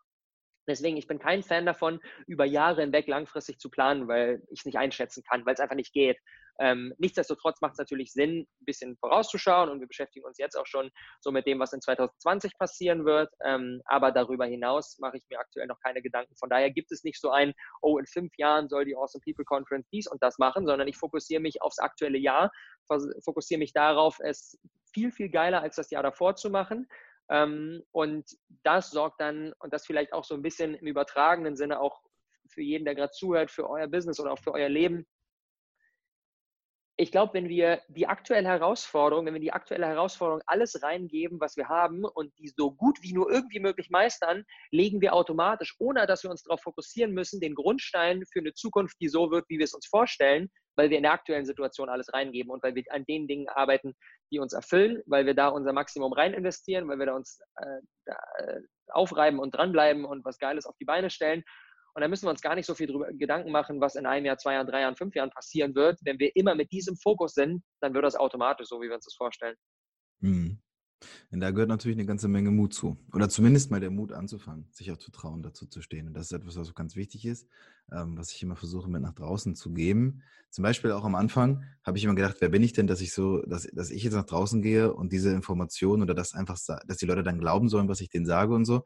Deswegen, 0.70 0.98
ich 0.98 1.08
bin 1.08 1.20
kein 1.20 1.44
Fan 1.44 1.66
davon, 1.66 2.00
über 2.28 2.46
Jahre 2.46 2.82
hinweg 2.82 3.08
langfristig 3.08 3.60
zu 3.60 3.70
planen, 3.70 4.08
weil 4.08 4.42
ich 4.50 4.62
es 4.62 4.66
nicht 4.66 4.78
einschätzen 4.78 5.24
kann, 5.30 5.46
weil 5.46 5.54
es 5.54 5.60
einfach 5.60 5.76
nicht 5.76 5.94
geht. 5.94 6.18
Ähm, 6.62 6.94
nichtsdestotrotz 6.98 7.62
macht 7.62 7.74
es 7.74 7.78
natürlich 7.78 8.12
Sinn, 8.12 8.42
ein 8.42 8.66
bisschen 8.66 8.98
vorauszuschauen 8.98 9.70
und 9.70 9.80
wir 9.80 9.88
beschäftigen 9.88 10.26
uns 10.26 10.38
jetzt 10.38 10.58
auch 10.58 10.66
schon 10.66 10.92
so 11.22 11.32
mit 11.32 11.48
dem, 11.48 11.58
was 11.60 11.72
in 11.72 11.80
2020 11.80 12.58
passieren 12.58 13.06
wird. 13.06 13.32
Ähm, 13.46 13.82
aber 13.86 14.12
darüber 14.12 14.46
hinaus 14.46 14.98
mache 15.00 15.18
ich 15.18 15.24
mir 15.30 15.40
aktuell 15.40 15.68
noch 15.68 15.80
keine 15.80 16.02
Gedanken. 16.02 16.36
Von 16.36 16.50
daher 16.50 16.70
gibt 16.70 16.92
es 16.92 17.04
nicht 17.04 17.20
so 17.20 17.30
ein, 17.30 17.54
oh, 17.82 17.98
in 17.98 18.06
fünf 18.06 18.38
Jahren 18.38 18.68
soll 18.68 18.84
die 18.84 18.96
Awesome 18.96 19.22
People 19.24 19.46
Conference 19.46 19.88
dies 19.92 20.08
und 20.08 20.22
das 20.22 20.38
machen, 20.38 20.66
sondern 20.66 20.88
ich 20.90 20.98
fokussiere 20.98 21.42
mich 21.42 21.62
aufs 21.62 21.80
aktuelle 21.80 22.18
Jahr, 22.18 22.52
fokussiere 23.24 23.60
mich 23.60 23.72
darauf, 23.72 24.20
es 24.20 24.60
viel, 24.94 25.12
viel 25.12 25.30
geiler 25.30 25.62
als 25.62 25.76
das 25.76 25.92
Jahr 25.92 26.04
davor 26.04 26.36
zu 26.36 26.50
machen. 26.50 26.88
Ähm, 27.30 27.84
und 27.92 28.26
das 28.64 28.92
sorgt 28.92 29.22
dann, 29.22 29.54
und 29.60 29.74
das 29.74 29.86
vielleicht 29.86 30.14
auch 30.14 30.24
so 30.24 30.36
ein 30.36 30.42
bisschen 30.42 30.76
im 30.76 30.88
übertragenen 30.88 31.56
Sinne 31.56 31.80
auch 31.80 32.02
für 32.48 32.62
jeden, 32.62 32.86
der 32.86 32.96
gerade 32.96 33.12
zuhört, 33.12 33.52
für 33.52 33.70
euer 33.70 33.88
Business 33.88 34.20
oder 34.20 34.34
auch 34.34 34.40
für 34.40 34.54
euer 34.54 34.70
Leben, 34.70 35.06
ich 37.00 37.14
glaube, 37.14 37.34
wenn 37.34 37.48
wir 37.48 37.82
die 37.88 38.08
aktuelle 38.08 38.50
Herausforderung, 38.50 39.26
wenn 39.26 39.34
wir 39.34 39.40
die 39.40 39.54
aktuelle 39.54 39.88
Herausforderung 39.88 40.42
alles 40.46 40.84
reingeben, 40.84 41.40
was 41.40 41.56
wir 41.56 41.70
haben 41.70 42.04
und 42.04 42.38
die 42.38 42.50
so 42.50 42.72
gut 42.72 43.02
wie 43.02 43.14
nur 43.14 43.32
irgendwie 43.32 43.62
möglich 43.62 43.90
meistern, 43.90 44.44
legen 44.70 45.00
wir 45.00 45.14
automatisch, 45.14 45.76
ohne 45.80 46.06
dass 46.08 46.24
wir 46.24 46.30
uns 46.30 46.44
darauf 46.44 46.62
fokussieren 46.62 47.14
müssen, 47.14 47.40
den 47.40 47.56
Grundstein 47.56 48.26
für 48.34 48.40
eine 48.40 48.54
Zukunft, 48.54 48.98
die 49.00 49.08
so 49.08 49.32
wird, 49.32 49.46
wie 49.48 49.60
wir 49.60 49.64
es 49.64 49.74
uns 49.74 49.88
vorstellen, 49.88 50.50
weil 50.80 50.90
wir 50.90 50.98
in 50.98 51.04
der 51.04 51.14
aktuellen 51.14 51.46
Situation 51.46 51.90
alles 51.90 52.12
reingeben 52.14 52.52
und 52.52 52.64
weil 52.64 52.74
wir 52.74 52.84
an 52.90 53.06
den 53.06 53.28
Dingen 53.28 53.48
arbeiten, 53.50 53.94
die 54.32 54.40
uns 54.40 54.54
erfüllen, 54.54 55.04
weil 55.06 55.26
wir 55.26 55.36
da 55.36 55.50
unser 55.50 55.74
Maximum 55.74 56.14
rein 56.14 56.34
investieren, 56.34 56.88
weil 56.88 56.98
wir 56.98 57.08
da 57.08 57.16
uns 57.16 57.40
äh, 57.58 57.82
da, 58.06 58.18
äh, 58.40 58.62
aufreiben 58.88 59.40
und 59.40 59.54
dranbleiben 59.56 60.06
und 60.06 60.26
was 60.26 60.40
Geiles 60.40 60.66
auf 60.66 60.78
die 60.78 60.86
Beine 60.86 61.10
stellen 61.10 61.44
und 61.96 62.02
da 62.02 62.08
müssen 62.08 62.26
wir 62.26 62.30
uns 62.30 62.42
gar 62.42 62.56
nicht 62.56 62.66
so 62.66 62.76
viel 62.76 62.88
drüber 62.88 63.12
Gedanken 63.12 63.52
machen, 63.52 63.82
was 63.82 63.96
in 63.96 64.06
einem 64.06 64.26
Jahr, 64.26 64.38
zwei 64.38 64.54
Jahren, 64.54 64.68
drei 64.68 64.82
Jahren, 64.82 64.96
fünf 64.96 65.16
Jahren 65.16 65.32
passieren 65.32 65.76
wird. 65.76 66.00
Wenn 66.04 66.20
wir 66.20 66.34
immer 66.36 66.56
mit 66.56 66.72
diesem 66.72 66.96
Fokus 66.96 67.34
sind, 67.34 67.64
dann 67.82 67.94
wird 67.94 68.06
das 68.06 68.16
automatisch 68.16 68.68
so, 68.68 68.80
wie 68.80 68.88
wir 68.88 68.96
uns 68.96 69.06
das 69.06 69.16
vorstellen. 69.16 69.56
Und 71.32 71.40
da 71.40 71.52
gehört 71.52 71.70
natürlich 71.70 71.98
eine 71.98 72.06
ganze 72.06 72.28
Menge 72.28 72.52
Mut 72.52 72.74
zu. 72.74 72.98
Oder 73.14 73.30
zumindest 73.30 73.72
mal 73.72 73.80
der 73.80 73.92
Mut 73.92 74.12
anzufangen, 74.12 74.68
sich 74.72 74.92
auch 74.92 74.98
zu 74.98 75.12
trauen, 75.12 75.44
dazu 75.44 75.66
zu 75.66 75.82
stehen. 75.82 76.08
Und 76.08 76.14
das 76.14 76.26
ist 76.26 76.34
etwas, 76.34 76.56
was 76.58 76.74
ganz 76.76 76.96
wichtig 76.96 77.26
ist, 77.26 77.48
ähm, 77.92 78.18
was 78.18 78.32
ich 78.32 78.42
immer 78.44 78.56
versuche, 78.56 78.90
mit 78.90 79.02
nach 79.02 79.14
draußen 79.14 79.56
zu 79.56 79.72
geben. 79.72 80.22
Zum 80.50 80.64
Beispiel 80.64 80.92
auch 80.92 81.06
am 81.06 81.16
Anfang 81.16 81.64
habe 81.84 81.98
ich 81.98 82.04
immer 82.04 82.16
gedacht, 82.16 82.38
wer 82.40 82.50
bin 82.50 82.64
ich 82.64 82.74
denn, 82.74 82.88
dass 82.88 83.02
ich 83.02 83.14
so, 83.14 83.42
dass, 83.44 83.68
dass 83.74 83.92
ich 83.92 84.04
jetzt 84.04 84.14
nach 84.14 84.26
draußen 84.26 84.62
gehe 84.62 84.94
und 84.94 85.14
diese 85.14 85.32
Informationen 85.32 86.02
oder 86.02 86.14
das 86.14 86.34
einfach, 86.34 86.58
dass 86.88 86.98
die 86.98 87.06
Leute 87.06 87.24
dann 87.24 87.40
glauben 87.40 87.70
sollen, 87.70 87.88
was 87.88 88.02
ich 88.02 88.10
denen 88.10 88.26
sage 88.26 88.54
und 88.54 88.66
so 88.66 88.84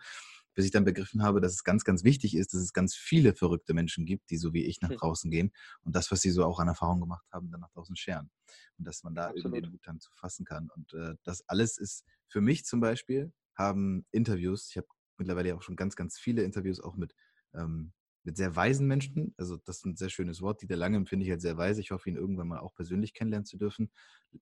bis 0.54 0.66
ich 0.66 0.72
dann 0.72 0.86
begriffen 0.86 1.24
habe, 1.24 1.42
dass 1.42 1.54
es 1.54 1.64
ganz, 1.64 1.84
ganz 1.84 2.04
wichtig 2.04 2.36
ist, 2.36 2.54
dass 2.54 2.62
es 2.62 2.74
ganz 2.74 2.96
viele 2.96 3.34
verrückte 3.34 3.74
Menschen 3.74 4.06
gibt, 4.06 4.30
die 4.30 4.38
so 4.38 4.54
wie 4.54 4.66
ich 4.66 4.82
nach 4.82 4.90
hm. 4.90 4.98
draußen 4.98 5.32
gehen 5.32 5.52
und 5.82 5.96
das, 5.96 6.12
was 6.12 6.22
sie 6.22 6.32
so 6.32 6.46
auch 6.46 6.60
an 6.60 6.68
Erfahrung 6.68 7.00
gemacht 7.00 7.26
haben, 7.32 7.50
dann 7.52 7.62
nach 7.62 7.72
draußen 7.72 7.96
scheren. 7.96 8.30
Und 8.78 8.86
dass 8.86 9.04
man 9.04 9.16
da 9.16 9.28
Absolut. 9.28 9.46
irgendwie 9.46 9.62
den 9.62 9.72
Mut 9.72 9.82
dann 9.86 10.00
zu 10.00 10.12
fassen 10.14 10.46
kann. 10.46 10.70
Und 10.76 10.94
äh, 10.94 11.16
das 11.24 11.48
alles 11.48 11.78
ist 11.78 12.06
für 12.28 12.42
mich 12.42 12.66
zum 12.66 12.80
Beispiel, 12.80 13.32
haben 13.56 14.06
Interviews, 14.12 14.70
ich 14.70 14.78
habe 14.78 14.88
mittlerweile 15.18 15.56
auch 15.56 15.62
schon 15.62 15.76
ganz, 15.76 15.96
ganz 15.96 16.18
viele 16.18 16.44
Interviews 16.44 16.80
auch 16.80 16.96
mit 16.96 17.14
ähm, 17.54 17.94
mit 18.24 18.38
sehr 18.38 18.56
weisen 18.56 18.88
Menschen. 18.88 19.34
Also 19.38 19.58
das 19.58 19.78
ist 19.78 19.86
ein 19.86 19.96
sehr 19.96 20.10
schönes 20.10 20.42
Wort. 20.42 20.62
Dieter 20.62 20.76
Lange 20.76 20.98
empfinde 20.98 21.26
ich 21.26 21.32
halt 21.32 21.42
sehr 21.42 21.58
weise. 21.58 21.82
Ich 21.82 21.92
hoffe, 21.92 22.10
ihn 22.10 22.16
irgendwann 22.16 22.48
mal 22.48 22.60
auch 22.60 22.74
persönlich 22.74 23.14
kennenlernen 23.14 23.46
zu 23.46 23.58
dürfen. 23.58 23.92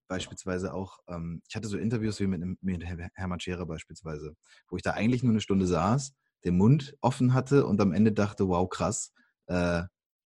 Beispielsweise 0.08 0.74
auch, 0.74 1.00
ähm, 1.08 1.41
ich 1.48 1.56
hatte 1.56 1.67
so 1.67 1.78
Interviews 1.78 2.20
wie 2.20 2.28
mit, 2.28 2.41
mit 2.62 2.84
Hermann 2.86 3.39
Scherer 3.39 3.65
beispielsweise, 3.65 4.36
wo 4.70 4.78
ich 4.78 4.84
da 4.84 4.91
eigentlich 4.91 5.24
nur 5.24 5.34
eine 5.34 5.41
Stunde 5.41 5.65
saß, 5.65 6.13
den 6.46 6.58
Mund 6.58 6.96
offen 7.02 7.34
hatte 7.34 7.65
und 7.65 7.82
am 7.82 7.94
Ende 7.94 8.12
dachte, 8.12 8.48
wow, 8.48 8.70
krass, 8.70 9.13
äh, 9.48 9.84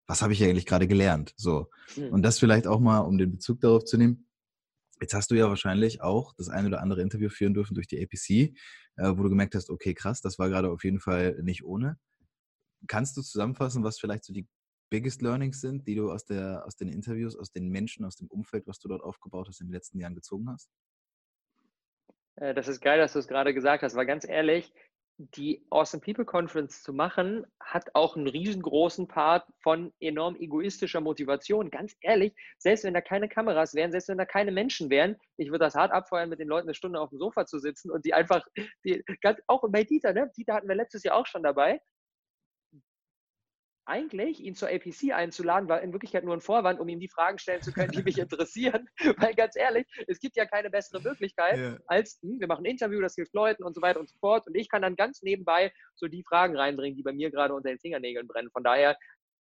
was 0.08 0.22
habe 0.22 0.34
ich 0.34 0.44
eigentlich 0.44 0.66
gerade 0.66 0.88
gelernt? 0.88 1.34
So. 1.38 1.70
Mhm. 1.96 2.10
Und 2.10 2.22
das 2.24 2.40
vielleicht 2.40 2.68
auch 2.68 2.80
mal, 2.80 3.00
um 3.00 3.18
den 3.18 3.32
Bezug 3.32 3.62
darauf 3.62 3.86
zu 3.86 3.98
nehmen. 3.98 4.28
Jetzt 5.02 5.14
hast 5.14 5.30
du 5.30 5.36
ja 5.36 5.50
wahrscheinlich 5.50 6.02
auch 6.02 6.34
das 6.38 6.48
ein 6.48 6.66
oder 6.66 6.82
andere 6.82 7.02
Interview 7.02 7.30
führen 7.30 7.54
dürfen 7.54 7.74
durch 7.76 7.88
die 7.88 8.02
APC, 8.02 8.56
äh, 8.98 9.18
wo 9.18 9.24
du 9.24 9.30
gemerkt 9.30 9.56
hast, 9.56 9.70
okay, 9.70 9.94
krass, 9.94 10.22
das 10.22 10.40
war 10.40 10.50
gerade 10.50 10.70
auf 10.70 10.84
jeden 10.84 11.00
Fall 11.00 11.38
nicht 11.42 11.66
ohne. 11.66 11.98
Kannst 12.88 13.18
du 13.18 13.22
zusammenfassen, 13.22 13.84
was 13.84 14.00
vielleicht 14.00 14.24
so 14.24 14.34
die 14.34 14.48
biggest 14.90 15.22
learnings 15.22 15.62
sind, 15.62 15.88
die 15.88 15.96
du 15.96 16.12
aus, 16.12 16.26
der, 16.26 16.64
aus 16.66 16.76
den 16.76 16.90
Interviews, 16.90 17.36
aus 17.36 17.52
den 17.52 17.70
Menschen, 17.70 18.06
aus 18.06 18.16
dem 18.16 18.28
Umfeld, 18.28 18.68
was 18.68 18.80
du 18.80 18.88
dort 18.88 19.02
aufgebaut 19.02 19.48
hast, 19.48 19.62
in 19.62 19.68
den 19.68 19.74
letzten 19.74 20.00
Jahren 20.00 20.16
gezogen 20.16 20.50
hast? 20.50 20.70
Äh, 22.36 22.54
das 22.54 22.68
ist 22.68 22.82
geil, 22.82 23.00
dass 23.00 23.14
du 23.14 23.20
es 23.20 23.28
gerade 23.28 23.54
gesagt 23.54 23.84
hast, 23.84 23.96
weil 23.96 24.06
ganz 24.06 24.28
ehrlich, 24.28 24.72
die 25.18 25.66
Awesome 25.70 26.02
People 26.02 26.26
Conference 26.26 26.84
zu 26.84 26.92
machen, 26.92 27.46
hat 27.62 27.90
auch 27.94 28.18
einen 28.18 28.28
riesengroßen 28.28 29.08
Part 29.08 29.48
von 29.64 29.94
enorm 30.02 30.36
egoistischer 30.36 31.00
Motivation. 31.00 31.72
Ganz 31.72 31.96
ehrlich, 32.02 32.34
selbst 32.58 32.84
wenn 32.84 32.94
da 32.94 33.00
keine 33.00 33.30
Kameras 33.30 33.74
wären, 33.74 33.92
selbst 33.92 34.10
wenn 34.10 34.18
da 34.18 34.26
keine 34.26 34.52
Menschen 34.52 34.90
wären, 34.90 35.16
ich 35.38 35.52
würde 35.52 35.66
das 35.66 35.76
hart 35.76 35.94
abfeuern, 35.94 36.30
mit 36.30 36.40
den 36.40 36.50
Leuten 36.50 36.68
eine 36.68 36.76
Stunde 36.76 37.00
auf 37.00 37.10
dem 37.10 37.20
Sofa 37.20 37.46
zu 37.46 37.60
sitzen 37.60 37.92
und 37.92 38.06
die 38.06 38.14
einfach, 38.14 38.46
die, 38.84 39.04
auch 39.48 39.64
bei 39.70 39.86
Dieter, 39.86 40.12
ne? 40.12 40.30
Dieter 40.36 40.56
hatten 40.56 40.68
wir 40.68 40.76
letztes 40.76 41.04
Jahr 41.04 41.16
auch 41.16 41.28
schon 41.28 41.44
dabei, 41.44 41.80
eigentlich 43.86 44.40
ihn 44.40 44.56
zur 44.56 44.70
APC 44.70 45.14
einzuladen, 45.14 45.70
war 45.70 45.82
in 45.82 45.92
Wirklichkeit 45.92 46.24
nur 46.24 46.34
ein 46.34 46.42
Vorwand, 46.42 46.80
um 46.80 46.88
ihm 46.88 47.00
die 47.00 47.08
Fragen 47.08 47.38
stellen 47.38 47.62
zu 47.62 47.72
können, 47.72 47.92
die 47.92 48.04
mich 48.04 48.18
interessieren. 48.18 48.90
Weil 49.18 49.36
ganz 49.36 49.56
ehrlich, 49.56 49.86
es 50.08 50.20
gibt 50.20 50.36
ja 50.36 50.46
keine 50.46 50.70
bessere 50.70 51.02
Möglichkeit, 51.02 51.58
ja. 51.58 51.78
als 51.88 52.20
hm, 52.22 52.40
wir 52.40 52.48
machen 52.48 52.66
ein 52.66 52.72
Interview, 52.72 53.02
das 53.02 53.16
hilft 53.16 53.34
Leuten 53.34 53.64
und 53.64 53.76
so 53.76 53.82
weiter 53.82 54.00
und 54.00 54.10
so 54.10 54.18
fort. 54.20 54.48
Und 54.48 54.56
ich 54.56 54.70
kann 54.70 54.82
dann 54.82 54.96
ganz 54.96 55.22
nebenbei 55.22 55.72
so 55.96 56.08
die 56.08 56.24
Fragen 56.24 56.58
reinbringen, 56.58 56.98
die 56.98 57.04
bei 57.04 57.14
mir 57.14 57.30
gerade 57.30 57.54
unter 57.54 57.70
den 57.70 57.80
Fingernägeln 57.80 58.28
brennen. 58.28 58.50
Von 58.52 58.64
daher, 58.64 58.98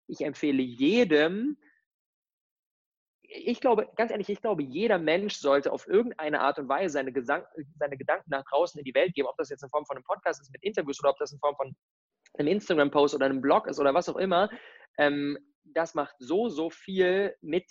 ich 0.07 0.21
empfehle 0.21 0.63
jedem, 0.63 1.57
ich 3.31 3.61
glaube, 3.61 3.87
ganz 3.95 4.11
ehrlich, 4.11 4.29
ich 4.29 4.41
glaube, 4.41 4.63
jeder 4.63 4.97
Mensch 4.97 5.35
sollte 5.35 5.71
auf 5.71 5.87
irgendeine 5.87 6.41
Art 6.41 6.57
und 6.57 6.67
Weise 6.67 6.93
seine, 6.93 7.11
Gesang, 7.11 7.43
seine 7.77 7.95
Gedanken 7.95 8.29
nach 8.29 8.43
draußen 8.49 8.79
in 8.79 8.85
die 8.85 8.93
Welt 8.95 9.13
geben, 9.13 9.27
ob 9.27 9.37
das 9.37 9.49
jetzt 9.49 9.63
in 9.63 9.69
Form 9.69 9.85
von 9.85 9.97
einem 9.97 10.03
Podcast 10.03 10.41
ist 10.41 10.51
mit 10.51 10.63
Interviews 10.63 10.99
oder 10.99 11.11
ob 11.11 11.17
das 11.19 11.31
in 11.31 11.39
Form 11.39 11.55
von 11.55 11.75
einem 12.37 12.47
Instagram-Post 12.49 13.15
oder 13.15 13.25
einem 13.25 13.41
Blog 13.41 13.67
ist 13.67 13.79
oder 13.79 13.93
was 13.93 14.09
auch 14.09 14.17
immer, 14.17 14.49
ähm, 14.97 15.37
das 15.63 15.95
macht 15.95 16.15
so, 16.19 16.49
so 16.49 16.69
viel 16.69 17.35
mit 17.41 17.65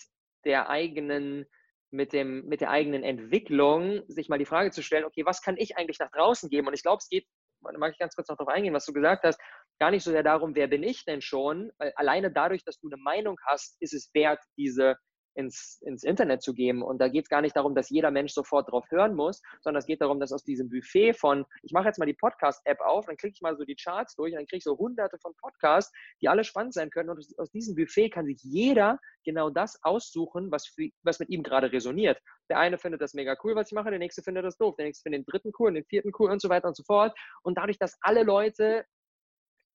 der 0.44 0.68
eigenen, 0.68 1.47
mit, 1.90 2.12
dem, 2.12 2.47
mit 2.47 2.61
der 2.61 2.71
eigenen 2.71 3.03
Entwicklung, 3.03 4.03
sich 4.09 4.29
mal 4.29 4.38
die 4.38 4.47
Frage 4.47 4.71
zu 4.71 4.83
stellen, 4.83 5.05
okay, 5.05 5.25
was 5.25 5.42
kann 5.42 5.57
ich 5.57 5.77
eigentlich 5.77 5.99
nach 5.99 6.11
draußen 6.11 6.49
geben? 6.49 6.68
Und 6.68 6.75
ich 6.75 6.83
glaube, 6.83 6.99
es 6.99 7.09
geht, 7.09 7.27
da 7.62 7.77
mag 7.79 7.92
ich 7.92 7.99
ganz 7.99 8.14
kurz 8.14 8.29
noch 8.29 8.37
darauf 8.37 8.53
eingehen, 8.53 8.75
was 8.75 8.87
du 8.87 8.92
gesagt 8.92 9.25
hast, 9.25 9.40
gar 9.81 9.90
nicht 9.90 10.05
so 10.05 10.11
sehr 10.11 10.23
darum, 10.23 10.55
wer 10.55 10.68
bin 10.68 10.83
ich 10.83 11.05
denn 11.05 11.21
schon, 11.21 11.71
weil 11.79 11.92
alleine 11.97 12.31
dadurch, 12.31 12.64
dass 12.64 12.79
du 12.79 12.88
eine 12.88 13.01
Meinung 13.01 13.37
hast, 13.47 13.77
ist 13.81 13.94
es 13.94 14.11
wert, 14.14 14.40
diese 14.57 14.97
ins, 15.38 15.81
ins 15.83 16.03
Internet 16.03 16.42
zu 16.42 16.53
geben. 16.53 16.83
Und 16.83 17.01
da 17.01 17.09
geht 17.09 17.24
es 17.24 17.29
gar 17.29 17.40
nicht 17.40 17.57
darum, 17.57 17.74
dass 17.74 17.90
jeder 17.90 18.11
Mensch 18.11 18.33
sofort 18.33 18.70
drauf 18.70 18.85
hören 18.90 19.14
muss, 19.14 19.40
sondern 19.61 19.79
es 19.79 19.87
geht 19.87 20.01
darum, 20.01 20.18
dass 20.18 20.33
aus 20.33 20.42
diesem 20.42 20.68
Buffet 20.68 21.14
von, 21.14 21.46
ich 21.62 21.72
mache 21.72 21.87
jetzt 21.87 21.98
mal 21.98 22.07
die 22.07 22.14
Podcast-App 22.14 22.81
auf, 22.81 23.07
dann 23.07 23.16
klicke 23.16 23.35
ich 23.35 23.40
mal 23.40 23.57
so 23.57 23.64
die 23.64 23.77
Charts 23.77 24.16
durch 24.16 24.33
und 24.33 24.38
dann 24.38 24.46
kriege 24.46 24.59
ich 24.59 24.64
so 24.64 24.77
hunderte 24.77 25.16
von 25.18 25.33
Podcasts, 25.37 25.92
die 26.20 26.29
alle 26.29 26.42
spannend 26.42 26.74
sein 26.74 26.90
können. 26.90 27.11
Und 27.11 27.24
aus 27.38 27.51
diesem 27.53 27.77
Buffet 27.77 28.11
kann 28.11 28.27
sich 28.27 28.42
jeder 28.42 28.98
genau 29.24 29.48
das 29.48 29.79
aussuchen, 29.83 30.51
was, 30.51 30.66
für, 30.66 30.90
was 31.05 31.20
mit 31.20 31.29
ihm 31.31 31.44
gerade 31.44 31.70
resoniert. 31.70 32.20
Der 32.51 32.59
eine 32.59 32.77
findet 32.77 33.01
das 33.01 33.14
mega 33.14 33.37
cool, 33.44 33.55
was 33.55 33.68
ich 33.68 33.74
mache, 33.74 33.90
der 33.90 34.01
nächste 34.01 34.22
findet 34.22 34.44
das 34.44 34.57
doof, 34.57 34.74
der 34.77 34.87
nächste 34.87 35.03
findet 35.05 35.20
den 35.20 35.31
dritten 35.31 35.53
cool, 35.59 35.72
den 35.72 35.85
vierten 35.85 36.11
cool 36.18 36.33
und 36.33 36.42
so 36.42 36.48
weiter 36.48 36.66
und 36.66 36.77
so 36.77 36.83
fort. 36.83 37.16
Und 37.42 37.59
dadurch, 37.59 37.79
dass 37.79 37.96
alle 38.01 38.24
Leute 38.24 38.85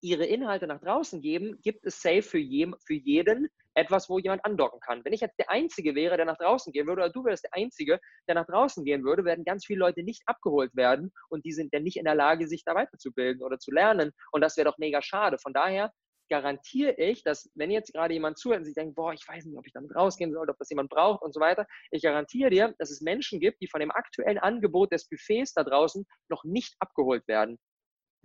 ihre 0.02 0.26
Inhalte 0.26 0.68
nach 0.68 0.82
draußen 0.82 1.22
geben, 1.22 1.62
gibt 1.62 1.86
es 1.86 2.02
safe 2.02 2.22
für, 2.22 2.38
je, 2.38 2.70
für 2.86 2.96
jeden 2.96 3.48
etwas, 3.76 4.10
wo 4.10 4.20
jemand 4.20 4.46
andocken 4.46 4.80
kann. 4.80 5.04
Wenn 5.04 5.14
ich 5.14 5.22
jetzt 5.22 5.38
der 5.40 5.50
Einzige 5.50 5.96
wäre, 5.96 6.18
der 6.18 6.26
nach 6.26 6.38
draußen 6.38 6.72
gehen 6.72 6.88
würde, 6.88 7.04
oder 7.04 7.12
du 7.12 7.24
wärst 7.26 7.44
der 7.44 7.54
Einzige, 7.54 8.00
der 8.28 8.36
nach 8.36 8.46
draußen 8.46 8.84
gehen 8.84 9.04
würde, 9.04 9.26
werden 9.26 9.46
ganz 9.46 9.66
viele 9.66 9.80
Leute 9.80 10.04
nicht 10.04 10.24
abgeholt 10.26 10.76
werden 10.76 11.12
und 11.30 11.46
die 11.46 11.52
sind 11.52 11.74
dann 11.74 11.84
nicht 11.84 11.98
in 11.98 12.06
der 12.06 12.16
Lage, 12.16 12.48
sich 12.48 12.64
da 12.64 12.76
weiterzubilden 12.76 13.44
oder 13.44 13.60
zu 13.60 13.72
lernen. 13.72 14.12
Und 14.32 14.42
das 14.42 14.58
wäre 14.58 14.70
doch 14.70 14.78
mega 14.78 15.02
schade. 15.02 15.38
Von 15.38 15.54
daher, 15.54 15.92
garantiere 16.30 16.96
ich, 16.98 17.24
dass 17.24 17.52
wenn 17.56 17.70
jetzt 17.70 17.94
gerade 17.94 18.14
jemand 18.14 18.38
zuhört 18.38 18.60
und 18.60 18.66
sich 18.66 18.74
denkt, 18.74 18.96
boah, 18.96 19.14
ich 19.14 19.28
weiß 19.28 19.46
nicht, 19.46 19.58
ob 19.58 19.68
ich 19.68 19.74
damit 19.74 19.96
rausgehen 19.96 20.32
soll, 20.32 20.50
ob 20.50 20.58
das 20.58 20.70
jemand 20.70 20.90
braucht 20.90 21.22
und 21.22 21.34
so 21.34 21.40
weiter, 21.40 21.68
ich 21.92 22.02
garantiere 22.02 22.50
dir, 22.50 22.74
dass 22.80 22.92
es 22.92 23.02
Menschen 23.02 23.40
gibt, 23.40 23.62
die 23.62 23.68
von 23.68 23.80
dem 23.80 23.92
aktuellen 23.92 24.40
Angebot 24.40 24.92
des 24.92 25.08
Buffets 25.08 25.54
da 25.54 25.64
draußen 25.64 26.06
noch 26.30 26.44
nicht 26.44 26.76
abgeholt 26.80 27.28
werden. 27.28 27.60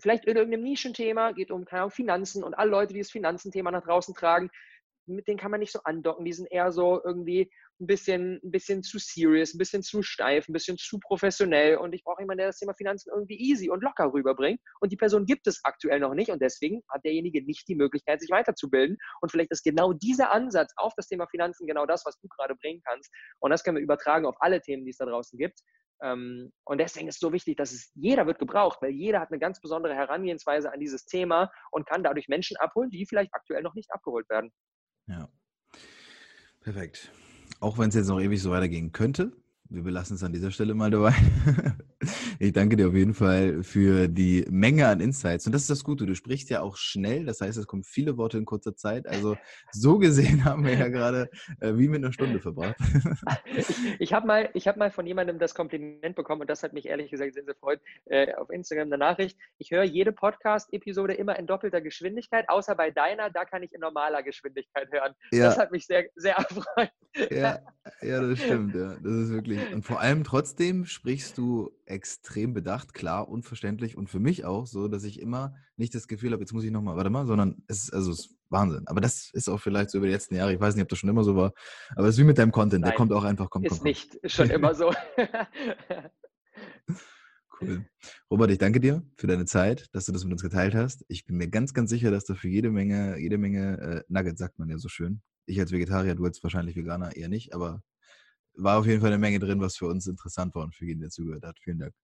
Vielleicht 0.00 0.26
in 0.26 0.36
irgendeinem 0.36 0.62
Nischenthema, 0.62 1.32
geht 1.32 1.50
um 1.50 1.64
keine 1.64 1.82
Ahnung, 1.82 1.90
Finanzen 1.90 2.44
und 2.44 2.54
alle 2.54 2.70
Leute, 2.70 2.94
die 2.94 3.00
das 3.00 3.10
Finanzenthema 3.10 3.70
nach 3.72 3.82
draußen 3.82 4.14
tragen, 4.14 4.48
mit 5.08 5.26
denen 5.26 5.38
kann 5.38 5.50
man 5.50 5.60
nicht 5.60 5.72
so 5.72 5.80
andocken. 5.84 6.24
Die 6.24 6.32
sind 6.32 6.46
eher 6.50 6.72
so 6.72 7.00
irgendwie 7.04 7.50
ein 7.80 7.86
bisschen, 7.86 8.40
ein 8.42 8.50
bisschen 8.50 8.82
zu 8.82 8.98
serious, 8.98 9.54
ein 9.54 9.58
bisschen 9.58 9.82
zu 9.82 10.02
steif, 10.02 10.48
ein 10.48 10.52
bisschen 10.52 10.76
zu 10.78 10.98
professionell. 10.98 11.76
Und 11.76 11.94
ich 11.94 12.04
brauche 12.04 12.22
jemanden, 12.22 12.38
der 12.38 12.48
das 12.48 12.58
Thema 12.58 12.74
Finanzen 12.74 13.10
irgendwie 13.10 13.38
easy 13.38 13.70
und 13.70 13.82
locker 13.82 14.12
rüberbringt. 14.12 14.60
Und 14.80 14.92
die 14.92 14.96
Person 14.96 15.26
gibt 15.26 15.46
es 15.46 15.60
aktuell 15.64 16.00
noch 16.00 16.14
nicht. 16.14 16.30
Und 16.30 16.42
deswegen 16.42 16.82
hat 16.88 17.04
derjenige 17.04 17.44
nicht 17.44 17.68
die 17.68 17.76
Möglichkeit, 17.76 18.20
sich 18.20 18.30
weiterzubilden. 18.30 18.96
Und 19.20 19.30
vielleicht 19.30 19.50
ist 19.50 19.64
genau 19.64 19.92
dieser 19.92 20.32
Ansatz 20.32 20.72
auf 20.76 20.92
das 20.96 21.06
Thema 21.08 21.26
Finanzen 21.28 21.66
genau 21.66 21.86
das, 21.86 22.04
was 22.04 22.18
du 22.20 22.28
gerade 22.28 22.54
bringen 22.56 22.82
kannst. 22.84 23.10
Und 23.40 23.50
das 23.50 23.62
können 23.62 23.76
wir 23.76 23.82
übertragen 23.82 24.26
auf 24.26 24.36
alle 24.40 24.60
Themen, 24.60 24.84
die 24.84 24.90
es 24.90 24.98
da 24.98 25.06
draußen 25.06 25.38
gibt. 25.38 25.60
Ähm, 26.02 26.52
und 26.64 26.78
deswegen 26.78 27.08
ist 27.08 27.16
es 27.16 27.20
so 27.20 27.32
wichtig, 27.32 27.56
dass 27.56 27.72
es 27.72 27.90
jeder 27.94 28.26
wird 28.26 28.38
gebraucht, 28.38 28.78
weil 28.80 28.90
jeder 28.90 29.20
hat 29.20 29.30
eine 29.30 29.38
ganz 29.38 29.60
besondere 29.60 29.94
Herangehensweise 29.94 30.72
an 30.72 30.80
dieses 30.80 31.06
Thema 31.06 31.50
und 31.70 31.86
kann 31.86 32.04
dadurch 32.04 32.28
Menschen 32.28 32.56
abholen, 32.58 32.90
die 32.90 33.06
vielleicht 33.06 33.34
aktuell 33.34 33.62
noch 33.62 33.74
nicht 33.74 33.90
abgeholt 33.92 34.28
werden. 34.28 34.52
Ja. 35.08 35.28
Perfekt. 36.60 37.10
Auch 37.60 37.78
wenn 37.78 37.88
es 37.88 37.94
jetzt 37.94 38.08
noch 38.08 38.20
ewig 38.20 38.40
so 38.40 38.50
weitergehen 38.50 38.92
könnte, 38.92 39.32
wir 39.70 39.82
belassen 39.82 40.16
es 40.16 40.22
an 40.22 40.32
dieser 40.32 40.50
Stelle 40.50 40.74
mal 40.74 40.90
dabei. 40.90 41.14
Ich 42.40 42.52
danke 42.52 42.76
dir 42.76 42.86
auf 42.86 42.94
jeden 42.94 43.14
Fall 43.14 43.64
für 43.64 44.06
die 44.06 44.46
Menge 44.48 44.86
an 44.86 45.00
Insights. 45.00 45.46
Und 45.46 45.52
das 45.52 45.62
ist 45.62 45.70
das 45.70 45.82
Gute, 45.82 46.06
du 46.06 46.14
sprichst 46.14 46.50
ja 46.50 46.60
auch 46.60 46.76
schnell, 46.76 47.24
das 47.24 47.40
heißt, 47.40 47.58
es 47.58 47.66
kommen 47.66 47.82
viele 47.82 48.16
Worte 48.16 48.38
in 48.38 48.44
kurzer 48.44 48.76
Zeit. 48.76 49.08
Also 49.08 49.36
so 49.72 49.98
gesehen 49.98 50.44
haben 50.44 50.64
wir 50.64 50.74
ja 50.74 50.88
gerade 50.88 51.30
äh, 51.60 51.72
wie 51.74 51.88
mit 51.88 52.04
einer 52.04 52.12
Stunde 52.12 52.38
verbracht. 52.38 52.76
Ich, 53.56 53.66
ich 53.98 54.12
habe 54.12 54.26
mal, 54.28 54.50
hab 54.54 54.76
mal 54.76 54.92
von 54.92 55.04
jemandem 55.04 55.40
das 55.40 55.52
Kompliment 55.52 56.14
bekommen 56.14 56.42
und 56.42 56.50
das 56.50 56.62
hat 56.62 56.72
mich 56.72 56.86
ehrlich 56.86 57.10
gesagt 57.10 57.34
sehr, 57.34 57.44
sehr 57.44 57.56
freut, 57.56 57.80
äh, 58.04 58.32
auf 58.34 58.50
Instagram 58.50 58.86
eine 58.86 58.98
Nachricht. 58.98 59.36
Ich 59.58 59.72
höre 59.72 59.82
jede 59.82 60.12
Podcast-Episode 60.12 61.14
immer 61.14 61.36
in 61.40 61.48
doppelter 61.48 61.80
Geschwindigkeit, 61.80 62.48
außer 62.48 62.76
bei 62.76 62.92
deiner, 62.92 63.30
da 63.30 63.46
kann 63.46 63.64
ich 63.64 63.72
in 63.72 63.80
normaler 63.80 64.22
Geschwindigkeit 64.22 64.92
hören. 64.92 65.12
Ja. 65.32 65.46
Das 65.46 65.58
hat 65.58 65.72
mich 65.72 65.86
sehr, 65.86 66.04
sehr 66.14 66.34
erfreut. 66.36 66.90
Ja, 67.30 67.58
ja, 68.00 68.20
das 68.20 68.38
stimmt. 68.38 68.76
Ja. 68.76 68.94
Das 69.02 69.12
ist 69.12 69.30
wirklich. 69.32 69.58
Und 69.72 69.82
vor 69.82 70.00
allem 70.00 70.22
trotzdem 70.22 70.84
sprichst 70.84 71.36
du 71.36 71.72
extrem 71.86 72.27
bedacht, 72.34 72.94
klar, 72.94 73.28
unverständlich 73.28 73.96
und 73.96 74.08
für 74.08 74.20
mich 74.20 74.44
auch 74.44 74.66
so, 74.66 74.88
dass 74.88 75.04
ich 75.04 75.20
immer 75.20 75.54
nicht 75.76 75.94
das 75.94 76.08
Gefühl 76.08 76.32
habe, 76.32 76.42
jetzt 76.42 76.52
muss 76.52 76.64
ich 76.64 76.70
nochmal, 76.70 76.96
warte 76.96 77.10
mal, 77.10 77.26
sondern 77.26 77.62
es 77.66 77.84
ist, 77.84 77.94
also 77.94 78.12
es 78.12 78.20
ist 78.20 78.36
Wahnsinn. 78.50 78.86
Aber 78.86 79.00
das 79.00 79.30
ist 79.32 79.48
auch 79.48 79.58
vielleicht 79.58 79.90
so 79.90 79.98
über 79.98 80.06
die 80.06 80.12
letzten 80.12 80.36
Jahre, 80.36 80.52
ich 80.52 80.60
weiß 80.60 80.74
nicht, 80.74 80.82
ob 80.82 80.88
das 80.88 80.98
schon 80.98 81.10
immer 81.10 81.24
so 81.24 81.36
war, 81.36 81.52
aber 81.96 82.06
es 82.08 82.14
ist 82.14 82.20
wie 82.20 82.24
mit 82.24 82.38
deinem 82.38 82.52
Content, 82.52 82.82
Nein, 82.82 82.90
der 82.90 82.96
kommt 82.96 83.12
auch 83.12 83.24
einfach, 83.24 83.50
kommt, 83.50 83.66
ist 83.66 83.78
kommt. 83.78 83.90
Ist 83.90 84.22
nicht 84.22 84.32
schon 84.32 84.50
immer 84.50 84.74
so. 84.74 84.92
Cool. 87.60 87.84
Robert, 88.30 88.52
ich 88.52 88.58
danke 88.58 88.78
dir 88.78 89.02
für 89.16 89.26
deine 89.26 89.44
Zeit, 89.44 89.88
dass 89.92 90.04
du 90.04 90.12
das 90.12 90.22
mit 90.22 90.32
uns 90.32 90.42
geteilt 90.42 90.76
hast. 90.76 91.04
Ich 91.08 91.24
bin 91.24 91.36
mir 91.36 91.48
ganz, 91.48 91.74
ganz 91.74 91.90
sicher, 91.90 92.12
dass 92.12 92.24
du 92.24 92.34
für 92.34 92.48
jede 92.48 92.70
Menge, 92.70 93.18
jede 93.18 93.36
Menge 93.36 93.80
äh, 93.80 94.04
Nuggets, 94.08 94.38
sagt 94.38 94.60
man 94.60 94.68
ja 94.68 94.78
so 94.78 94.88
schön. 94.88 95.22
Ich 95.46 95.58
als 95.58 95.72
Vegetarier, 95.72 96.14
du 96.14 96.24
als 96.24 96.40
wahrscheinlich 96.42 96.76
Veganer 96.76 97.16
eher 97.16 97.28
nicht, 97.28 97.54
aber 97.54 97.82
war 98.54 98.78
auf 98.78 98.86
jeden 98.86 99.00
Fall 99.00 99.10
eine 99.10 99.18
Menge 99.18 99.38
drin, 99.38 99.60
was 99.60 99.76
für 99.76 99.86
uns 99.86 100.06
interessant 100.06 100.54
war 100.54 100.64
und 100.64 100.74
für 100.74 100.84
jeden, 100.84 101.00
der 101.00 101.10
zugehört 101.10 101.44
hat. 101.44 101.58
Vielen 101.60 101.78
Dank. 101.78 101.94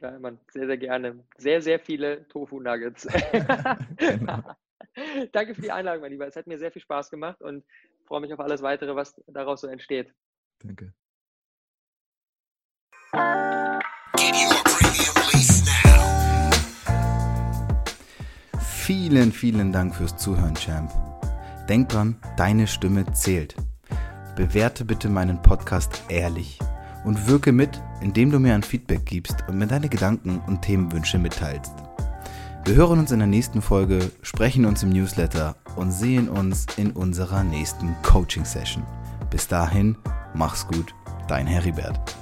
Klar, 0.00 0.18
Mann, 0.18 0.40
sehr, 0.50 0.66
sehr 0.66 0.78
gerne. 0.78 1.22
Sehr, 1.36 1.60
sehr 1.60 1.78
viele 1.78 2.26
Tofu-Nuggets. 2.28 3.06
genau. 3.98 4.42
Danke 5.32 5.54
für 5.54 5.60
die 5.60 5.70
Einladung, 5.70 6.00
mein 6.00 6.12
Lieber. 6.12 6.26
Es 6.26 6.36
hat 6.36 6.46
mir 6.46 6.58
sehr 6.58 6.72
viel 6.72 6.80
Spaß 6.80 7.10
gemacht 7.10 7.42
und 7.42 7.66
freue 8.06 8.22
mich 8.22 8.32
auf 8.32 8.40
alles 8.40 8.62
weitere, 8.62 8.96
was 8.96 9.14
daraus 9.26 9.60
so 9.60 9.66
entsteht. 9.66 10.14
Danke. 10.60 10.94
Vielen, 18.58 19.32
vielen 19.32 19.70
Dank 19.70 19.94
fürs 19.94 20.16
Zuhören, 20.16 20.54
Champ. 20.54 20.90
Denk 21.68 21.90
dran, 21.90 22.18
deine 22.38 22.66
Stimme 22.66 23.04
zählt 23.12 23.54
bewerte 24.34 24.86
bitte 24.86 25.10
meinen 25.10 25.42
Podcast 25.42 26.02
ehrlich 26.08 26.58
und 27.04 27.28
wirke 27.28 27.52
mit, 27.52 27.80
indem 28.00 28.30
du 28.30 28.38
mir 28.38 28.54
ein 28.54 28.62
Feedback 28.62 29.04
gibst 29.06 29.36
und 29.48 29.58
mir 29.58 29.66
deine 29.66 29.88
Gedanken 29.88 30.40
und 30.46 30.62
Themenwünsche 30.62 31.18
mitteilst. 31.18 31.72
Wir 32.64 32.74
hören 32.74 32.98
uns 32.98 33.10
in 33.10 33.18
der 33.20 33.28
nächsten 33.28 33.62
Folge, 33.62 34.10
sprechen 34.22 34.66
uns 34.66 34.82
im 34.82 34.90
Newsletter 34.90 35.56
und 35.76 35.92
sehen 35.92 36.28
uns 36.28 36.66
in 36.76 36.92
unserer 36.92 37.42
nächsten 37.42 37.94
Coaching-Session. 38.02 38.82
Bis 39.30 39.48
dahin, 39.48 39.96
mach's 40.34 40.66
gut, 40.66 40.94
dein 41.26 41.46
Heribert. 41.46 42.19